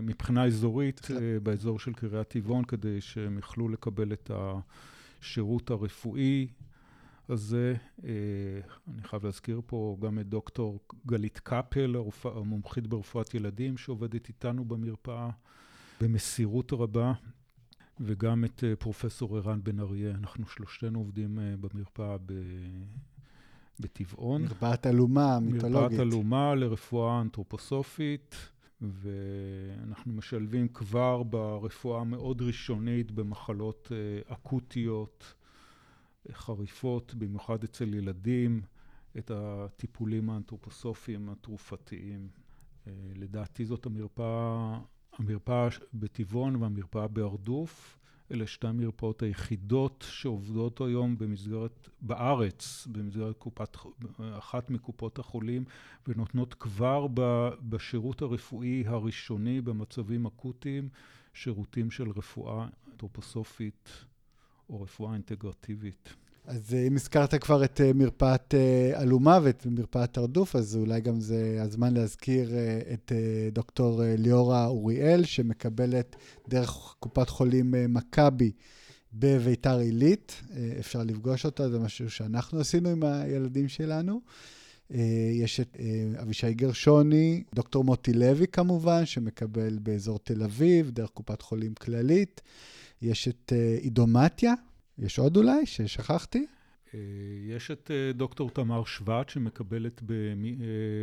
מבחינה 0.03 0.45
אזורית, 0.47 1.01
כן. 1.01 1.17
אה, 1.17 1.41
באזור 1.43 1.79
של 1.79 1.93
קריית 1.93 2.29
טבעון, 2.29 2.65
כדי 2.65 3.01
שהם 3.01 3.37
יוכלו 3.37 3.69
לקבל 3.69 4.13
את. 4.13 4.31
השירות 5.21 5.71
הרפואי 5.71 6.47
הזה. 7.29 7.75
אה, 8.05 8.11
אני 8.95 9.03
חייב 9.03 9.25
להזכיר 9.25 9.61
פה 9.67 9.97
גם 10.01 10.19
את 10.19 10.29
דוקטור 10.29 10.81
גלית 11.07 11.39
קפל, 11.39 11.95
המומחית 12.25 12.87
ברפואת 12.87 13.35
ילדים, 13.35 13.77
שעובדת 13.77 14.29
איתנו 14.29 14.65
במרפאה 14.65 15.31
במסירות 16.01 16.73
רבה, 16.73 17.13
וגם 18.01 18.45
את 18.45 18.65
אה, 18.65 18.77
פרופסור 18.77 19.37
ערן 19.37 19.61
בן 19.63 19.81
אריה. 19.81 20.11
אנחנו 20.11 20.47
שלושתנו 20.47 20.99
עובדים 20.99 21.39
אה, 21.39 21.55
במרפאה 21.61 22.17
ב... 22.27 22.33
בטבעון. 23.81 24.43
מרפאת 24.43 24.87
אלומה, 24.87 25.41
מיתולוגית. 25.41 25.75
מרפאת 25.75 26.01
אלומה 26.01 26.55
לרפואה 26.55 27.21
אנתרופוסופית. 27.21 28.35
ואנחנו 28.81 30.13
משלבים 30.13 30.69
כבר 30.69 31.23
ברפואה 31.23 32.01
המאוד 32.01 32.43
ראשונית 32.43 33.11
במחלות 33.11 33.93
אה, 33.93 34.35
אקוטיות, 34.35 35.35
חריפות, 36.33 37.15
במיוחד 37.15 37.65
אצל 37.65 37.95
ילדים, 37.95 38.63
את 39.19 39.31
הטיפולים 39.35 40.31
האנתרופוסופיים 40.31 41.29
התרופתיים. 41.29 42.29
לדעתי 43.15 43.65
זאת 43.65 43.87
המרפאה, 43.87 44.79
המרפאה 45.19 45.69
בטבעון 45.95 46.57
והמרפאה 46.57 47.09
בהרדוף. 47.09 47.99
אלה 48.33 48.47
שתי 48.47 48.67
המרפאות 48.67 49.23
היחידות 49.23 50.05
שעובדות 50.09 50.81
היום 50.81 51.19
במסגרת, 51.19 51.89
בארץ, 52.01 52.87
במסגרת 52.93 53.37
קופת, 53.39 53.77
אחת 54.39 54.71
מקופות 54.71 55.19
החולים, 55.19 55.65
ונותנות 56.09 56.55
כבר 56.55 57.07
בשירות 57.63 58.23
הרפואי 58.23 58.85
הראשוני 58.87 59.61
במצבים 59.61 60.27
אקוטיים, 60.27 60.89
שירותים 61.35 61.91
של 61.91 62.11
רפואה 62.11 62.67
אנתרופוסופית 62.89 64.05
או 64.71 64.83
רפואה 64.83 65.15
אינטגרטיבית. 65.15 66.15
אז 66.47 66.75
אה, 66.75 66.87
אם 66.87 66.95
הזכרת 66.95 67.35
כבר 67.35 67.65
את 67.65 67.81
אה, 67.81 67.93
מרפאת 67.93 68.55
אה, 68.55 69.03
אלומה 69.03 69.39
ואת 69.43 69.67
מרפאת 69.67 70.15
תרדוף, 70.15 70.57
אז 70.57 70.77
אולי 70.77 71.01
גם 71.01 71.21
זה 71.21 71.59
הזמן 71.61 71.95
להזכיר 71.95 72.51
את 72.93 73.13
דוקטור 73.53 74.03
ליאורה 74.05 74.67
אוריאל, 74.67 75.25
שמקבלת 75.25 76.17
דרך 76.49 76.95
קופת 77.01 77.29
חולים 77.29 77.75
מכבי 77.89 78.53
בביתר 79.13 79.79
עילית. 79.79 80.43
אפשר 80.81 81.03
לפגוש 81.03 81.45
אותה, 81.45 81.71
זה 81.71 81.79
משהו 81.79 82.11
שאנחנו 82.11 82.61
עשינו 82.61 82.89
עם 82.89 83.03
הילדים 83.03 83.69
שלנו. 83.69 84.21
יש 85.33 85.61
את 85.61 85.77
אבישי 86.23 86.55
גרשוני, 86.55 87.43
דוקטור 87.55 87.85
מוטי 87.85 88.13
לוי 88.13 88.47
כמובן, 88.47 89.07
שמקבל 89.07 89.79
באזור 89.79 90.19
תל 90.19 90.43
אביב, 90.43 90.91
דרך 90.91 91.11
קופת 91.11 91.43
חולים 91.43 91.75
כללית. 91.75 92.41
יש 93.03 93.29
את 93.29 93.53
עידו 93.81 94.07
מתיה, 94.07 94.55
יש 94.99 95.19
עוד 95.19 95.37
אולי 95.37 95.67
ששכחתי? 95.67 96.47
יש 97.49 97.71
את 97.71 97.91
דוקטור 98.15 98.51
תמר 98.51 98.85
שבט 98.85 99.29
שמקבלת 99.29 100.03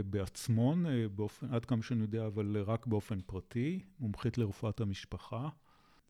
בעצמון, 0.06 0.86
באופן, 1.16 1.48
עד 1.54 1.66
כמה 1.66 1.84
שאני 1.84 2.02
יודע, 2.02 2.28
אבל 2.28 2.58
רק 2.66 2.88
באופן 2.88 3.20
פרטי, 3.26 3.80
מומחית 4.00 4.38
לרפואת 4.38 4.82
המשפחה. 4.82 5.50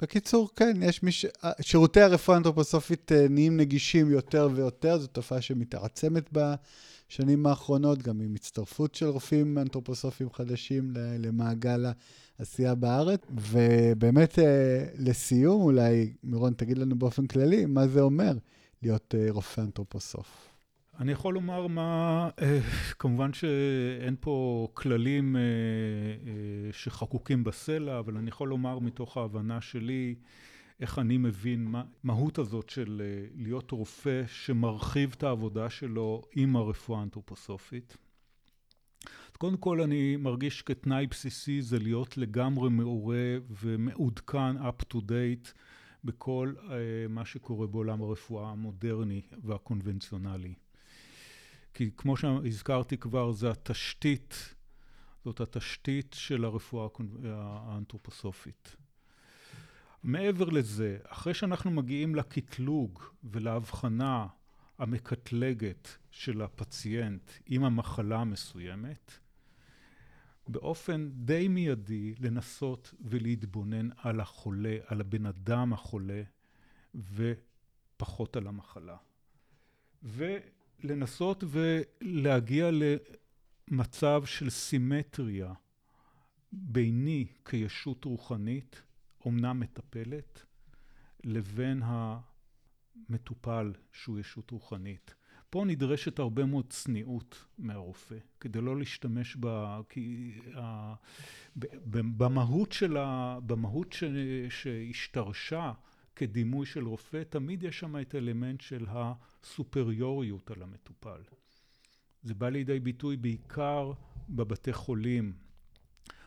בקיצור, 0.01 0.49
כן, 0.55 0.77
יש 0.81 1.03
מי 1.03 1.11
ש... 1.11 1.25
שירותי 1.61 2.01
הרפואה 2.01 2.37
האנתרופוסופית 2.37 3.11
נהיים 3.29 3.57
נגישים 3.57 4.11
יותר 4.11 4.49
ויותר, 4.55 4.97
זו 4.97 5.07
תופעה 5.07 5.41
שמתעצמת 5.41 6.29
בשנים 6.31 7.45
האחרונות, 7.45 8.01
גם 8.01 8.21
עם 8.21 8.35
הצטרפות 8.35 8.95
של 8.95 9.05
רופאים 9.05 9.57
אנתרופוסופיים 9.57 10.29
חדשים 10.29 10.93
למעגל 10.95 11.85
העשייה 12.39 12.75
בארץ. 12.75 13.19
ובאמת, 13.51 14.39
לסיום, 14.97 15.61
אולי, 15.61 16.13
מירון, 16.23 16.53
תגיד 16.53 16.77
לנו 16.77 16.99
באופן 16.99 17.27
כללי, 17.27 17.65
מה 17.65 17.87
זה 17.87 18.01
אומר 18.01 18.33
להיות 18.81 19.15
רופא 19.29 19.61
אנתרופוסוף? 19.61 20.52
אני 20.99 21.11
יכול 21.11 21.33
לומר 21.33 21.67
מה, 21.67 22.29
אה, 22.41 22.59
כמובן 22.99 23.33
שאין 23.33 24.15
פה 24.19 24.67
כללים 24.73 25.35
אה, 25.35 25.41
אה, 25.41 26.73
שחקוקים 26.73 27.43
בסלע, 27.43 27.99
אבל 27.99 28.17
אני 28.17 28.29
יכול 28.29 28.49
לומר 28.49 28.79
מתוך 28.79 29.17
ההבנה 29.17 29.61
שלי 29.61 30.15
איך 30.79 30.99
אני 30.99 31.17
מבין 31.17 31.65
מה 31.65 31.83
מהות 32.03 32.37
הזאת 32.37 32.69
של 32.69 33.01
להיות 33.35 33.71
רופא 33.71 34.23
שמרחיב 34.27 35.13
את 35.17 35.23
העבודה 35.23 35.69
שלו 35.69 36.21
עם 36.35 36.55
הרפואה 36.55 36.99
האנתרופוסופית. 36.99 37.97
קודם 39.37 39.57
כל 39.57 39.81
אני 39.81 40.15
מרגיש 40.15 40.61
כתנאי 40.61 41.07
בסיסי 41.07 41.61
זה 41.61 41.79
להיות 41.79 42.17
לגמרי 42.17 42.69
מעורה 42.69 43.35
ומעודכן 43.49 44.57
up 44.57 44.93
to 44.93 44.97
date 44.97 45.51
בכל 46.03 46.53
מה 47.09 47.25
שקורה 47.25 47.67
בעולם 47.67 48.01
הרפואה 48.01 48.49
המודרני 48.49 49.21
והקונבנציונלי. 49.43 50.53
כי 51.74 51.91
כמו 51.97 52.17
שהזכרתי 52.17 52.97
כבר, 52.97 53.32
זה 53.32 53.51
התשתית, 53.51 54.55
זאת 55.26 55.41
התשתית 55.41 56.15
של 56.19 56.45
הרפואה 56.45 56.88
האנתרופוסופית. 57.26 58.76
מעבר 60.03 60.49
לזה, 60.49 60.97
אחרי 61.07 61.34
שאנחנו 61.34 61.71
מגיעים 61.71 62.15
לקטלוג 62.15 63.03
ולהבחנה 63.24 64.28
המקטלגת 64.78 65.97
של 66.11 66.41
הפציינט 66.41 67.32
עם 67.45 67.63
המחלה 67.63 68.19
המסוימת, 68.19 69.11
באופן 70.47 71.09
די 71.13 71.47
מיידי 71.47 72.13
לנסות 72.19 72.93
ולהתבונן 73.01 73.89
על 73.97 74.19
החולה, 74.19 74.78
על 74.86 75.01
הבן 75.01 75.26
אדם 75.26 75.74
החולה, 75.74 76.24
ופחות 76.95 78.36
על 78.36 78.47
המחלה. 78.47 78.97
ו... 80.03 80.38
לנסות 80.84 81.43
ולהגיע 81.47 82.69
למצב 82.71 84.25
של 84.25 84.49
סימטריה 84.49 85.53
ביני 86.51 87.27
כישות 87.45 88.05
רוחנית, 88.05 88.81
אומנם 89.25 89.59
מטפלת, 89.59 90.45
לבין 91.23 91.81
המטופל 91.86 93.73
שהוא 93.91 94.19
ישות 94.19 94.51
רוחנית. 94.51 95.15
פה 95.49 95.65
נדרשת 95.65 96.19
הרבה 96.19 96.45
מאוד 96.45 96.65
צניעות 96.69 97.45
מהרופא, 97.57 98.15
כדי 98.39 98.61
לא 98.61 98.77
להשתמש 98.77 99.38
ב... 99.39 99.79
כי 99.89 100.34
ה... 100.55 100.93
במהות, 102.17 102.71
של 102.71 102.97
ה... 102.97 103.39
במהות 103.45 103.93
ש... 103.93 104.03
שהשתרשה 104.49 105.73
כדימוי 106.16 106.66
של 106.66 106.88
רופא, 106.88 107.24
תמיד 107.30 107.64
יש 107.64 107.80
שם 107.80 108.01
את 108.01 108.14
האלמנט 108.14 108.61
של 108.61 108.86
הסופריוריות 108.89 110.51
על 110.51 110.64
המטופל. 110.64 111.22
זה 112.24 112.34
בא 112.34 112.49
לידי 112.49 112.80
ביטוי 112.80 113.18
בעיקר 113.18 113.91
בבתי 114.30 114.74
חולים, 114.74 115.34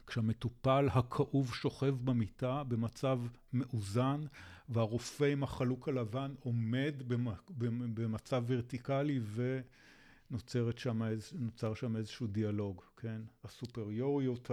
כשהמטופל 0.07 0.89
הכאוב 0.93 1.55
שוכב 1.55 1.95
במיטה 2.05 2.64
במצב 2.64 3.20
מאוזן 3.53 4.20
והרופא 4.68 5.24
עם 5.24 5.43
החלוק 5.43 5.89
הלבן 5.89 6.34
עומד 6.41 6.95
במצב 7.95 8.45
ורטיקלי 8.47 9.20
ונוצר 10.30 10.70
שם, 10.76 11.03
איז, 11.03 11.32
שם 11.74 11.97
איזשהו 11.97 12.26
דיאלוג, 12.26 12.82
כן? 12.97 13.22
הסופריוריות 13.45 14.51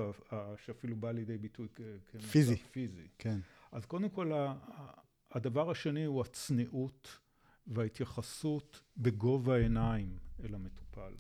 שאפילו 0.66 0.96
בא 0.96 1.12
לידי 1.12 1.38
ביטוי 1.38 1.68
כמצב 1.76 2.28
פיזי. 2.28 2.56
פיזי. 2.72 3.08
כן. 3.18 3.40
אז 3.72 3.86
קודם 3.86 4.10
כל 4.10 4.32
הדבר 5.34 5.72
השני 5.72 6.04
הוא 6.04 6.22
הצניעות 6.22 7.20
וההתייחסות 7.68 8.82
בגובה 8.98 9.56
העיניים 9.56 10.18
אל 10.44 10.56
המטופל. 10.56 11.14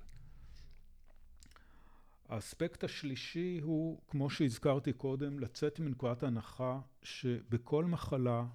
האספקט 2.29 2.83
השלישי 2.83 3.59
הוא, 3.63 4.01
כמו 4.07 4.29
שהזכרתי 4.29 4.93
קודם, 4.93 5.39
לצאת 5.39 5.79
מנקודת 5.79 6.23
הנחה 6.23 6.79
שבכל 7.03 7.85
מחלה, 7.85 8.45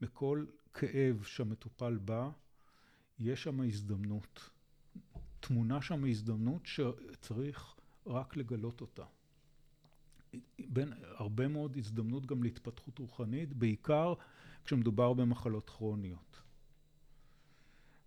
בכל 0.00 0.46
כאב 0.74 1.22
שהמטופל 1.22 1.96
בא, 1.96 2.30
יש 3.18 3.42
שם 3.42 3.60
הזדמנות. 3.60 4.50
תמונה 5.40 5.82
שם 5.82 6.04
הזדמנות 6.04 6.66
שצריך 6.66 7.74
רק 8.06 8.36
לגלות 8.36 8.80
אותה. 8.80 9.04
בין 10.68 10.92
הרבה 11.16 11.48
מאוד 11.48 11.76
הזדמנות 11.76 12.26
גם 12.26 12.42
להתפתחות 12.42 12.98
רוחנית, 12.98 13.52
בעיקר 13.52 14.14
כשמדובר 14.64 15.12
במחלות 15.12 15.70
כרוניות. 15.70 16.42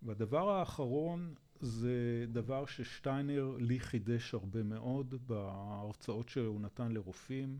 והדבר 0.02 0.50
האחרון 0.50 1.34
זה 1.60 2.26
דבר 2.32 2.66
ששטיינר 2.66 3.56
לי 3.58 3.80
חידש 3.80 4.34
הרבה 4.34 4.62
מאוד 4.62 5.14
בהרצאות 5.26 6.28
שהוא 6.28 6.60
נתן 6.60 6.92
לרופאים, 6.92 7.58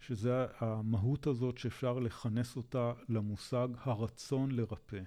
שזה 0.00 0.46
המהות 0.58 1.26
הזאת 1.26 1.58
שאפשר 1.58 1.98
לכנס 1.98 2.56
אותה 2.56 2.92
למושג 3.08 3.68
הרצון 3.78 4.50
לרפא. 4.50 5.00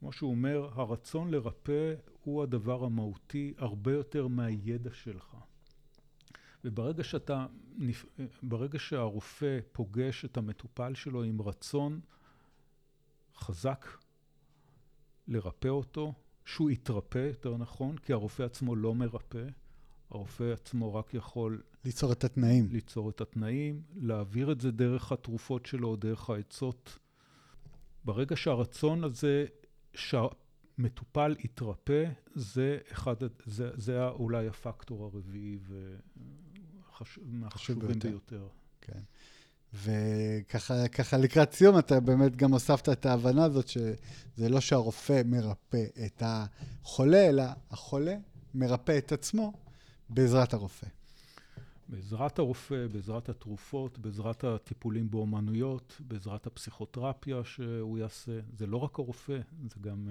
כמו 0.00 0.12
שהוא 0.12 0.30
אומר, 0.30 0.70
הרצון 0.74 1.30
לרפא 1.30 1.94
הוא 2.22 2.42
הדבר 2.42 2.84
המהותי 2.84 3.54
הרבה 3.58 3.92
יותר 3.92 4.26
מהידע 4.28 4.90
שלך. 4.92 5.36
וברגע 6.64 7.04
שאתה, 7.04 7.46
ברגע 8.42 8.78
שהרופא 8.78 9.58
פוגש 9.72 10.24
את 10.24 10.36
המטופל 10.36 10.94
שלו 10.94 11.22
עם 11.22 11.42
רצון 11.42 12.00
חזק 13.36 13.86
לרפא 15.28 15.68
אותו, 15.68 16.14
שהוא 16.44 16.70
יתרפא, 16.70 17.18
יותר 17.18 17.56
נכון, 17.56 17.98
כי 17.98 18.12
הרופא 18.12 18.42
עצמו 18.42 18.76
לא 18.76 18.94
מרפא, 18.94 19.46
הרופא 20.10 20.52
עצמו 20.52 20.94
רק 20.94 21.14
יכול... 21.14 21.62
ליצור 21.84 22.12
את 22.12 22.24
התנאים. 22.24 22.68
ליצור 22.70 23.10
את 23.10 23.20
התנאים, 23.20 23.82
להעביר 23.96 24.52
את 24.52 24.60
זה 24.60 24.70
דרך 24.70 25.12
התרופות 25.12 25.66
שלו, 25.66 25.96
דרך 25.96 26.30
העצות. 26.30 26.98
ברגע 28.04 28.36
שהרצון 28.36 29.04
הזה, 29.04 29.46
שהמטופל 30.78 31.36
יתרפא, 31.44 32.04
זה 32.34 32.78
אחד, 32.92 33.14
זה, 33.46 33.70
זה 33.74 34.08
אולי 34.08 34.48
הפקטור 34.48 35.04
הרביעי 35.04 35.58
מהחשובים 37.24 37.88
ביותר. 37.88 38.08
ביותר. 38.08 38.48
כן. 38.80 39.00
וככה 39.74 41.16
לקראת 41.18 41.52
סיום, 41.52 41.78
אתה 41.78 42.00
באמת 42.00 42.36
גם 42.36 42.52
הוספת 42.52 42.88
את 42.88 43.06
ההבנה 43.06 43.44
הזאת 43.44 43.68
שזה 43.68 44.48
לא 44.48 44.60
שהרופא 44.60 45.22
מרפא 45.24 45.84
את 46.06 46.22
החולה, 46.26 47.28
אלא 47.28 47.44
החולה 47.70 48.16
מרפא 48.54 48.98
את 48.98 49.12
עצמו 49.12 49.52
בעזרת 50.08 50.54
הרופא. 50.54 50.86
בעזרת 51.88 52.38
הרופא, 52.38 52.86
בעזרת 52.92 53.28
התרופות, 53.28 53.98
בעזרת 53.98 54.44
הטיפולים 54.44 55.10
באומנויות, 55.10 56.00
בעזרת 56.00 56.46
הפסיכותרפיה 56.46 57.44
שהוא 57.44 57.98
יעשה. 57.98 58.40
זה 58.56 58.66
לא 58.66 58.76
רק 58.76 58.98
הרופא, 58.98 59.38
זה 59.62 59.76
גם... 59.80 60.08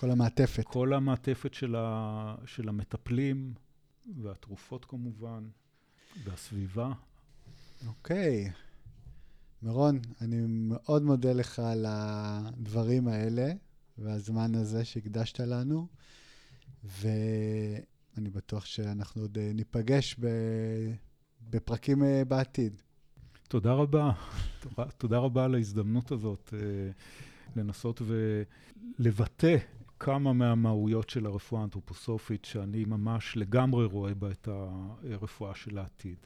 כל 0.00 0.10
המעטפת. 0.10 0.64
כל 0.64 0.92
המעטפת 0.92 1.54
של, 1.54 1.76
ה, 1.78 2.34
של 2.46 2.68
המטפלים, 2.68 3.54
והתרופות 4.22 4.84
כמובן, 4.84 5.48
והסביבה. 6.24 6.92
אוקיי. 7.86 8.50
מירון, 9.62 10.00
אני 10.20 10.36
מאוד 10.48 11.02
מודה 11.02 11.32
לך 11.32 11.58
על 11.58 11.86
הדברים 11.88 13.08
האלה 13.08 13.52
והזמן 13.98 14.54
הזה 14.54 14.84
שהקדשת 14.84 15.40
לנו, 15.40 15.86
ואני 16.84 18.30
בטוח 18.30 18.64
שאנחנו 18.64 19.22
עוד 19.22 19.38
אה, 19.38 19.50
ניפגש 19.54 20.16
בפרקים 21.50 22.02
אה, 22.02 22.24
בעתיד. 22.24 22.82
תודה 23.48 23.72
רבה. 23.72 24.12
תודה 24.98 25.18
רבה 25.18 25.44
על 25.44 25.54
ההזדמנות 25.54 26.12
הזאת 26.12 26.54
אה, 26.54 26.90
לנסות 27.56 28.02
ולבטא 28.98 29.56
כמה 30.02 30.32
מהמהויות 30.32 31.10
של 31.10 31.26
הרפואה 31.26 31.60
האנתרופוסופית 31.60 32.44
שאני 32.44 32.84
ממש 32.84 33.36
לגמרי 33.36 33.84
רואה 33.84 34.14
בה 34.14 34.30
את 34.30 34.48
הרפואה 34.48 35.54
של 35.54 35.78
העתיד. 35.78 36.16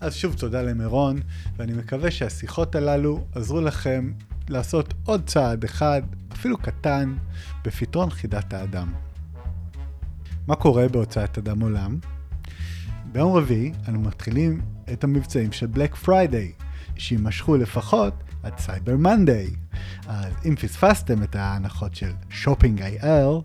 אז 0.00 0.14
שוב 0.14 0.34
תודה 0.34 0.62
למירון, 0.62 1.20
ואני 1.56 1.72
מקווה 1.72 2.10
שהשיחות 2.10 2.74
הללו 2.74 3.26
עזרו 3.34 3.60
לכם 3.60 4.12
לעשות 4.48 4.94
עוד 5.04 5.26
צעד 5.26 5.64
אחד, 5.64 6.02
אפילו 6.32 6.58
קטן, 6.58 7.16
בפתרון 7.64 8.10
חידת 8.10 8.52
האדם. 8.52 8.92
מה 10.46 10.56
קורה 10.56 10.88
בהוצאת 10.88 11.38
אדם 11.38 11.60
עולם? 11.60 11.98
ביום 13.12 13.36
רביעי 13.36 13.72
אנו 13.88 14.00
מתחילים 14.00 14.60
את 14.92 15.04
המבצעים 15.04 15.52
של 15.52 15.66
Black 15.66 15.94
Friday, 15.94 16.52
שיימשכו 16.96 17.56
לפחות 17.56 18.14
עד 18.42 18.58
Cyber 18.58 18.96
Monday. 18.96 19.50
אז 20.06 20.32
אם 20.44 20.56
פספסתם 20.56 21.22
את 21.22 21.36
ההנחות 21.36 21.94
של 21.94 22.10
Shopping 22.30 22.82
IL, 22.82 23.40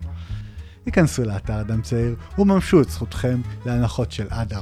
היכנסו 0.86 1.24
לאתר 1.24 1.60
אדם 1.60 1.82
צעיר 1.82 2.16
וממשו 2.38 2.80
את 2.80 2.88
זכותכם 2.88 3.40
להנחות 3.66 4.12
של 4.12 4.26
עד 4.30 4.52
40% 4.52 4.56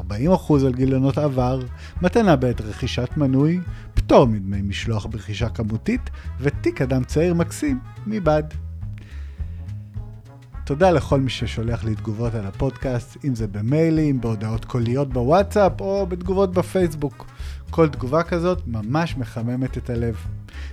על 0.67 0.73
גיליונות 0.73 1.19
עבר, 1.19 1.61
מתנה 2.03 2.37
בעת 2.37 2.61
רכישת 2.61 3.17
מנוי, 3.17 3.61
פטור 3.95 4.27
מדמי 4.27 4.63
משלוח 4.63 5.07
ברכישה 5.07 5.49
כמותית 5.49 6.11
ותיק 6.41 6.83
אדם 6.83 7.05
צעיר 7.05 7.35
מקסים 7.35 7.79
מבד. 8.07 8.43
תודה 10.65 10.91
לכל 10.91 11.21
מי 11.21 11.31
ששולח 11.31 11.85
לי 11.85 11.95
תגובות 11.95 12.35
על 12.35 12.47
הפודקאסט, 12.47 13.17
אם 13.25 13.35
זה 13.35 13.47
במיילים, 13.47 14.21
בהודעות 14.21 14.65
קוליות 14.65 15.13
בוואטסאפ 15.13 15.81
או 15.81 16.07
בתגובות 16.07 16.53
בפייסבוק. 16.53 17.27
כל 17.71 17.89
תגובה 17.89 18.23
כזאת 18.23 18.63
ממש 18.67 19.17
מחממת 19.17 19.79
את 19.79 19.91
הלב. 19.91 20.17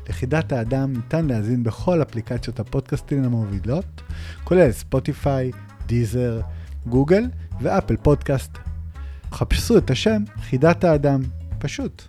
לחידת 0.09 0.51
האדם 0.51 0.93
ניתן 0.93 1.25
להאזין 1.25 1.63
בכל 1.63 2.01
אפליקציות 2.01 2.59
הפודקאסטים 2.59 3.23
המובילות, 3.23 4.01
כולל 4.43 4.71
ספוטיפיי, 4.71 5.51
דיזר, 5.85 6.41
גוגל 6.87 7.23
ואפל 7.61 7.95
פודקאסט. 7.97 8.57
חפשו 9.31 9.77
את 9.77 9.91
השם 9.91 10.23
חידת 10.41 10.83
האדם, 10.83 11.21
פשוט. 11.59 12.03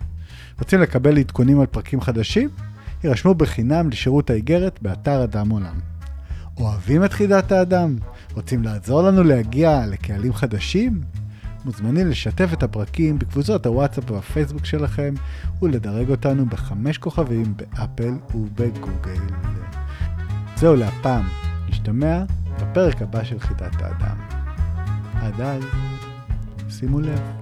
רוצים 0.59 0.81
לקבל 0.81 1.17
עדכונים 1.17 1.59
על 1.59 1.65
פרקים 1.65 2.01
חדשים? 2.01 2.49
יירשמו 3.03 3.33
בחינם 3.33 3.89
לשירות 3.89 4.29
האיגרת 4.29 4.79
באתר 4.81 5.23
אדם 5.23 5.49
עולם. 5.49 5.90
אוהבים 6.57 7.05
את 7.05 7.13
חידת 7.13 7.51
האדם? 7.51 7.95
רוצים 8.33 8.63
לעזור 8.63 9.01
לנו 9.01 9.23
להגיע 9.23 9.85
לקהלים 9.87 10.33
חדשים? 10.33 11.01
מוזמנים 11.65 12.07
לשתף 12.07 12.49
את 12.53 12.63
הפרקים 12.63 13.19
בקבוצות 13.19 13.65
הוואטסאפ 13.65 14.11
והפייסבוק 14.11 14.65
שלכם 14.65 15.13
ולדרג 15.61 16.09
אותנו 16.09 16.45
בחמש 16.45 16.97
כוכבים 16.97 17.53
באפל 17.55 18.13
ובגוגל. 18.35 19.21
זהו 20.55 20.75
להפעם, 20.75 21.27
נשתמע 21.69 22.23
בפרק 22.59 23.01
הבא 23.01 23.23
של 23.23 23.39
חידת 23.39 23.81
האדם. 23.81 24.17
עד 25.21 25.41
אז, 25.41 25.63
שימו 26.69 26.99
לב. 26.99 27.40